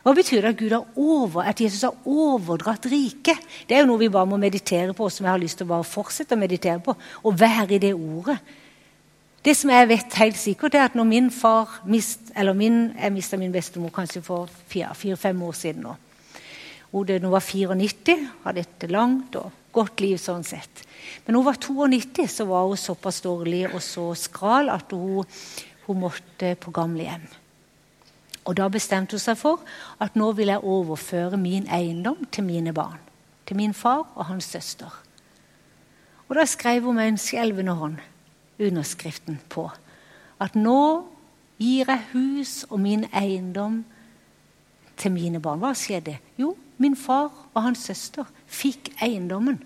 Hva 0.00 0.14
betyr 0.16 0.40
det 0.40 0.54
at, 0.54 0.56
Gud 0.56 0.72
har 0.72 0.86
over, 0.96 1.44
at 1.44 1.60
Jesus 1.60 1.84
har 1.84 2.08
overdratt 2.08 2.88
riket? 2.88 3.40
Det 3.68 3.76
er 3.76 3.82
jo 3.82 3.90
noe 3.90 4.00
vi 4.00 4.08
bare 4.12 4.28
må 4.28 4.38
meditere 4.40 4.94
på, 4.96 5.10
som 5.12 5.26
jeg 5.26 5.34
har 5.34 5.42
lyst 5.42 5.60
til 5.60 5.68
å 5.68 5.74
bare 5.74 5.88
fortsette 5.88 6.36
å 6.36 6.40
meditere 6.40 6.80
på. 6.84 6.94
Å 6.96 7.32
være 7.36 7.76
i 7.76 7.82
det 7.82 7.92
ordet. 7.92 8.38
Det 9.44 9.54
som 9.56 9.72
jeg 9.72 9.88
vet 9.88 10.16
helt 10.20 10.36
sikkert, 10.36 10.76
er 10.76 10.88
at 10.88 10.96
når 10.96 11.08
min 11.08 11.28
far 11.32 11.80
mist, 11.88 12.32
eller 12.36 12.56
min, 12.56 12.92
Jeg 12.96 13.12
mista 13.12 13.36
min 13.36 13.52
bestemor 13.52 13.92
kanskje 13.92 14.22
for 14.22 14.48
fire-fem 14.68 15.42
år 15.42 15.52
siden 15.56 15.84
nå. 15.84 15.96
Hun 16.92 17.30
var 17.30 17.40
94, 17.40 18.16
hadde 18.44 18.60
et 18.60 18.90
langt 18.90 19.36
og 19.36 19.52
godt 19.72 20.00
liv 20.00 20.18
sånn 20.18 20.44
sett. 20.44 20.82
Men 21.26 21.38
hun 21.38 21.46
var 21.46 21.56
92, 21.56 22.26
så 22.28 22.44
var 22.48 22.66
hun 22.66 22.76
såpass 22.76 23.20
dårlig 23.20 23.68
og 23.70 23.80
så 23.84 24.10
skral 24.18 24.68
at 24.68 24.92
hun, 24.92 25.24
hun 25.86 26.02
måtte 26.02 26.56
på 26.60 26.72
gamlehjem. 26.74 27.28
Og 28.50 28.56
Da 28.58 28.66
bestemte 28.68 29.14
hun 29.14 29.22
seg 29.22 29.38
for 29.38 29.62
at 30.02 30.16
nå 30.18 30.32
vil 30.34 30.50
jeg 30.50 30.64
overføre 30.66 31.38
min 31.38 31.68
eiendom 31.70 32.24
til 32.34 32.44
mine 32.44 32.72
barn. 32.74 32.98
Til 33.46 33.56
min 33.56 33.74
far 33.74 34.08
og 34.14 34.26
hans 34.26 34.44
søster. 34.50 34.90
Og 36.28 36.34
Da 36.36 36.44
skrev 36.44 36.82
hun 36.82 36.96
med 36.96 37.08
en 37.08 37.18
skjelvende 37.18 37.72
hånd 37.78 38.00
underskriften 38.60 39.38
på 39.48 39.70
at 40.40 40.56
nå 40.56 41.06
gir 41.60 41.86
jeg 41.86 42.06
hus 42.12 42.66
og 42.70 42.80
min 42.80 43.04
eiendom 43.14 43.84
til 44.96 45.12
mine 45.12 45.40
barn. 45.40 45.60
Hva 45.62 45.70
skjedde? 45.76 46.18
Jo, 46.38 46.56
min 46.78 46.96
far 46.96 47.30
og 47.54 47.62
hans 47.62 47.84
søster 47.86 48.24
fikk 48.46 48.90
eiendommen. 49.02 49.62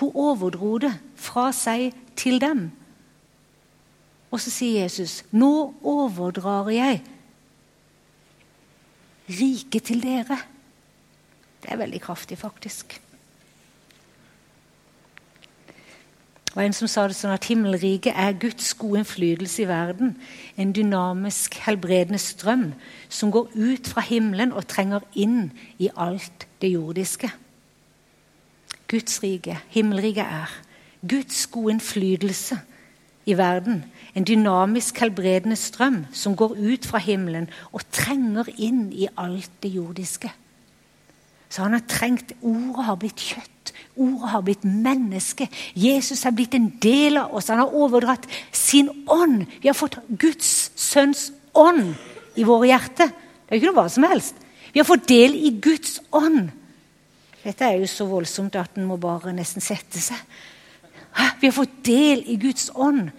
Hun 0.00 0.10
overdro 0.14 0.78
det 0.78 0.94
fra 1.14 1.52
seg 1.52 1.92
til 2.16 2.40
dem. 2.40 2.72
Og 4.34 4.40
så 4.40 4.50
sier 4.50 4.82
Jesus, 4.82 5.24
'Nå 5.30 5.74
overdrar 5.82 6.68
jeg 6.68 7.02
riket 9.28 9.82
til 9.82 10.02
dere'. 10.02 10.42
Det 11.62 11.70
er 11.70 11.76
veldig 11.76 12.00
kraftig, 12.00 12.38
faktisk. 12.38 13.00
Det 16.44 16.56
var 16.56 16.62
en 16.62 16.72
som 16.72 16.88
sa 16.88 17.06
det 17.06 17.16
sånn 17.16 17.34
at 17.34 17.44
himmelriket 17.44 18.12
er 18.16 18.32
Guds 18.32 18.74
gode 18.74 18.98
innflytelse 18.98 19.62
i 19.62 19.68
verden. 19.68 20.16
En 20.56 20.72
dynamisk, 20.72 21.54
helbredende 21.54 22.18
strøm 22.18 22.74
som 23.08 23.30
går 23.30 23.48
ut 23.54 23.86
fra 23.86 24.00
himmelen 24.00 24.52
og 24.52 24.66
trenger 24.66 25.00
inn 25.14 25.52
i 25.78 25.88
alt 25.96 26.46
det 26.60 26.72
jordiske. 26.72 27.30
Guds 28.88 29.22
rike, 29.22 29.60
himmelriket, 29.68 30.26
er 30.26 30.62
Guds 31.08 31.46
gode 31.46 31.72
innflytelse 31.72 32.58
i 33.26 33.36
verden. 33.38 33.84
En 34.14 34.24
dynamisk, 34.24 34.98
helbredende 35.00 35.56
strøm 35.56 36.04
som 36.12 36.36
går 36.36 36.56
ut 36.58 36.86
fra 36.86 37.00
himmelen 37.02 37.48
og 37.72 37.86
trenger 37.92 38.50
inn 38.56 38.88
i 38.92 39.08
alt 39.16 39.50
det 39.62 39.72
jordiske. 39.74 40.30
Så 41.48 41.62
han 41.62 41.76
har 41.76 41.84
trengt 41.88 42.32
Ordet 42.42 42.84
har 42.84 42.96
blitt 42.98 43.20
kjøtt. 43.22 43.72
Ordet 43.96 44.30
har 44.32 44.42
blitt 44.42 44.64
menneske. 44.64 45.46
Jesus 45.74 46.24
har 46.26 46.34
blitt 46.34 46.54
en 46.58 46.72
del 46.82 47.20
av 47.20 47.34
oss. 47.34 47.48
Han 47.52 47.62
har 47.62 47.74
overdratt 47.74 48.26
sin 48.52 48.90
ånd. 49.06 49.44
Vi 49.62 49.70
har 49.70 49.78
fått 49.78 50.00
Guds 50.08 50.72
sønns 50.74 51.28
ånd 51.54 51.94
i 52.34 52.46
våre 52.46 52.72
hjerter. 52.72 53.12
Det 53.14 53.54
er 53.54 53.56
jo 53.56 53.62
ikke 53.62 53.70
noe 53.70 53.78
hva 53.78 53.92
som 53.92 54.08
helst. 54.08 54.40
Vi 54.72 54.82
har 54.82 54.88
fått 54.88 55.06
del 55.06 55.36
i 55.38 55.52
Guds 55.62 56.00
ånd. 56.10 56.50
Dette 57.44 57.68
er 57.68 57.78
jo 57.78 57.86
så 57.86 58.08
voldsomt 58.08 58.56
at 58.58 58.74
en 58.80 58.88
må 58.88 58.96
bare 58.98 59.34
nesten 59.36 59.62
sette 59.62 60.00
seg. 60.02 60.18
Vi 61.40 61.48
har 61.50 61.52
fått 61.52 61.84
del 61.86 62.24
i 62.26 62.36
Guds 62.40 62.70
ånd. 62.74 63.10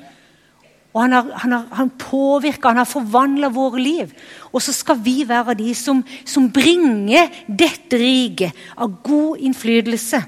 Og 0.95 1.01
han 1.01 1.11
har, 1.11 1.31
han 1.43 1.51
har, 1.51 1.63
han 1.75 1.89
påvirker, 1.99 2.69
han 2.71 2.79
har 2.79 2.87
forvandla 2.87 3.49
våre 3.51 3.81
liv. 3.83 4.13
Og 4.51 4.63
så 4.63 4.71
skal 4.73 5.01
vi 5.03 5.25
være 5.27 5.57
de 5.59 5.73
som, 5.75 5.99
som 6.25 6.47
bringer 6.51 7.27
dette 7.47 7.99
riket 7.99 8.55
av 8.79 8.93
god 9.03 9.43
innflytelse. 9.43 10.21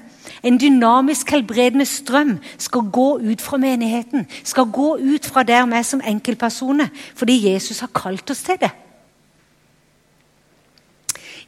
En 0.44 0.58
dynamisk, 0.60 1.30
helbredende 1.32 1.86
strøm 1.88 2.36
skal 2.60 2.90
gå 2.92 3.08
ut 3.18 3.40
fra 3.42 3.56
menigheten. 3.56 4.28
Skal 4.44 4.68
gå 4.68 4.98
ut 5.00 5.26
fra 5.26 5.42
der 5.42 5.64
vi 5.66 5.80
er 5.80 5.88
som 5.88 6.04
enkeltpersoner, 6.04 6.92
fordi 7.16 7.40
Jesus 7.48 7.80
har 7.80 7.90
kalt 7.94 8.30
oss 8.30 8.44
til 8.44 8.60
det. 8.60 8.70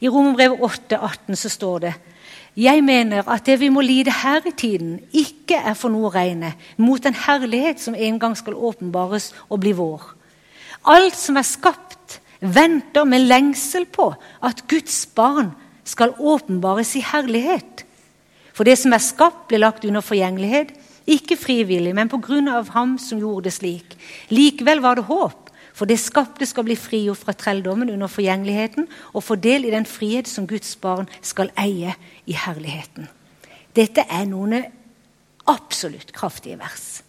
I 0.01 0.09
Romerbrevet 0.09 0.65
8, 0.65 0.97
18 0.97 1.35
så 1.35 1.49
står 1.49 1.79
det 1.85 1.93
jeg 2.57 2.83
mener 2.83 3.27
at 3.31 3.45
det 3.47 3.59
vi 3.61 3.69
må 3.71 3.81
lide 3.81 4.11
her 4.11 4.43
i 4.47 4.51
tiden, 4.51 4.99
ikke 5.13 5.55
er 5.55 5.75
for 5.77 5.93
noe 5.93 6.09
å 6.09 6.13
regne 6.13 6.53
mot 6.77 7.01
den 7.03 7.15
herlighet 7.15 7.79
som 7.79 7.95
en 7.95 8.19
gang 8.19 8.35
skal 8.35 8.57
åpenbares 8.57 9.31
og 9.47 9.61
bli 9.63 9.71
vår. 9.77 10.03
Alt 10.91 11.15
som 11.15 11.37
er 11.39 11.47
skapt, 11.47 12.19
venter 12.41 13.05
med 13.05 13.27
lengsel 13.29 13.85
på 13.85 14.09
at 14.43 14.65
Guds 14.67 15.05
barn 15.15 15.53
skal 15.87 16.15
åpenbares 16.17 16.95
i 16.97 17.05
herlighet. 17.05 17.85
For 18.51 18.67
det 18.67 18.77
som 18.81 18.93
er 18.93 19.03
skapt, 19.03 19.47
blir 19.47 19.61
lagt 19.61 19.85
under 19.87 20.03
forgjengelighet, 20.03 20.73
ikke 21.07 21.37
frivillig, 21.39 21.93
men 21.97 22.11
på 22.11 22.19
grunn 22.21 22.49
av 22.51 22.69
ham 22.75 22.97
som 23.01 23.19
gjorde 23.21 23.47
det 23.47 23.55
slik. 23.55 23.95
Likevel 24.29 24.83
var 24.83 24.99
det 24.99 25.07
håp. 25.07 25.40
For 25.73 25.87
det 25.87 25.99
skapte 25.99 26.45
skal 26.45 26.65
bli 26.67 26.75
frigjort 26.75 27.21
fra 27.23 27.35
trelldommen 27.37 27.89
under 27.89 28.11
forgjengeligheten 28.11 28.87
og 29.13 29.23
få 29.23 29.37
del 29.39 29.65
i 29.65 29.73
den 29.73 29.87
frihet 29.87 30.27
som 30.27 30.47
Guds 30.47 30.75
barn 30.75 31.09
skal 31.21 31.53
eie 31.59 31.95
i 32.25 32.35
herligheten. 32.35 33.07
Dette 33.75 34.03
er 34.09 34.27
noen 34.27 34.65
absolutt 35.47 36.11
kraftige 36.13 36.59
vers. 36.59 37.01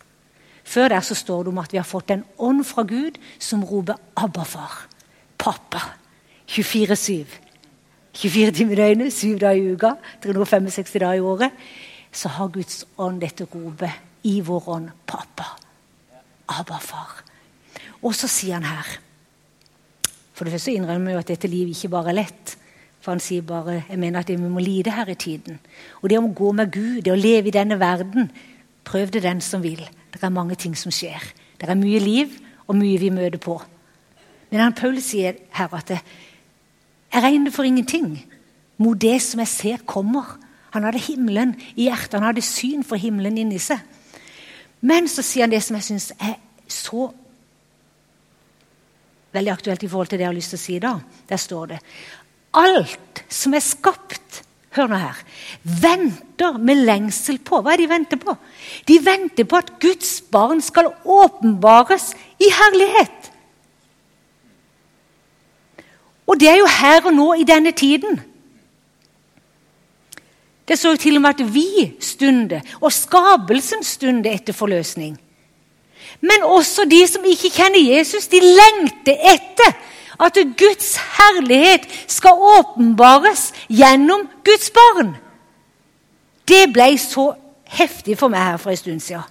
Før 0.65 0.89
der 0.89 1.01
så 1.01 1.15
står 1.15 1.43
det 1.43 1.53
om 1.53 1.59
at 1.59 1.73
vi 1.73 1.81
har 1.81 1.87
fått 1.89 2.11
en 2.15 2.25
ånd 2.39 2.65
fra 2.65 2.83
Gud 2.83 3.19
som 3.39 3.65
roper 3.65 3.99
'Abba, 4.17 4.45
far'. 4.45 4.87
Pappa. 5.39 5.81
24-7. 6.47 7.27
24 8.13 8.51
timer 8.53 8.73
i 8.73 8.77
døgnet, 8.77 9.13
7 9.13 9.39
dager 9.39 9.63
i 9.63 9.73
uka, 9.73 9.95
365 10.23 11.01
dager 11.01 11.15
i 11.15 11.21
året. 11.21 11.51
Så 12.13 12.29
har 12.29 12.49
Guds 12.49 12.85
ånd 12.99 13.21
dette 13.21 13.45
ropet 13.45 13.91
i 14.23 14.41
vår 14.41 14.69
ånd 14.69 14.91
'Pappa'. 15.07 15.59
Abba, 16.49 16.79
far. 16.79 17.22
Og 18.03 18.15
så 18.19 18.29
sier 18.31 18.59
han 18.59 18.67
her 18.67 18.99
For 20.35 20.45
det 20.45 20.57
første 20.57 20.75
innrømmer 20.75 21.13
vi 21.13 21.21
at 21.21 21.31
dette 21.31 21.51
livet 21.51 21.77
ikke 21.77 21.93
bare 21.93 22.11
er 22.11 22.19
lett. 22.23 22.57
For 23.03 23.15
han 23.15 23.23
sier 23.23 23.45
bare 23.47 23.83
jeg 23.89 23.99
mener 23.99 24.23
at 24.23 24.31
vi 24.31 24.39
må 24.39 24.63
lide 24.63 24.95
her 24.95 25.11
i 25.11 25.19
tiden. 25.19 25.59
Og 26.03 26.11
det 26.11 26.19
å 26.19 26.27
gå 26.27 26.53
med 26.57 26.73
Gud, 26.73 27.03
det 27.05 27.13
å 27.13 27.19
leve 27.19 27.51
i 27.51 27.55
denne 27.55 27.79
verden 27.81 28.31
Prøv 28.83 29.13
det 29.15 29.23
den 29.23 29.41
som 29.41 29.63
vil. 29.63 29.79
Det 30.11 30.19
er 30.23 30.35
mange 30.35 30.57
ting 30.59 30.75
som 30.75 30.91
skjer. 30.91 31.23
Det 31.61 31.69
er 31.71 31.79
mye 31.79 32.01
liv 32.03 32.33
og 32.67 32.75
mye 32.75 32.99
vi 32.99 33.13
møter 33.15 33.39
på. 33.39 33.61
Men 34.51 34.61
han 34.61 34.75
Paul 34.77 34.99
sier 35.01 35.39
her 35.55 35.75
at 35.79 35.93
jeg 35.95 37.23
regner 37.23 37.55
for 37.55 37.63
ingenting 37.63 38.17
mot 38.83 38.99
det 38.99 39.21
som 39.23 39.41
jeg 39.41 39.49
ser 39.49 39.85
kommer. 39.87 40.37
Han 40.75 40.85
hadde 40.89 41.05
himmelen 41.05 41.55
i 41.77 41.87
hjertet, 41.87 42.19
han 42.19 42.27
hadde 42.31 42.45
syn 42.45 42.83
for 42.85 43.01
himmelen 43.01 43.39
inni 43.39 43.61
seg. 43.63 43.81
Men 44.83 45.07
så 45.09 45.23
sier 45.23 45.47
han 45.47 45.53
det 45.53 45.63
som 45.63 45.79
jeg 45.79 45.87
syns 45.87 46.11
er 46.19 46.41
så 46.67 47.11
veldig 49.33 49.53
aktuelt 49.53 49.83
i 49.83 49.91
forhold 49.91 50.13
til 50.13 50.21
det 50.21 50.27
jeg 50.27 50.33
har 50.33 50.39
lyst 50.39 50.55
til 50.55 50.61
å 50.61 50.67
si 50.67 50.79
da. 50.83 50.95
Der 51.29 51.41
står 51.41 51.75
det 51.75 51.83
Alt 52.53 53.23
som 53.33 53.55
er 53.57 53.65
skapt 53.65 54.43
Hør 54.73 54.89
nå 54.89 54.97
her. 54.97 55.19
Venter 55.63 56.57
med 56.57 56.87
lengsel 56.87 57.37
på 57.45 57.61
Hva 57.61 57.75
er 57.75 57.83
det 57.83 57.85
de 57.85 57.93
venter 57.93 58.21
på? 58.21 58.33
De 58.89 58.97
venter 59.05 59.45
på 59.45 59.59
at 59.61 59.75
Guds 59.83 60.15
barn 60.33 60.63
skal 60.65 60.89
åpenbares 61.05 62.15
i 62.41 62.49
herlighet. 62.49 63.29
Og 66.25 66.41
det 66.41 66.49
er 66.49 66.63
jo 66.63 66.71
her 66.71 67.05
og 67.05 67.13
nå 67.13 67.27
i 67.37 67.45
denne 67.45 67.75
tiden. 67.77 68.17
Det 70.65 70.79
står 70.79 70.97
jo 70.97 71.03
til 71.03 71.19
og 71.19 71.25
med 71.27 71.35
at 71.35 71.53
vi 71.53 71.91
stunder, 72.01 72.63
og 72.81 72.95
skapelsen 72.95 73.85
stunder 73.85 74.33
etter 74.33 74.57
forløsning. 74.57 75.19
Men 76.21 76.45
også 76.45 76.85
de 76.91 77.07
som 77.09 77.25
ikke 77.25 77.51
kjenner 77.51 77.81
Jesus, 77.81 78.29
de 78.31 78.41
lengter 78.41 79.19
etter 79.35 79.73
at 80.23 80.39
Guds 80.59 80.97
herlighet 81.17 81.87
skal 82.07 82.39
åpenbares 82.59 83.51
gjennom 83.69 84.29
Guds 84.45 84.71
barn. 84.71 85.15
Det 86.49 86.69
ble 86.75 86.93
så 87.01 87.33
heftig 87.73 88.19
for 88.21 88.33
meg 88.33 88.53
her 88.53 88.61
for 88.61 88.71
en 88.71 88.81
stund 88.81 89.01
siden. 89.01 89.25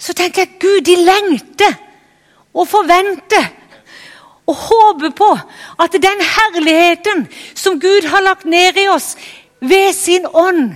Så 0.00 0.14
tenker 0.16 0.46
jeg 0.46 0.60
Gud, 0.60 0.80
de 0.84 0.96
lengter 0.96 1.74
og 2.54 2.68
forventer 2.68 3.50
og 4.50 4.56
håper 4.56 5.10
på 5.16 5.30
at 5.82 5.92
den 5.92 6.24
herligheten 6.34 7.26
som 7.54 7.80
Gud 7.80 8.08
har 8.08 8.24
lagt 8.24 8.44
ned 8.44 8.80
i 8.80 8.88
oss 8.88 9.14
ved 9.60 9.92
sin 9.94 10.26
ånd, 10.26 10.74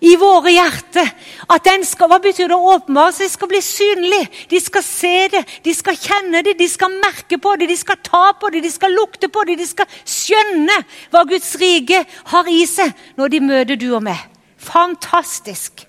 i 0.00 0.14
våre 0.16 0.52
hjerter. 0.52 1.10
At 1.50 1.64
den 1.66 1.84
skal, 1.86 2.10
Hva 2.10 2.20
betyr 2.22 2.50
det 2.50 2.56
å 2.56 2.74
åpenbare? 2.76 3.16
De 3.18 3.28
skal 3.30 3.50
bli 3.50 3.60
synlig. 3.64 4.22
De 4.50 4.60
skal 4.62 4.84
se 4.86 5.14
det, 5.32 5.42
de 5.64 5.74
skal 5.74 5.98
kjenne 5.98 6.42
det, 6.46 6.56
de 6.58 6.68
skal 6.70 6.94
merke 7.02 7.40
på 7.42 7.56
det, 7.58 7.68
de 7.70 7.76
skal 7.78 8.00
ta 8.04 8.32
på 8.38 8.50
det, 8.54 8.62
de 8.64 8.72
skal 8.72 8.94
lukte 8.94 9.30
på 9.32 9.44
det, 9.48 9.58
de 9.58 9.66
skal 9.66 9.90
skjønne 10.06 10.80
hva 11.12 11.24
Guds 11.28 11.54
rike 11.60 12.04
har 12.32 12.50
i 12.50 12.64
seg 12.68 12.94
når 13.18 13.34
de 13.34 13.44
møter 13.50 13.80
du 13.80 13.90
og 13.92 14.04
meg. 14.06 14.24
Fantastisk. 14.58 15.86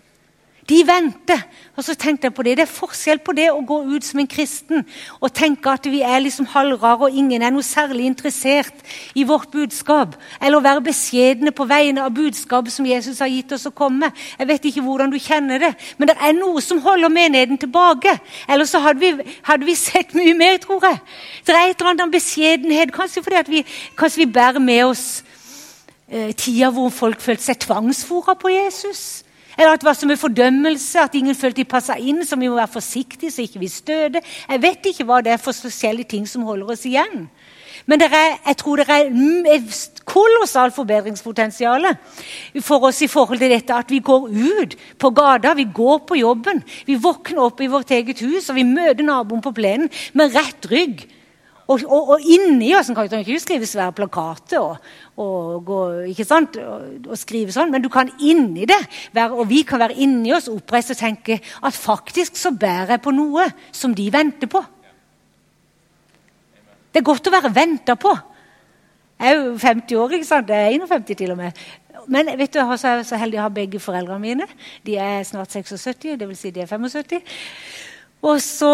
De 0.70 0.84
venter. 0.86 1.42
Og 1.80 1.84
så 1.84 1.96
tenkte 1.96 2.28
jeg 2.28 2.34
på 2.36 2.44
Det 2.44 2.58
Det 2.58 2.64
er 2.66 2.72
forskjell 2.72 3.20
på 3.24 3.34
det 3.34 3.48
å 3.52 3.62
gå 3.66 3.78
ut 3.96 4.06
som 4.06 4.20
en 4.20 4.28
kristen 4.30 4.84
og 5.20 5.32
tenke 5.34 5.72
at 5.72 5.86
vi 5.90 6.02
er 6.06 6.20
liksom 6.22 6.50
halvrare 6.52 7.08
og 7.08 7.16
ingen 7.16 7.42
er 7.42 7.54
noe 7.54 7.64
særlig 7.66 8.06
interessert 8.06 8.84
i 9.16 9.24
vårt 9.24 9.50
budskap. 9.52 10.18
Eller 10.42 10.60
å 10.60 10.66
være 10.66 10.84
beskjedne 10.86 11.54
på 11.56 11.66
vegne 11.70 12.04
av 12.04 12.14
budskapet 12.14 12.74
som 12.74 12.86
Jesus 12.86 13.22
har 13.24 13.32
gitt 13.32 13.54
oss 13.56 13.66
å 13.70 13.74
komme. 13.76 14.12
Jeg 14.38 14.50
vet 14.50 14.68
ikke 14.70 14.84
hvordan 14.86 15.14
du 15.14 15.18
kjenner 15.20 15.64
det, 15.64 15.72
men 15.98 16.12
det 16.12 16.18
er 16.20 16.36
noe 16.38 16.62
som 16.62 16.82
holder 16.84 17.14
menigheten 17.14 17.62
tilbake. 17.62 18.18
Ellers 18.48 18.76
så 18.76 18.84
hadde 18.84 19.00
vi, 19.00 19.38
hadde 19.48 19.66
vi 19.66 19.78
sett 19.80 20.14
mye 20.18 20.36
mer, 20.38 20.60
tror 20.62 20.84
jeg. 20.86 21.00
Det 21.48 21.56
er 21.56 21.72
et 21.72 21.80
eller 21.80 21.96
annet 21.96 22.14
beskjedenhet. 22.14 22.94
Kanskje 22.94 23.24
fordi 23.24 23.56
vi, 23.56 23.64
kanskje 23.98 24.26
vi 24.26 24.30
bærer 24.36 24.60
med 24.60 24.84
oss 24.90 25.08
eh, 26.12 26.36
tida 26.36 26.70
hvor 26.76 26.92
folk 26.94 27.24
følte 27.24 27.48
seg 27.48 27.64
tvangsfora 27.64 28.36
på 28.38 28.54
Jesus. 28.54 29.24
Eller 29.60 29.76
at 29.76 29.82
det 29.82 29.90
var 29.90 29.98
som 30.00 30.12
en 30.12 30.18
fordømmelse, 30.18 31.02
at 31.04 31.16
ingen 31.20 31.36
følte 31.36 31.60
de 31.60 31.68
passa 31.68 31.98
inn, 32.00 32.24
så 32.24 32.38
vi 32.40 32.48
må 32.48 32.56
være 32.56 32.72
forsiktige 32.80 33.32
så 33.34 33.44
ikke 33.44 33.60
vi 33.60 33.68
støter. 33.68 34.24
Jeg 34.24 34.62
vet 34.64 34.92
ikke 34.94 35.08
hva 35.10 35.20
det 35.26 35.34
er 35.36 35.42
for 35.42 35.52
forskjellige 35.52 36.14
ting 36.16 36.28
som 36.32 36.48
holder 36.48 36.72
oss 36.72 36.86
igjen. 36.88 37.28
Men 37.90 38.04
er, 38.06 38.38
jeg 38.46 38.58
tror 38.60 38.80
det 38.80 38.86
er 38.92 39.10
et 39.56 40.02
kolossalt 40.08 40.76
forbedringspotensial 40.76 41.88
for 42.62 42.86
oss 42.88 43.02
i 43.02 43.10
forhold 43.10 43.42
til 43.42 43.52
dette 43.52 43.76
at 43.76 43.92
vi 43.92 44.00
går 44.00 44.30
ut 44.30 44.76
på 45.02 45.12
gata, 45.16 45.56
vi 45.58 45.68
går 45.74 46.04
på 46.08 46.20
jobben. 46.20 46.62
Vi 46.86 47.00
våkner 47.02 47.42
opp 47.48 47.62
i 47.62 47.72
vårt 47.72 47.92
eget 47.92 48.22
hus 48.22 48.50
og 48.50 48.60
vi 48.60 48.68
møter 48.68 49.04
naboen 49.04 49.42
på 49.42 49.56
plenen 49.58 49.90
med 50.14 50.36
rett 50.38 50.70
rygg. 50.72 51.08
Og, 51.70 51.84
og, 51.86 52.16
og 52.16 52.24
inni 52.26 52.72
oss 52.74 52.90
kan 52.90 53.10
du 53.10 53.20
ikke 53.20 53.42
skrive 53.42 53.68
svære 53.70 53.94
plakater 53.94 54.58
og, 54.58 54.88
og, 55.22 55.60
gå, 55.68 55.82
og, 56.10 57.14
skrive 57.20 57.54
sånn, 57.54 57.70
men 57.70 57.84
du 57.84 57.92
kan 57.94 58.10
inni 58.18 58.66
det, 58.70 58.80
være, 59.14 59.38
og 59.38 59.46
vi 59.52 59.62
kan 59.68 59.82
være 59.84 60.00
inni 60.02 60.34
oss 60.34 60.50
oppreist 60.50 60.96
og 60.96 61.02
tenke 61.02 61.38
at 61.38 61.78
faktisk 61.78 62.40
så 62.42 62.56
bærer 62.58 62.96
jeg 62.96 63.04
på 63.06 63.14
noe 63.14 63.46
som 63.70 63.94
de 63.94 64.08
venter 64.14 64.50
på. 64.50 64.64
Det 66.90 67.04
er 67.04 67.06
godt 67.06 67.30
å 67.30 67.36
være 67.38 67.54
venta 67.54 67.94
på. 68.02 68.16
Jeg 69.20 69.36
er 69.36 69.38
jo 69.38 69.54
50 69.62 70.00
år, 70.00 70.18
ikke 70.18 70.26
sant? 70.26 70.50
Jeg 70.50 70.66
er 70.66 70.80
51 70.80 71.18
til 71.20 71.36
og 71.36 71.38
med. 71.38 71.64
Men 72.10 72.32
vet 72.40 72.54
du, 72.54 72.58
jeg 72.64 72.80
er 72.90 73.04
så 73.06 73.20
heldig 73.20 73.38
å 73.38 73.46
ha 73.46 73.54
begge 73.54 73.82
foreldrene 73.84 74.24
mine. 74.24 74.48
De 74.88 74.96
er 74.98 75.22
snart 75.28 75.54
76, 75.54 76.16
dvs. 76.18 76.40
Si 76.40 76.52
de 76.56 76.64
er 76.64 76.72
75. 76.72 77.20
Og 78.22 78.42
så, 78.44 78.72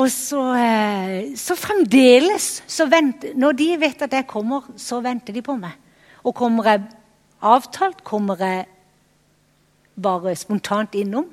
og 0.00 0.10
så, 0.12 0.42
eh, 0.60 1.32
så 1.40 1.56
fremdeles 1.56 2.62
så 2.66 2.86
vent, 2.90 3.24
Når 3.34 3.52
de 3.52 3.68
vet 3.80 4.02
at 4.02 4.12
jeg 4.12 4.26
kommer, 4.26 4.68
så 4.76 5.00
venter 5.00 5.32
de 5.32 5.42
på 5.42 5.56
meg. 5.56 5.72
Og 6.24 6.34
kommer 6.34 6.64
jeg 6.68 6.82
avtalt, 7.42 8.04
kommer 8.04 8.36
jeg 8.40 8.66
bare 10.00 10.36
spontant 10.36 10.94
innom. 10.94 11.28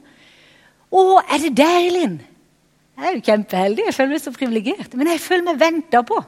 'Å, 0.92 1.22
er 1.24 1.40
det 1.40 1.56
deg, 1.56 1.92
Linn?' 1.92 2.22
Jeg 2.98 3.08
er 3.08 3.16
jo 3.16 3.24
kjempeheldig. 3.26 3.86
Jeg 3.88 3.96
føler 3.96 4.12
meg 4.12 4.22
så 4.22 4.32
privilegert. 4.36 4.94
Men 4.94 5.08
jeg 5.08 5.22
føler 5.24 5.44
meg 5.48 5.60
venta 5.60 6.02
på. 6.06 6.20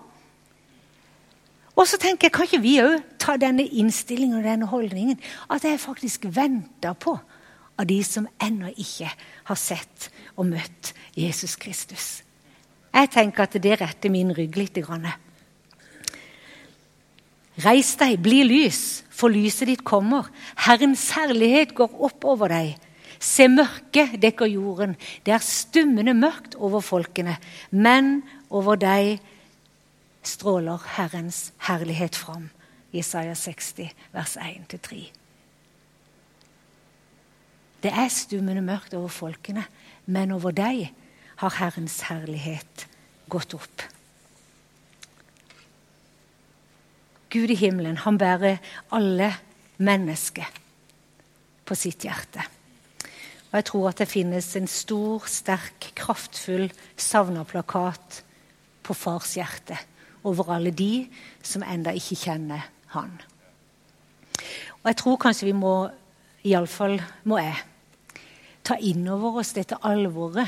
Og 1.76 1.88
så 1.90 2.00
tenker 2.02 2.26
jeg, 2.26 2.34
kan 2.34 2.48
ikke 2.48 2.62
vi 2.64 2.80
òg 2.82 2.96
ta 3.22 3.36
denne 3.38 3.66
innstillingen 3.68 4.40
og 4.40 4.48
denne 4.48 4.70
holdningen? 4.70 5.20
At 5.54 5.66
jeg 5.68 5.82
faktisk 5.84 6.26
venter 6.34 6.96
på 6.98 7.18
av 7.80 7.88
de 7.90 8.00
som 8.06 8.28
ennå 8.42 8.72
ikke 8.78 9.10
har 9.50 9.60
sett 9.60 10.10
og 10.36 10.48
møtt 10.52 10.94
Jesus 11.18 11.56
Kristus. 11.60 12.22
Jeg 12.94 13.10
tenker 13.14 13.48
at 13.48 13.58
det 13.62 13.80
retter 13.82 14.14
min 14.14 14.34
rygg 14.36 14.58
litt. 14.60 14.78
Reis 17.64 17.94
deg, 17.98 18.20
bli 18.22 18.44
lys, 18.46 19.04
for 19.10 19.34
lyset 19.34 19.70
ditt 19.70 19.84
kommer. 19.86 20.30
Herrens 20.66 21.10
herlighet 21.18 21.74
går 21.78 21.94
opp 22.06 22.26
over 22.26 22.54
deg. 22.54 22.76
Se, 23.24 23.48
mørket 23.48 24.18
dekker 24.22 24.50
jorden. 24.52 24.98
Det 25.24 25.34
er 25.34 25.46
stummende 25.46 26.14
mørkt 26.18 26.58
over 26.60 26.84
folkene. 26.84 27.38
Men 27.72 28.22
over 28.50 28.78
deg 28.78 29.22
stråler 30.26 30.82
Herrens 30.98 31.52
herlighet 31.70 32.18
fram. 32.20 32.50
Isaiah 32.94 33.38
60, 33.38 33.90
vers 34.14 34.38
1-3. 34.38 35.23
Det 37.84 37.92
er 37.92 38.08
stummende 38.08 38.64
mørkt 38.64 38.94
over 38.96 39.12
folkene, 39.12 39.66
men 40.06 40.32
over 40.32 40.56
deg 40.56 40.88
har 41.42 41.58
Herrens 41.58 42.00
herlighet 42.08 42.86
gått 43.32 43.56
opp. 43.58 43.84
Gud 47.34 47.52
i 47.52 47.58
himmelen, 47.58 47.98
han 48.06 48.20
bærer 48.22 48.62
alle 48.94 49.32
mennesker 49.84 50.48
på 51.66 51.76
sitt 51.76 52.06
hjerte. 52.06 52.46
Og 53.52 53.58
Jeg 53.60 53.66
tror 53.70 53.90
at 53.90 54.00
det 54.02 54.10
finnes 54.10 54.48
en 54.56 54.70
stor, 54.70 55.26
sterk, 55.28 55.92
kraftfull 55.98 56.70
savna-plakat 56.98 58.22
på 58.84 58.96
fars 58.98 59.36
hjerte 59.38 59.78
over 60.24 60.54
alle 60.56 60.72
de 60.72 61.06
som 61.44 61.66
enda 61.68 61.92
ikke 61.92 62.18
kjenner 62.22 62.64
han. 62.96 63.12
Og 64.84 64.90
Jeg 64.90 64.98
tror 65.04 65.20
kanskje 65.22 65.52
vi 65.52 65.58
må, 65.58 65.90
iallfall 66.46 67.00
må 67.30 67.38
jeg, 67.42 67.60
ta 68.64 68.78
inn 68.80 69.08
over 69.12 69.42
oss 69.42 69.54
dette 69.56 69.78
alvoret 69.84 70.48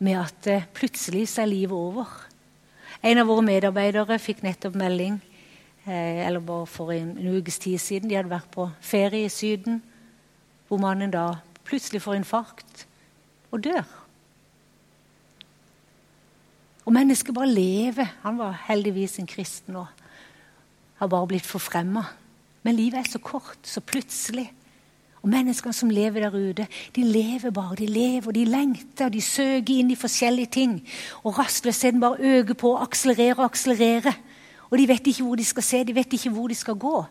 med 0.00 0.16
at 0.16 0.48
eh, 0.48 0.68
plutselig 0.74 1.26
så 1.28 1.44
er 1.44 1.52
livet 1.52 1.76
over. 1.76 2.08
En 3.04 3.20
av 3.20 3.28
våre 3.28 3.44
medarbeidere 3.44 4.18
fikk 4.20 4.42
nettopp 4.44 4.76
melding 4.80 5.18
eh, 5.84 6.24
eller 6.24 6.40
bare 6.44 6.68
for 6.68 6.92
en, 6.94 7.14
en 7.20 7.36
ukes 7.36 7.60
tid 7.60 7.80
siden. 7.80 8.08
De 8.08 8.16
hadde 8.16 8.32
vært 8.32 8.50
på 8.52 8.68
ferie 8.84 9.28
i 9.28 9.32
Syden, 9.32 9.82
hvor 10.68 10.80
mannen 10.80 11.12
da 11.12 11.26
plutselig 11.68 12.02
får 12.04 12.20
infarkt 12.20 12.86
og 13.52 13.64
dør. 13.64 13.84
Og 16.88 16.94
mennesket 16.96 17.36
bare 17.36 17.52
lever. 17.52 18.08
Han 18.24 18.40
var 18.40 18.56
heldigvis 18.66 19.18
en 19.20 19.28
kristen 19.28 19.76
og 19.78 19.86
har 21.00 21.12
bare 21.12 21.28
blitt 21.28 21.46
forfremma. 21.46 22.06
Men 22.62 22.76
livet 22.76 23.00
er 23.00 23.10
så 23.10 23.18
kort, 23.18 23.58
så 23.62 23.80
plutselig. 23.80 24.50
Og 25.20 25.28
Menneskene 25.28 25.76
som 25.76 25.90
lever 25.92 26.24
der 26.24 26.36
ute, 26.36 26.66
de 26.96 27.04
lever 27.04 27.52
bare. 27.52 27.76
De 27.76 27.86
lever, 27.86 28.32
de 28.32 28.44
lengter, 28.48 29.08
de 29.12 29.20
søker 29.20 29.80
inn 29.80 29.92
i 29.92 29.98
forskjellige 30.00 30.52
ting. 30.56 30.78
Og 31.24 31.38
rastløsheten 31.38 32.00
bare 32.00 32.20
øker 32.20 32.56
på, 32.56 32.74
akselererer 32.80 33.38
og 33.38 33.50
akselererer. 33.50 34.16
Og 34.70 34.78
de 34.78 34.88
vet 34.88 35.06
ikke 35.06 35.26
hvor 35.26 35.36
de 35.36 35.44
skal 35.44 35.66
se, 35.66 35.84
de 35.84 35.94
vet 35.94 36.12
ikke 36.12 36.32
hvor 36.32 36.48
de 36.48 36.56
skal 36.56 36.78
gå. 36.80 37.02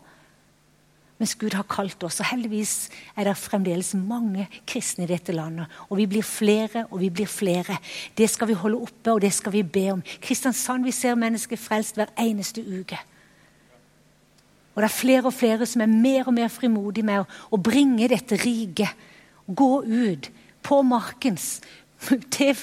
Mens 1.20 1.36
Gud 1.36 1.54
har 1.54 1.68
kalt 1.68 2.04
oss. 2.08 2.22
Og 2.24 2.30
heldigvis 2.32 2.90
er 3.18 3.28
det 3.28 3.36
fremdeles 3.38 3.92
mange 3.94 4.48
kristne 4.66 5.04
i 5.04 5.12
dette 5.12 5.36
landet. 5.36 5.68
Og 5.90 6.00
vi 6.00 6.08
blir 6.08 6.24
flere 6.24 6.86
og 6.90 7.02
vi 7.02 7.10
blir 7.12 7.28
flere. 7.28 7.78
Det 8.18 8.30
skal 8.32 8.48
vi 8.48 8.58
holde 8.58 8.80
oppe, 8.88 9.12
og 9.12 9.22
det 9.22 9.34
skal 9.36 9.54
vi 9.54 9.64
be 9.64 9.90
om. 9.92 10.04
Kristiansand, 10.24 10.88
vi 10.88 10.96
ser 10.96 11.20
mennesker 11.20 11.60
frelst 11.60 12.00
hver 12.00 12.16
eneste 12.18 12.64
uke. 12.64 12.98
Og 14.80 14.84
det 14.86 14.88
er 14.88 14.96
flere 14.96 15.28
og 15.28 15.34
flere 15.36 15.66
som 15.68 15.82
er 15.84 15.90
mer 15.92 16.30
og 16.30 16.32
mer 16.38 16.48
frimodige 16.48 17.04
med 17.04 17.20
å, 17.20 17.26
å 17.52 17.58
bringe 17.60 18.08
dette 18.08 18.38
riket. 18.40 19.02
Gå 19.44 19.68
ut 19.84 20.30
på 20.64 20.78
markens. 20.88 21.58
De 22.38 22.54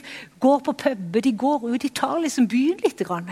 går 0.40 0.62
på 0.64 0.72
puber, 0.81 1.20
de 1.20 1.33
går 1.37 1.66
ut. 1.66 1.83
De 1.83 1.90
tar 1.92 2.16
liksom 2.22 2.46
byen 2.48 2.81
litt. 2.81 3.02
Grann. 3.05 3.29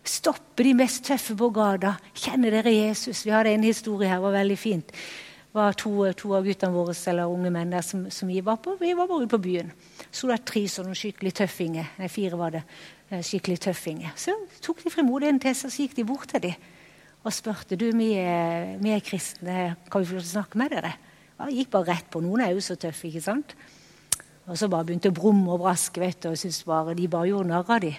Stoppe 0.00 0.64
de 0.64 0.72
mest 0.78 1.02
tøffe 1.04 1.36
på 1.36 1.50
gata. 1.52 1.98
Kjenner 2.16 2.56
dere 2.56 2.72
Jesus? 2.72 3.20
Vi 3.26 3.34
hadde 3.36 3.52
en 3.52 3.68
historie 3.68 4.08
her, 4.08 4.24
var 4.24 4.38
veldig 4.38 4.56
fint. 4.56 4.96
Det 4.96 5.60
var 5.60 5.76
to, 5.76 5.92
to, 6.16 6.32
av 6.40 6.48
guttene 6.48 6.72
våre 6.72 6.96
eller 7.12 7.28
unge 7.28 7.52
menn 7.52 7.76
der 7.76 7.84
som, 7.84 8.08
som 8.08 8.32
vi 8.32 8.40
var 8.40 8.62
på. 8.64 8.78
Vi 8.80 8.94
var 8.96 9.12
bare 9.12 9.28
ute 9.28 9.34
på 9.36 9.42
byen. 9.44 9.76
Så 10.08 10.24
det 10.24 10.38
var 10.38 10.48
tre 10.54 10.64
sånne 10.72 10.96
skikkelig 10.96 11.36
tøffinger. 11.42 11.92
Nei, 12.00 12.08
fire 12.08 12.40
var 12.40 12.56
det. 12.56 12.64
Eh, 13.10 13.20
skikkelig 13.20 13.60
tøffinger. 13.68 14.16
Så 14.16 14.32
tok 14.64 14.80
de 14.86 14.96
frimodigheten 14.96 15.44
til 15.44 15.60
seg, 15.60 15.76
så 15.76 15.84
gikk 15.84 16.00
de 16.00 16.08
bort 16.08 16.32
til 16.32 16.48
dem 16.48 16.68
og 17.26 17.34
spurte 17.34 17.76
du, 17.78 17.88
vi 17.98 18.12
er, 18.20 18.76
vi 18.80 18.92
er 18.94 19.04
kristne, 19.04 19.74
kan 19.90 20.04
vi 20.04 20.10
få 20.10 20.22
snakke 20.24 20.58
med 20.60 20.72
dere. 20.72 20.92
Ja, 21.38 21.48
gikk 21.52 21.70
bare 21.74 21.92
rett 21.92 22.10
på. 22.10 22.22
Noen 22.22 22.42
er 22.44 22.54
jo 22.54 22.62
så 22.64 22.76
tøffe, 22.78 23.08
ikke 23.08 23.22
sant? 23.22 23.54
Og 24.48 24.56
så 24.56 24.68
bare 24.70 24.86
begynte 24.88 25.10
å 25.12 25.16
brumme 25.16 25.52
og 25.52 25.60
braske 25.62 26.00
vet 26.00 26.22
du, 26.24 26.30
og 26.32 26.38
syntes 26.40 26.62
bare, 26.66 26.96
de 26.96 27.08
bare 27.10 27.28
gjorde 27.28 27.50
narr 27.50 27.68
av 27.68 27.82
dem. 27.84 27.98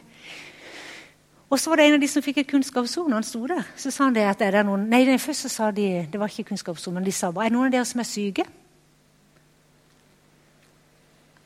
Og 1.49 1.57
så 1.57 1.71
var 1.71 1.79
det 1.79 1.87
en 1.89 1.95
av 1.97 2.01
de 2.03 2.09
som 2.09 2.21
fikk 2.21 2.43
et 2.43 2.49
kunnskapsord 2.49 3.09
når 3.09 3.21
han 3.21 3.25
sto 3.25 3.41
der. 3.49 3.69
Så 3.77 3.91
sa 3.93 4.05
han 4.05 4.17
det 4.17 4.25
at 4.29 4.41
er 4.45 4.57
det 4.57 4.65
noen, 4.67 4.85
nei, 4.89 5.17
Først 5.17 5.47
så 5.47 5.49
sa 5.49 5.69
de 5.73 6.05
det 6.09 6.19
var 6.21 6.29
ikke 6.29 6.51
kunnskapsord, 6.51 6.93
men 6.93 7.05
de 7.05 7.13
sa 7.13 7.31
bare 7.33 7.49
er 7.49 7.53
det 7.53 7.57
noen 7.57 7.69
av 7.69 7.73
dere 7.73 7.89
som 7.89 8.01
er 8.01 8.09
syke. 8.09 8.45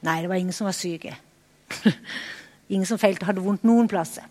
Nei, 0.04 0.18
det 0.22 0.32
var 0.32 0.40
ingen 0.40 0.56
som 0.56 0.68
var 0.68 0.76
syke. 0.76 1.16
ingen 2.74 2.88
som 2.88 3.00
feilte, 3.00 3.26
hadde 3.28 3.44
vondt 3.44 3.64
noen 3.64 3.88
plasser. 3.88 4.28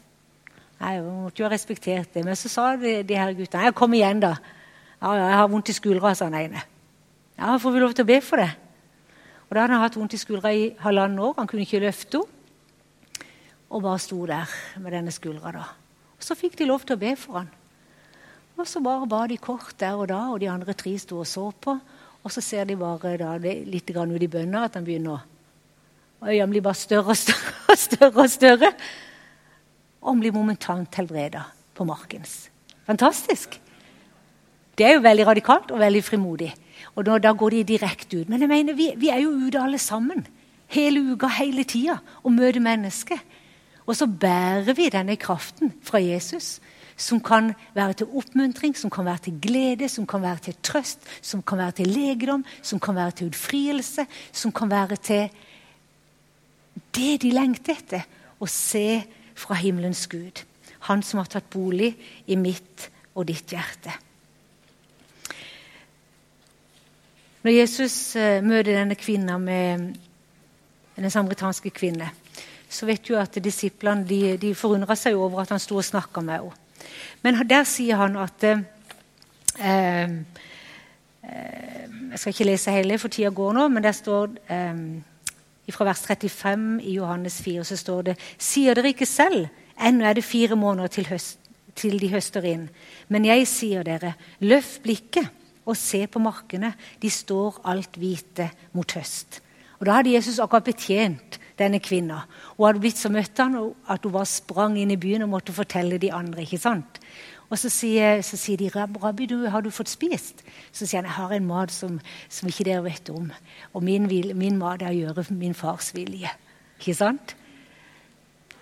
Jeg 0.83 1.03
måtte 1.07 1.43
jo 1.43 1.47
ha 1.47 1.53
respektert 1.53 2.11
det. 2.15 2.25
Men 2.27 2.39
så 2.39 2.51
sa 2.51 2.73
de, 2.77 2.99
de 3.07 3.19
her 3.19 3.35
guttene 3.39 3.69
ja, 3.69 3.75
kom 3.77 3.95
igjen, 3.95 4.23
da. 4.23 4.35
Ja, 4.99 5.15
jeg 5.19 5.39
har 5.39 5.51
vondt 5.51 5.71
i 5.71 5.77
skuldra, 5.77 6.15
sa 6.19 6.27
han 6.27 6.39
ene. 6.41 6.65
Ja, 7.39 7.55
får 7.59 7.75
vi 7.75 7.83
lov 7.83 7.95
til 7.95 8.07
å 8.07 8.11
be 8.11 8.19
for 8.25 8.43
det? 8.43 8.51
Og 9.47 9.55
Da 9.55 9.65
hadde 9.65 9.77
han 9.77 9.85
hatt 9.85 9.99
vondt 9.99 10.17
i 10.17 10.21
skuldra 10.21 10.53
i 10.55 10.71
halvannet 10.83 11.23
år. 11.23 11.35
Han 11.39 11.51
kunne 11.51 11.67
ikke 11.67 11.83
løfte 11.83 12.23
henne 12.23 12.39
og 13.73 13.81
bare 13.81 14.01
sto 14.05 14.19
der 14.29 14.51
med 14.85 14.93
denne 14.93 15.13
skuldra. 15.15 15.49
da. 15.55 15.63
Og 16.19 16.25
Så 16.27 16.37
fikk 16.37 16.59
de 16.59 16.67
lov 16.69 16.83
til 16.85 16.99
å 16.99 17.01
be 17.01 17.15
for 17.17 17.39
han. 17.39 17.49
Og 18.59 18.67
så 18.69 18.83
bare 18.85 19.09
ba 19.09 19.23
de 19.27 19.39
kort 19.41 19.79
der 19.81 19.97
og 19.97 20.11
da, 20.11 20.27
og 20.29 20.41
de 20.43 20.51
andre 20.53 20.75
tre 20.77 20.93
sto 21.01 21.23
og 21.23 21.27
så 21.27 21.47
på. 21.57 21.79
Og 22.23 22.31
så 22.31 22.43
ser 22.45 22.69
de 22.69 22.77
bare 22.77 23.17
da, 23.17 23.33
litt 23.41 23.89
ut 23.91 24.23
i 24.23 24.29
bønna 24.29 24.67
at 24.67 24.77
han 24.77 24.85
begynner 24.85 25.17
å 25.17 25.21
Øynene 26.23 26.53
blir 26.53 26.63
bare 26.63 26.79
større 26.79 27.11
og 27.11 27.17
større 27.19 27.65
og 27.73 27.79
større. 27.79 28.23
Og 28.23 28.31
større. 28.31 28.69
Og 30.03 30.13
han 30.13 30.23
blir 30.23 30.35
momentant 30.35 30.99
helbreda 30.99 31.47
på 31.75 31.87
markens. 31.89 32.49
Fantastisk! 32.87 33.61
Det 34.79 34.87
er 34.89 34.97
jo 34.97 35.05
veldig 35.05 35.27
radikalt 35.29 35.71
og 35.71 35.83
veldig 35.83 36.03
frimodig. 36.05 36.49
Og 36.97 37.05
da, 37.07 37.19
da 37.21 37.33
går 37.37 37.59
de 37.59 37.65
direkte 37.75 38.23
ut. 38.23 38.31
Men 38.33 38.43
jeg 38.43 38.51
mener, 38.51 38.77
vi, 38.77 38.89
vi 38.99 39.13
er 39.13 39.21
jo 39.23 39.35
ute 39.47 39.61
alle 39.61 39.79
sammen. 39.79 40.25
Hele 40.73 41.03
uka, 41.13 41.29
hele 41.37 41.65
tida, 41.69 41.99
og 42.25 42.33
møter 42.33 42.65
mennesker. 42.65 43.21
Og 43.87 43.97
så 43.99 44.07
bærer 44.07 44.73
vi 44.79 44.89
denne 44.93 45.19
kraften 45.21 45.75
fra 45.85 46.01
Jesus, 46.01 46.57
som 46.97 47.21
kan 47.21 47.53
være 47.77 48.01
til 48.01 48.17
oppmuntring, 48.17 48.77
som 48.79 48.91
kan 48.91 49.05
være 49.05 49.27
til 49.27 49.39
glede, 49.43 49.89
som 49.89 50.07
kan 50.07 50.23
være 50.23 50.47
til 50.49 50.59
trøst, 50.63 51.09
som 51.21 51.43
kan 51.43 51.59
være 51.59 51.79
til 51.81 51.93
legedom, 51.93 52.45
som 52.63 52.81
kan 52.81 52.97
være 52.97 53.17
til 53.19 53.33
utfrielse, 53.33 54.07
som 54.33 54.53
kan 54.53 54.71
være 54.71 54.97
til 54.97 55.29
det 56.97 57.17
de 57.23 57.33
lengter 57.33 57.77
etter 57.77 58.07
å 58.41 58.49
se 58.49 59.03
fra 59.35 59.59
himmelens 59.59 60.07
Gud. 60.11 60.45
Han 60.89 61.03
som 61.03 61.23
har 61.23 61.31
tatt 61.31 61.51
bolig 61.53 61.93
i 62.27 62.37
mitt 62.37 62.89
og 63.15 63.27
ditt 63.29 63.53
hjerte. 63.53 63.93
Når 67.43 67.55
Jesus 67.57 68.17
eh, 68.17 68.43
møter 68.45 68.77
denne 68.77 68.95
kvinna 68.95 69.39
med 69.39 69.93
den 70.97 71.11
samaritanske 71.11 71.73
kvinne, 71.75 72.11
så 72.73 72.87
vet 72.87 73.05
du 73.05 73.17
at 73.19 73.37
disiplene 73.43 74.07
de, 74.09 74.37
de 74.41 74.55
forundra 74.57 74.97
seg 74.97 75.19
over 75.19 75.43
at 75.43 75.53
han 75.53 75.61
sto 75.63 75.77
og 75.81 75.87
snakka 75.87 76.23
med 76.25 76.39
henne. 76.39 76.59
Men 77.23 77.39
der 77.49 77.67
sier 77.69 78.01
han 78.01 78.17
at 78.19 78.45
eh, 78.45 78.63
eh, 79.63 80.15
Jeg 82.13 82.19
skal 82.19 82.33
ikke 82.35 82.45
lese 82.45 82.75
hele, 82.75 82.99
for 82.99 83.09
tida 83.09 83.31
går 83.31 83.53
nå, 83.57 83.69
men 83.73 83.85
der 83.85 83.95
står 83.97 84.35
eh, 84.53 84.81
fra 85.75 85.87
vers 85.89 86.03
35 86.07 86.81
i 86.85 86.97
Johannes 86.99 87.41
4 87.45 87.65
så 87.67 87.79
står 87.81 88.09
det 88.11 88.17
Sier 88.39 88.79
dere 88.79 88.93
ikke 88.93 89.09
selv, 89.09 89.49
ennå 89.77 90.07
er 90.09 90.19
det 90.19 90.27
fire 90.27 90.57
måneder 90.59 90.93
til, 90.93 91.09
høst, 91.11 91.39
til 91.79 91.99
de 92.01 92.11
høster 92.13 92.45
inn. 92.49 92.69
Men 93.09 93.27
jeg 93.29 93.49
sier 93.51 93.87
dere, 93.87 94.15
løft 94.41 94.83
blikket 94.85 95.31
og 95.67 95.79
se 95.79 96.05
på 96.11 96.23
markene. 96.23 96.73
De 97.01 97.11
står 97.11 97.63
alt 97.71 97.97
hvite 98.01 98.51
mot 98.77 98.99
høst. 98.99 99.41
Og 99.81 99.87
Da 99.87 99.99
hadde 99.99 100.15
Jesus 100.15 100.39
akkurat 100.39 100.69
betjent 100.69 101.39
denne 101.59 101.81
kvinna. 101.83 102.23
Hun 102.57 102.69
hadde 102.69 102.83
blitt 102.83 103.01
så 103.01 103.11
møtt 103.13 103.39
han 103.43 103.57
at 103.91 104.05
hun 104.05 104.15
bare 104.15 104.31
sprang 104.31 104.77
inn 104.79 104.93
i 104.95 105.01
byen 105.01 105.27
og 105.27 105.33
måtte 105.35 105.55
fortelle 105.55 105.99
de 105.99 106.13
andre. 106.15 106.43
ikke 106.43 106.59
sant? 106.63 107.01
Og 107.53 107.61
så 107.61 107.69
sier, 107.69 108.23
så 108.25 108.39
sier 108.41 108.57
de, 108.57 108.71
'Rabbi, 108.73 109.27
du, 109.29 109.45
har 109.53 109.61
du 109.61 109.71
fått 109.71 109.93
spist?' 109.93 110.41
Så 110.73 110.87
sier 110.87 111.03
han, 111.03 111.05
'Jeg 111.05 111.15
har 111.15 111.33
en 111.33 111.47
mat 111.47 111.73
som, 111.73 112.01
som 112.29 112.49
ikke 112.49 112.65
dere 112.65 112.85
vet 112.85 113.11
om.' 113.11 113.33
'Og 113.75 113.83
min, 113.83 114.09
min, 114.39 114.57
mat 114.57 114.83
er 114.83 114.89
å 114.89 114.97
gjøre 114.97 115.27
min 115.31 115.55
fars 115.55 115.93
vilje.' 115.95 116.33
Ikke 116.81 116.95
sant? 116.95 117.37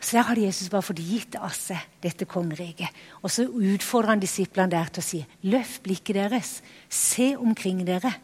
Så 0.01 0.17
der 0.17 0.23
hadde 0.23 0.43
Jesus 0.43 0.69
bare 0.69 0.83
fått 0.83 0.99
gitt 0.99 1.37
av 1.37 1.53
seg 1.55 1.79
dette 2.03 2.25
kongeriket. 2.25 2.89
Og 3.23 3.31
så 3.31 3.47
utfordrer 3.47 4.09
han 4.09 4.21
disiplene 4.21 4.71
der 4.71 4.91
til 4.91 5.01
å 5.01 5.07
si, 5.07 5.27
'Løft 5.45 5.83
blikket 5.83 6.17
deres. 6.17 6.63
Se 6.89 7.37
omkring 7.37 7.87
dere.' 7.87 8.19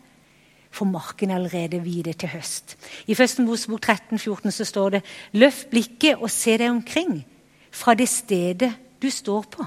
for 0.77 0.85
marken 0.85 1.31
allerede 1.31 1.81
vide 1.81 2.13
til 2.13 2.29
høst. 2.29 2.77
I 3.07 3.13
1. 3.13 3.39
Mosebok 3.47 3.81
13, 3.81 4.19
14 4.19 4.53
så 4.53 4.65
står 4.65 4.91
det 4.91 5.03
Løft 5.33 5.71
blikket 5.71 6.21
og 6.21 6.31
se 6.31 6.59
deg 6.59 6.71
omkring 6.71 7.25
fra 7.71 7.95
det 7.95 8.09
stedet 8.09 8.75
du 9.01 9.09
står 9.11 9.43
på. 9.51 9.65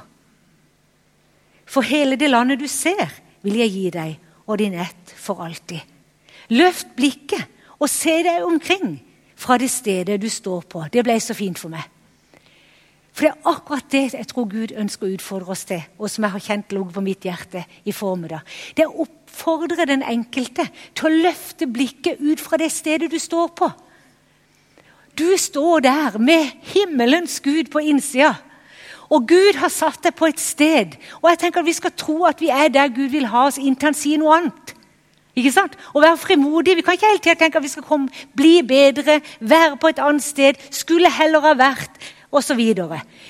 For 1.69 1.85
hele 1.85 2.17
det 2.17 2.31
landet 2.31 2.61
du 2.61 2.67
ser, 2.67 3.09
vil 3.45 3.59
jeg 3.61 3.73
gi 3.75 3.85
deg 3.93 4.17
og 4.49 4.57
din 4.57 4.73
ett 4.81 5.13
for 5.15 5.43
alltid. 5.45 5.79
Løft 6.57 6.95
blikket 6.97 7.45
og 7.77 7.89
se 7.91 8.15
deg 8.25 8.43
omkring 8.43 8.97
fra 9.39 9.59
det 9.61 9.69
stedet 9.71 10.17
du 10.21 10.27
står 10.29 10.65
på. 10.67 10.83
Det 10.91 11.03
ble 11.05 11.19
så 11.21 11.35
fint 11.37 11.59
for 11.59 11.71
meg. 11.71 11.85
For 13.13 13.27
det 13.27 13.31
er 13.33 13.51
akkurat 13.51 13.91
det 13.91 14.01
jeg 14.15 14.27
tror 14.31 14.47
Gud 14.47 14.73
ønsker 14.79 15.07
å 15.07 15.15
utfordre 15.17 15.53
oss 15.53 15.65
til, 15.67 15.81
og 15.99 16.09
som 16.11 16.25
jeg 16.25 16.33
har 16.35 16.43
kjent 16.45 16.73
ligget 16.73 16.95
på 16.95 17.03
mitt 17.03 17.25
hjerte 17.27 17.63
i 17.83 17.93
formiddag. 17.95 18.45
Det 18.75 18.85
er 18.85 18.91
å 18.91 19.05
oppfordre 19.05 19.87
den 19.89 20.05
enkelte 20.07 20.65
til 20.95 21.07
å 21.09 21.21
løfte 21.27 21.67
blikket 21.67 22.21
ut 22.21 22.41
fra 22.41 22.59
det 22.61 22.71
stedet 22.73 23.11
du 23.11 23.19
står 23.19 23.51
på. 23.59 23.69
Du 25.19 25.27
står 25.35 25.83
der 25.83 26.15
med 26.21 26.47
himmelens 26.71 27.41
Gud 27.43 27.67
på 27.73 27.83
innsida. 27.83 28.37
Og 29.09 29.25
Gud 29.27 29.57
har 29.57 29.71
satt 29.73 30.03
deg 30.05 30.13
på 30.15 30.29
et 30.29 30.39
sted. 30.39 30.93
Og 31.21 31.29
jeg 31.31 31.39
tenker 31.41 31.63
at 31.63 31.65
vi 31.65 31.73
skal 31.73 31.95
tro 31.97 32.23
at 32.29 32.41
vi 32.41 32.51
er 32.53 32.69
der 32.69 32.91
Gud 32.93 33.09
vil 33.09 33.29
ha 33.31 33.47
oss, 33.47 33.57
inntil 33.57 33.89
han 33.89 33.97
sier 33.97 34.21
noe 34.21 34.35
annet. 34.37 34.75
Ikke 35.39 35.53
sant? 35.53 35.75
Og 35.93 36.03
være 36.03 36.17
frimodig. 36.17 36.75
Vi 36.77 36.83
kan 36.85 36.97
ikke 36.97 37.09
hele 37.09 37.23
tida 37.23 37.37
tenke 37.39 37.57
at 37.57 37.65
vi 37.65 37.71
skal 37.71 37.85
komme, 37.85 38.09
bli 38.35 38.59
bedre, 38.67 39.19
være 39.39 39.77
på 39.81 39.91
et 39.91 40.01
annet 40.03 40.25
sted. 40.25 40.59
Skulle 40.73 41.11
heller 41.13 41.41
ha 41.45 41.55
vært 41.57 42.01
osv. 42.31 42.61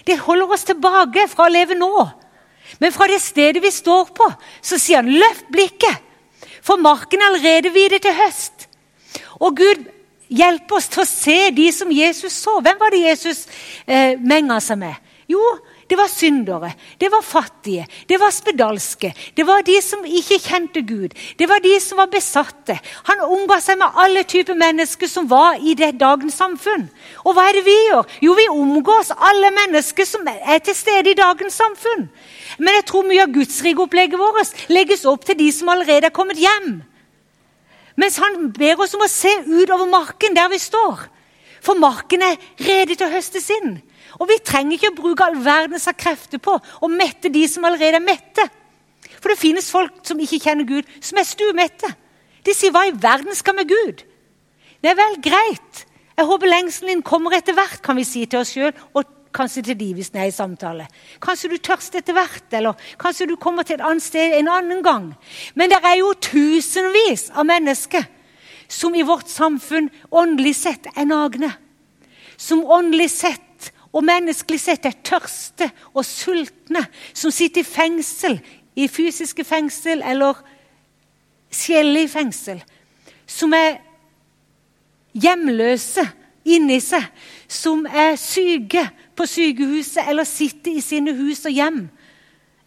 Det 0.08 0.20
holder 0.26 0.56
oss 0.56 0.68
tilbake 0.68 1.28
fra 1.32 1.48
å 1.48 1.54
leve 1.54 1.78
nå. 1.78 1.94
Men 2.80 2.94
fra 2.94 3.08
det 3.10 3.22
stedet 3.24 3.64
vi 3.64 3.72
står 3.74 4.12
på, 4.16 4.28
så 4.62 4.78
sier 4.78 5.02
han 5.02 5.10
'løft 5.10 5.48
blikket', 5.50 6.04
for 6.62 6.78
marken 6.78 7.22
er 7.22 7.32
allerede 7.32 7.74
videre 7.74 8.00
til 8.00 8.14
høst. 8.14 8.68
Og 9.40 9.58
Gud 9.58 9.88
hjelper 10.30 10.76
oss 10.76 10.88
til 10.88 11.02
å 11.02 11.10
se 11.10 11.50
de 11.56 11.72
som 11.72 11.92
Jesus 11.92 12.34
så. 12.34 12.60
Hvem 12.62 12.80
var 12.80 12.94
det 12.94 13.06
Jesus 13.08 13.48
eh, 13.88 14.20
menga 14.20 14.60
seg 14.62 14.78
med? 14.78 14.94
Jo, 15.30 15.42
det 15.90 15.98
var 15.98 16.08
syndere, 16.08 16.72
det 17.02 17.10
var 17.12 17.22
fattige, 17.26 17.88
det 18.10 18.20
var 18.22 18.30
spedalske. 18.32 19.10
Det 19.38 19.46
var 19.48 19.64
de 19.66 19.80
som 19.82 20.06
ikke 20.06 20.38
kjente 20.40 20.84
Gud. 20.86 21.16
Det 21.40 21.48
var 21.50 21.64
de 21.64 21.80
som 21.82 21.98
var 21.98 22.12
besatte. 22.14 22.76
Han 23.10 23.24
omga 23.26 23.58
seg 23.62 23.80
med 23.82 23.98
alle 23.98 24.24
typer 24.24 24.54
mennesker 24.54 25.10
som 25.10 25.26
var 25.30 25.58
i 25.58 25.74
det 25.74 25.96
dagens 26.00 26.38
samfunn. 26.38 26.86
Og 27.26 27.34
hva 27.34 27.48
er 27.50 27.58
det 27.58 27.66
vi 27.66 27.78
gjør? 27.88 28.06
Jo, 28.22 28.38
vi 28.38 28.48
omgås 28.54 29.10
alle 29.18 29.50
mennesker 29.56 30.06
som 30.06 30.30
er 30.30 30.62
til 30.62 30.78
stede 30.78 31.10
i 31.10 31.18
dagens 31.18 31.58
samfunn. 31.58 32.06
Men 32.60 32.78
jeg 32.78 32.86
tror 32.92 33.10
mye 33.10 33.26
av 33.26 33.34
gudsrigopplegget 33.34 34.22
vårt 34.22 34.70
legges 34.70 35.08
opp 35.10 35.26
til 35.26 35.42
de 35.42 35.50
som 35.56 35.74
allerede 35.74 36.12
er 36.12 36.16
kommet 36.16 36.38
hjem. 36.38 36.84
Mens 38.00 38.22
han 38.22 38.52
ber 38.56 38.80
oss 38.80 38.94
om 38.94 39.04
å 39.04 39.12
se 39.12 39.32
utover 39.48 39.90
marken 39.90 40.38
der 40.38 40.54
vi 40.54 40.62
står. 40.62 41.08
For 41.66 41.76
marken 41.76 42.22
er 42.24 42.38
rede 42.62 42.94
til 42.96 43.10
å 43.10 43.16
høstes 43.18 43.50
inn. 43.58 43.80
Og 44.18 44.30
vi 44.30 44.40
trenger 44.42 44.78
ikke 44.78 44.92
å 44.94 44.98
bruke 44.98 45.26
all 45.26 45.38
verdens 45.44 45.88
av 45.88 45.98
krefter 46.00 46.42
på 46.42 46.56
å 46.58 46.90
mette 46.92 47.30
de 47.30 47.46
som 47.48 47.68
allerede 47.68 48.00
er 48.00 48.06
mette. 48.06 48.48
For 49.20 49.32
det 49.32 49.42
finnes 49.42 49.70
folk 49.72 50.02
som 50.08 50.20
ikke 50.20 50.42
kjenner 50.42 50.68
Gud, 50.68 50.90
som 51.02 51.20
er 51.20 51.28
stuemette. 51.28 51.94
De 52.44 52.54
sier 52.54 52.72
'Hva 52.72 52.88
i 52.88 52.96
verden 52.96 53.36
skal 53.36 53.56
med 53.56 53.68
Gud?' 53.68 54.04
Det 54.82 54.92
er 54.92 54.96
vel, 54.96 55.22
greit. 55.22 55.86
Jeg 56.18 56.26
håper 56.26 56.48
lengselen 56.48 56.88
din 56.88 57.02
kommer 57.02 57.36
etter 57.36 57.54
hvert, 57.54 57.82
kan 57.82 57.96
vi 57.96 58.04
si 58.04 58.26
til 58.26 58.40
oss 58.40 58.54
sjøl. 58.54 58.74
Og 58.96 59.04
kanskje 59.34 59.64
til 59.64 59.78
de 59.80 59.94
hvis 59.94 60.10
den 60.10 60.22
er 60.22 60.30
i 60.32 60.36
samtale. 60.36 60.88
Kanskje 61.22 61.50
du 61.50 61.58
tørster 61.58 62.02
etter 62.02 62.14
hvert, 62.14 62.48
eller 62.52 62.74
kanskje 63.00 63.28
du 63.30 63.36
kommer 63.36 63.64
til 63.64 63.78
et 63.78 63.86
annet 63.86 64.04
sted 64.04 64.38
en 64.38 64.48
annen 64.48 64.84
gang. 64.84 65.14
Men 65.56 65.70
det 65.70 65.80
er 65.84 66.00
jo 66.00 66.14
tusenvis 66.14 67.30
av 67.36 67.46
mennesker 67.46 68.08
som 68.70 68.96
i 68.96 69.06
vårt 69.06 69.30
samfunn 69.30 69.90
åndelig 70.12 70.56
sett 70.56 70.90
er 70.96 71.06
nagne. 71.10 71.52
Som 72.38 72.66
åndelig 72.66 73.10
sett 73.12 73.49
og 73.94 74.06
menneskelig 74.06 74.60
sett 74.62 74.86
er 74.86 74.98
tørste 75.04 75.70
og 75.94 76.06
sultne, 76.06 76.84
som 77.14 77.34
sitter 77.34 77.64
i 77.64 77.68
fengsel, 77.68 78.38
i 78.76 78.88
fysiske 78.88 79.44
fengsel 79.44 80.04
eller 80.06 80.38
sjeler 81.52 82.06
i 82.06 82.12
fengsel, 82.12 82.62
som 83.26 83.54
er 83.58 83.80
hjemløse 85.18 86.06
inni 86.50 86.80
seg, 86.84 87.06
som 87.50 87.86
er 87.90 88.16
syke 88.22 88.86
på 89.18 89.26
sykehuset 89.28 90.06
eller 90.08 90.28
sitter 90.28 90.78
i 90.78 90.84
sine 90.86 91.16
hus 91.18 91.44
og 91.50 91.56
hjem, 91.56 91.82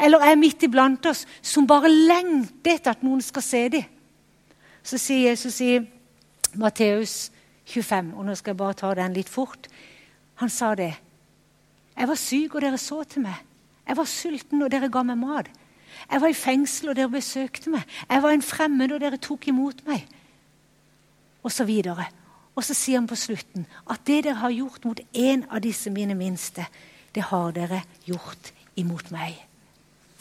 eller 0.03 0.27
er 0.27 0.39
midt 0.39 0.67
iblant 0.67 1.07
oss, 1.07 1.25
som 1.43 1.69
bare 1.71 1.91
lengter 1.91 2.75
etter 2.75 2.97
at 2.97 3.07
noen 3.07 3.23
skal 3.23 3.47
se 3.47 3.63
dem. 3.77 3.87
Så 4.83 4.99
sier 4.99 5.31
Jesus 5.31 5.61
i 5.63 5.77
Matteus 6.59 7.31
25, 7.71 8.11
og 8.19 8.27
nå 8.27 8.35
skal 8.35 8.53
jeg 8.53 8.61
bare 8.65 8.79
ta 8.81 8.91
den 8.99 9.15
litt 9.15 9.31
fort 9.31 9.71
Han 10.43 10.51
sa 10.51 10.73
det. 10.75 10.97
Jeg 11.97 12.09
var 12.09 12.19
syk, 12.19 12.55
og 12.55 12.65
dere 12.65 12.79
så 12.79 13.03
til 13.05 13.27
meg. 13.27 13.37
Jeg 13.89 13.97
var 13.99 14.09
sulten, 14.09 14.63
og 14.63 14.71
dere 14.73 14.91
ga 14.93 15.03
meg 15.07 15.21
mat. 15.21 15.51
Jeg 16.11 16.21
var 16.23 16.33
i 16.33 16.37
fengsel, 16.37 16.93
og 16.93 16.97
dere 16.97 17.13
besøkte 17.13 17.71
meg. 17.71 17.85
Jeg 18.09 18.23
var 18.23 18.35
en 18.35 18.43
fremmed, 18.43 18.93
og 18.93 19.01
dere 19.03 19.21
tok 19.21 19.49
imot 19.53 19.85
meg. 19.87 20.07
Og 21.43 21.53
så 21.53 21.67
videre. 21.69 22.09
Og 22.55 22.65
så 22.65 22.77
sier 22.77 23.01
han 23.01 23.09
på 23.09 23.17
slutten 23.17 23.65
at 23.91 24.05
det 24.07 24.25
dere 24.27 24.41
har 24.43 24.53
gjort 24.53 24.85
mot 24.85 25.01
en 25.01 25.47
av 25.49 25.63
disse 25.65 25.91
mine 25.91 26.15
minste, 26.15 26.67
det 27.15 27.25
har 27.31 27.53
dere 27.57 27.83
gjort 28.05 28.53
imot 28.77 29.11
meg. 29.13 29.39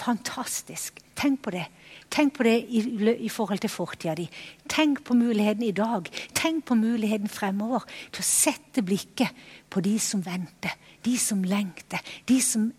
Fantastisk. 0.01 0.99
Tenk 1.15 1.43
på 1.45 1.53
det. 1.53 1.67
Tenk 2.11 2.33
på 2.35 2.43
det 2.43 2.55
i, 2.73 2.81
i 3.25 3.29
forhold 3.29 3.61
til 3.61 3.71
fortida 3.71 4.15
di. 4.17 4.25
Tenk 4.69 5.03
på 5.05 5.15
muligheten 5.15 5.63
i 5.63 5.75
dag. 5.75 6.09
Tenk 6.35 6.65
på 6.65 6.75
muligheten 6.75 7.29
fremover 7.29 7.85
til 8.11 8.23
å 8.23 8.27
sette 8.27 8.83
blikket 8.83 9.29
på 9.69 9.83
de 9.85 9.95
som 10.01 10.23
venter, 10.25 10.73
de 11.05 11.15
som 11.21 11.43
lengter, 11.45 12.01
de 12.27 12.39
som 12.43 12.71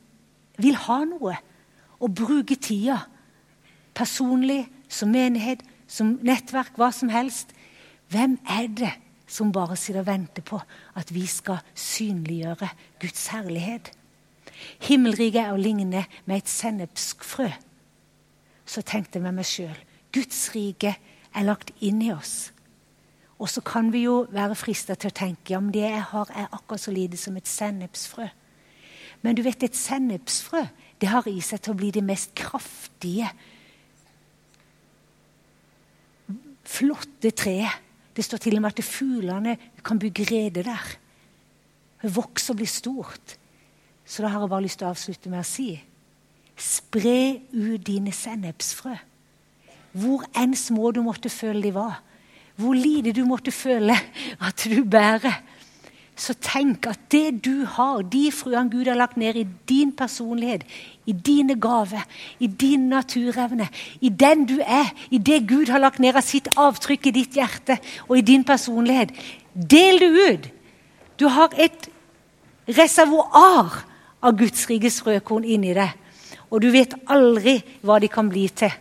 vil 0.58 0.76
ha 0.88 0.98
noe. 1.08 1.38
Og 2.02 2.14
bruke 2.18 2.58
tida 2.58 3.04
personlig, 3.94 4.66
som 4.88 5.12
menighet, 5.12 5.62
som 5.88 6.16
nettverk, 6.24 6.74
hva 6.76 6.90
som 6.92 7.12
helst. 7.12 7.54
Hvem 8.12 8.36
er 8.50 8.68
det 8.68 8.92
som 9.32 9.52
bare 9.52 9.78
sitter 9.80 10.02
og 10.02 10.10
venter 10.10 10.44
på 10.44 10.60
at 10.98 11.12
vi 11.14 11.24
skal 11.30 11.62
synliggjøre 11.78 12.68
Guds 13.00 13.26
herlighet. 13.32 13.92
Himmelriket 14.86 15.44
er 15.44 15.52
å 15.54 15.60
ligne 15.60 16.06
med 16.24 16.36
et 16.36 16.50
sennepsfrø. 16.50 17.48
Så 18.66 18.82
tenkte 18.86 19.18
jeg 19.18 19.26
med 19.26 19.40
meg 19.40 19.48
sjøl 19.48 19.78
Guds 20.12 20.50
rike 20.52 20.94
er 21.32 21.46
lagt 21.46 21.72
inn 21.80 22.02
i 22.04 22.10
oss. 22.12 22.52
Og 23.40 23.48
så 23.50 23.62
kan 23.64 23.88
vi 23.94 24.04
jo 24.04 24.26
være 24.30 24.56
frista 24.58 24.94
til 24.94 25.10
å 25.10 25.16
tenke 25.16 25.54
ja, 25.54 25.60
men 25.60 25.72
det 25.74 25.86
jeg 25.86 26.02
har, 26.12 26.28
er 26.30 26.52
akkurat 26.52 26.82
så 26.82 26.92
lite 26.94 27.18
som 27.18 27.36
et 27.40 27.48
sennepsfrø. 27.48 28.28
Men 29.22 29.38
du 29.38 29.42
vet, 29.42 29.62
et 29.62 29.78
sennepsfrø 29.78 30.66
det 31.00 31.08
har 31.10 31.26
i 31.26 31.40
seg 31.42 31.62
til 31.62 31.74
å 31.74 31.78
bli 31.80 31.90
det 31.94 32.04
mest 32.06 32.34
kraftige, 32.38 33.30
flotte 36.62 37.32
treet 37.34 37.80
det 38.16 38.24
står 38.26 38.42
til 38.44 38.58
og 38.58 38.62
med 38.62 38.74
at 38.76 38.84
fuglene 38.84 39.56
kan 39.84 40.00
bygge 40.00 40.26
rede 40.28 40.64
der. 40.66 40.88
Vokser 42.02 42.52
og 42.52 42.60
blir 42.60 42.68
stort. 42.68 43.38
Så 44.12 44.20
da 44.20 44.28
har 44.28 44.42
jeg 44.44 44.52
bare 44.52 44.64
lyst 44.66 44.80
til 44.80 44.90
å 44.90 44.92
avslutte 44.92 45.32
med 45.32 45.40
å 45.40 45.48
si 45.48 45.70
Spre 46.62 47.40
ut 47.56 47.80
dine 47.80 48.12
sennepsfrø. 48.12 48.92
Hvor 49.96 50.26
enn 50.36 50.52
små 50.54 50.90
du 50.92 51.00
måtte 51.02 51.30
føle 51.32 51.62
de 51.64 51.70
var. 51.72 52.02
Hvor 52.60 52.76
lite 52.76 53.14
du 53.16 53.22
måtte 53.24 53.54
føle 53.56 53.96
at 54.36 54.66
du 54.68 54.82
bærer. 54.84 55.38
Så 56.12 56.36
tenk 56.44 56.86
at 56.90 57.00
det 57.10 57.40
du 57.46 57.64
har, 57.64 58.02
de 58.04 58.26
frøene 58.36 58.70
Gud 58.70 58.90
har 58.90 58.98
lagt 59.00 59.16
ned 59.16 59.38
i 59.40 59.46
din 59.68 59.94
personlighet, 59.96 60.66
i 61.08 61.14
dine 61.16 61.56
gaver, 61.56 62.04
i 62.38 62.46
din 62.46 62.84
naturevne, 62.92 63.70
i 64.04 64.10
den 64.12 64.44
du 64.46 64.58
er, 64.60 64.92
i 65.10 65.18
det 65.18 65.40
Gud 65.48 65.72
har 65.72 65.80
lagt 65.80 66.02
ned 66.04 66.20
av 66.20 66.26
sitt 66.26 66.52
avtrykk 66.52 67.08
i 67.08 67.14
ditt 67.16 67.40
hjerte 67.40 67.78
og 68.10 68.18
i 68.20 68.26
din 68.28 68.44
personlighet. 68.44 69.16
Del 69.56 70.04
det 70.04 70.12
ut! 70.12 70.52
Du 71.16 71.26
har 71.32 71.56
et 71.56 71.88
reservoar 72.68 73.88
av 74.22 74.36
Guds 74.38 74.66
rikes 74.70 75.00
frøkorn 75.04 75.44
inni 75.44 75.74
deg. 75.76 75.90
Og 76.52 76.62
du 76.62 76.70
vet 76.72 76.94
aldri 77.10 77.58
hva 77.82 77.98
de 78.02 78.10
kan 78.12 78.28
bli 78.30 78.46
til 78.54 78.72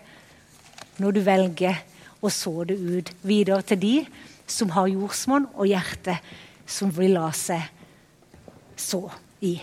når 1.02 1.16
du 1.16 1.22
velger 1.26 1.80
å 2.22 2.30
så 2.30 2.64
det 2.68 2.78
ut 2.78 3.12
videre 3.26 3.64
til 3.66 3.80
de 3.82 3.96
som 4.52 4.74
har 4.76 4.92
jordsmonn 4.92 5.48
og 5.56 5.70
hjerte 5.70 6.18
som 6.70 6.92
vil 6.94 7.16
la 7.18 7.30
seg 7.36 7.64
så 8.80 9.06
i. 9.42 9.56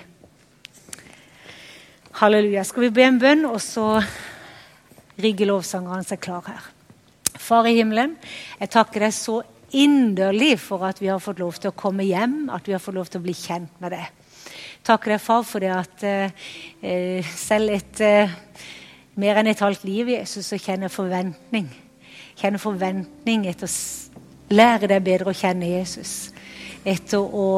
Halleluja. 2.18 2.64
Skal 2.66 2.88
vi 2.88 2.94
be 2.96 3.04
en 3.06 3.20
bønn, 3.22 3.44
og 3.46 3.60
så 3.62 4.00
rigger 5.22 5.52
lovsangeren 5.52 6.06
seg 6.06 6.20
klar 6.22 6.42
her. 6.48 6.64
Far 7.38 7.68
i 7.70 7.76
himmelen, 7.78 8.16
jeg 8.58 8.72
takker 8.74 9.06
deg 9.06 9.14
så 9.14 9.40
inderlig 9.78 10.56
for 10.60 10.82
at 10.88 10.98
vi 11.02 11.10
har 11.12 11.22
fått 11.22 11.38
lov 11.42 11.60
til 11.60 11.70
å 11.70 11.78
komme 11.78 12.06
hjem, 12.08 12.48
at 12.50 12.66
vi 12.66 12.74
har 12.74 12.82
fått 12.82 12.96
lov 12.96 13.10
til 13.12 13.20
å 13.20 13.26
bli 13.26 13.36
kjent 13.36 13.78
med 13.82 13.94
deg. 13.94 14.17
Takker 14.86 15.14
deg, 15.14 15.20
far, 15.22 15.44
for 15.44 15.62
det 15.62 15.72
at 15.74 16.04
eh, 16.06 17.24
selv 17.36 17.74
etter 17.74 18.24
eh, 18.24 18.36
mer 19.18 19.40
enn 19.40 19.50
et 19.50 19.62
halvt 19.62 19.84
liv 19.88 20.08
i 20.08 20.18
Jesus, 20.20 20.46
så 20.46 20.58
kjenner 20.60 20.86
jeg 20.86 20.94
forventning. 20.94 21.68
Kjenner 22.38 22.62
forventning 22.62 23.48
etter 23.50 23.66
å 23.66 24.54
lære 24.54 24.90
deg 24.92 25.04
bedre 25.04 25.32
å 25.32 25.36
kjenne 25.36 25.72
Jesus. 25.72 26.30
Etter 26.86 27.18
å 27.18 27.48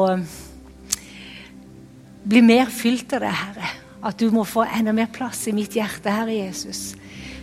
bli 2.23 2.41
mer 2.45 2.71
fylt 2.73 3.13
av 3.13 3.25
deg, 3.25 3.37
Herre. 3.43 3.71
At 4.01 4.17
du 4.17 4.31
må 4.33 4.41
få 4.49 4.65
enda 4.65 4.93
mer 4.97 5.11
plass 5.13 5.45
i 5.47 5.53
mitt 5.53 5.77
hjerte, 5.77 6.09
Herre 6.09 6.33
Jesus. 6.33 6.95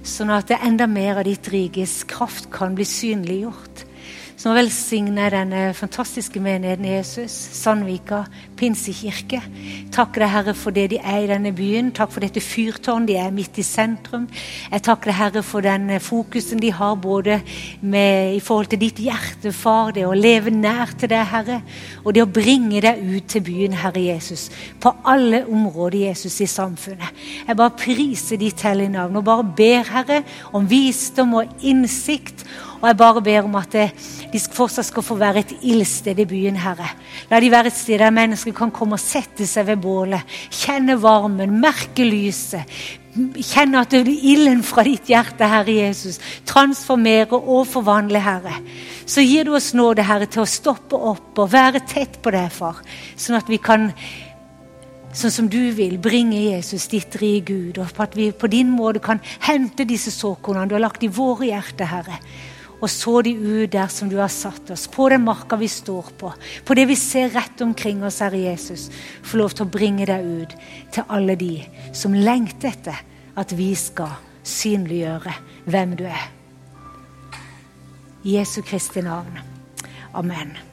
Sånn 0.03 0.33
at 0.35 0.51
enda 0.59 0.89
mer 0.91 1.21
av 1.21 1.29
ditt 1.29 1.47
rikes 1.53 2.01
kraft 2.11 2.51
kan 2.55 2.75
bli 2.75 2.87
synliggjort 2.89 3.88
som 4.39 4.55
velsigner 4.55 5.35
denne 5.35 5.61
fantastiske 5.75 6.39
menigheten 6.39 6.87
Jesus, 6.87 7.35
Sandvika 7.59 8.21
pinsekirke. 8.59 9.41
Takker 9.95 10.23
deg, 10.23 10.31
Herre, 10.31 10.55
for 10.55 10.75
det 10.75 10.85
de 10.93 11.01
er 11.03 11.25
i 11.25 11.31
denne 11.31 11.51
byen. 11.57 11.91
Takk 11.95 12.13
for 12.15 12.23
dette 12.23 12.43
fyrtårn 12.43 13.09
de 13.09 13.17
er 13.19 13.35
midt 13.35 13.59
i 13.59 13.65
sentrum. 13.67 14.29
Jeg 14.71 14.85
takker 14.87 15.11
deg, 15.11 15.19
Herre, 15.19 15.43
for 15.47 15.67
den 15.67 15.91
fokusen 16.03 16.63
de 16.63 16.71
har 16.75 16.95
både 17.03 17.41
med, 17.81 18.37
i 18.37 18.43
forhold 18.45 18.71
til 18.71 18.83
ditt 18.85 19.03
hjerte, 19.03 19.51
far, 19.55 19.91
det 19.97 20.07
å 20.07 20.15
leve 20.15 20.55
nær 20.55 20.95
til 20.95 21.11
deg, 21.11 21.27
Herre, 21.33 21.59
og 22.05 22.15
det 22.15 22.23
å 22.23 22.31
bringe 22.31 22.85
deg 22.85 23.03
ut 23.03 23.29
til 23.35 23.43
byen, 23.51 23.75
Herre 23.83 24.07
Jesus, 24.07 24.49
på 24.79 24.95
alle 25.03 25.43
områder, 25.51 26.05
Jesus, 26.13 26.39
i 26.47 26.51
samfunnet. 26.51 27.27
Jeg 27.43 27.59
bare 27.59 27.75
priser 27.79 28.39
ditt 28.39 28.63
hellige 28.63 28.95
navn 28.95 29.19
og 29.19 29.27
bare 29.27 29.51
ber, 29.51 29.83
Herre, 29.91 30.23
om 30.55 30.71
visdom 30.71 31.41
og 31.43 31.67
innsikt 31.67 32.47
og 32.79 32.87
jeg 32.87 32.99
bare 32.99 33.23
ber 33.25 33.47
om 33.47 33.57
at 33.59 33.75
de 33.75 34.41
fortsatt 34.55 34.87
skal 34.87 35.05
få 35.05 35.17
være 35.19 35.43
et 35.43 35.57
ildsted 35.67 36.21
i 36.23 36.27
byen, 36.29 36.59
Herre. 36.63 36.93
La 37.31 37.41
de 37.43 37.51
være 37.51 37.73
et 37.73 37.79
sted 37.79 37.99
der 37.99 38.15
mennesker 38.15 38.55
kan 38.55 38.71
komme 38.75 38.99
og 38.99 39.03
sette 39.03 39.47
seg 39.49 39.67
ved 39.73 39.83
bålet, 39.83 40.39
kjenne 40.55 40.99
varmen, 41.03 41.59
merke 41.59 42.07
lyset. 42.07 42.79
Kjenne 43.19 43.81
at 43.83 43.97
ilden 43.99 44.61
fra 44.63 44.85
ditt 44.87 45.09
hjerte, 45.11 45.49
Herre 45.51 45.75
Jesus, 45.81 46.21
transformerer 46.47 47.35
og 47.35 47.67
forvandler, 47.67 48.23
Herre. 48.23 48.55
Så 49.09 49.25
gir 49.27 49.49
du 49.49 49.57
oss 49.59 49.73
nåde, 49.75 50.05
Herre, 50.07 50.29
til 50.31 50.45
å 50.45 50.49
stoppe 50.49 50.95
opp 50.95 51.41
og 51.41 51.51
være 51.51 51.83
tett 51.89 52.21
på 52.23 52.31
deg, 52.35 52.47
far. 52.55 52.79
Sånn 53.19 53.41
at 53.41 53.51
vi 53.51 53.59
kan 53.59 53.91
sånn 55.19 55.33
som 55.35 55.49
du 55.51 55.73
vil, 55.75 55.97
bringe 55.99 56.37
Jesus 56.37 56.87
ditt 56.93 57.17
rike 57.19 57.49
Gud, 57.49 57.81
og 57.83 57.99
at 58.05 58.15
vi 58.15 58.29
på 58.31 58.47
din 58.53 58.71
måte 58.71 59.03
kan 59.03 59.19
hente 59.49 59.89
disse 59.89 60.13
såkornene 60.15 60.69
du 60.69 60.77
har 60.77 60.85
lagt 60.85 61.03
i 61.03 61.11
våre 61.11 61.49
hjerter, 61.49 61.91
Herre 61.91 62.21
og 62.79 62.91
så 62.91 63.21
de 63.27 63.35
ut 63.35 63.73
der 63.73 63.91
som 63.91 64.11
du 64.11 64.17
har 64.21 64.31
satt 64.33 64.71
oss, 64.71 64.87
på 64.91 65.09
den 65.11 65.25
marka 65.27 65.59
vi 65.59 65.69
står 65.71 66.13
på, 66.19 66.31
på 66.65 66.77
det 66.79 66.87
vi 66.91 66.97
ser 66.99 67.33
rett 67.35 67.61
omkring 67.65 68.05
oss, 68.07 68.21
Herre 68.23 68.39
Jesus. 68.39 68.89
Få 69.23 69.41
lov 69.43 69.57
til 69.57 69.67
å 69.67 69.73
bringe 69.79 70.07
deg 70.07 70.25
ut 70.45 70.57
til 70.95 71.11
alle 71.11 71.35
de 71.39 71.57
som 71.97 72.15
lengter 72.15 72.71
etter 72.71 73.03
at 73.39 73.55
vi 73.59 73.73
skal 73.79 74.15
synliggjøre 74.47 75.35
hvem 75.69 75.99
du 75.99 76.07
er. 76.07 76.31
I 78.25 78.39
Jesu 78.39 78.63
Kristi 78.67 79.03
navn. 79.03 79.39
Amen. 80.15 80.68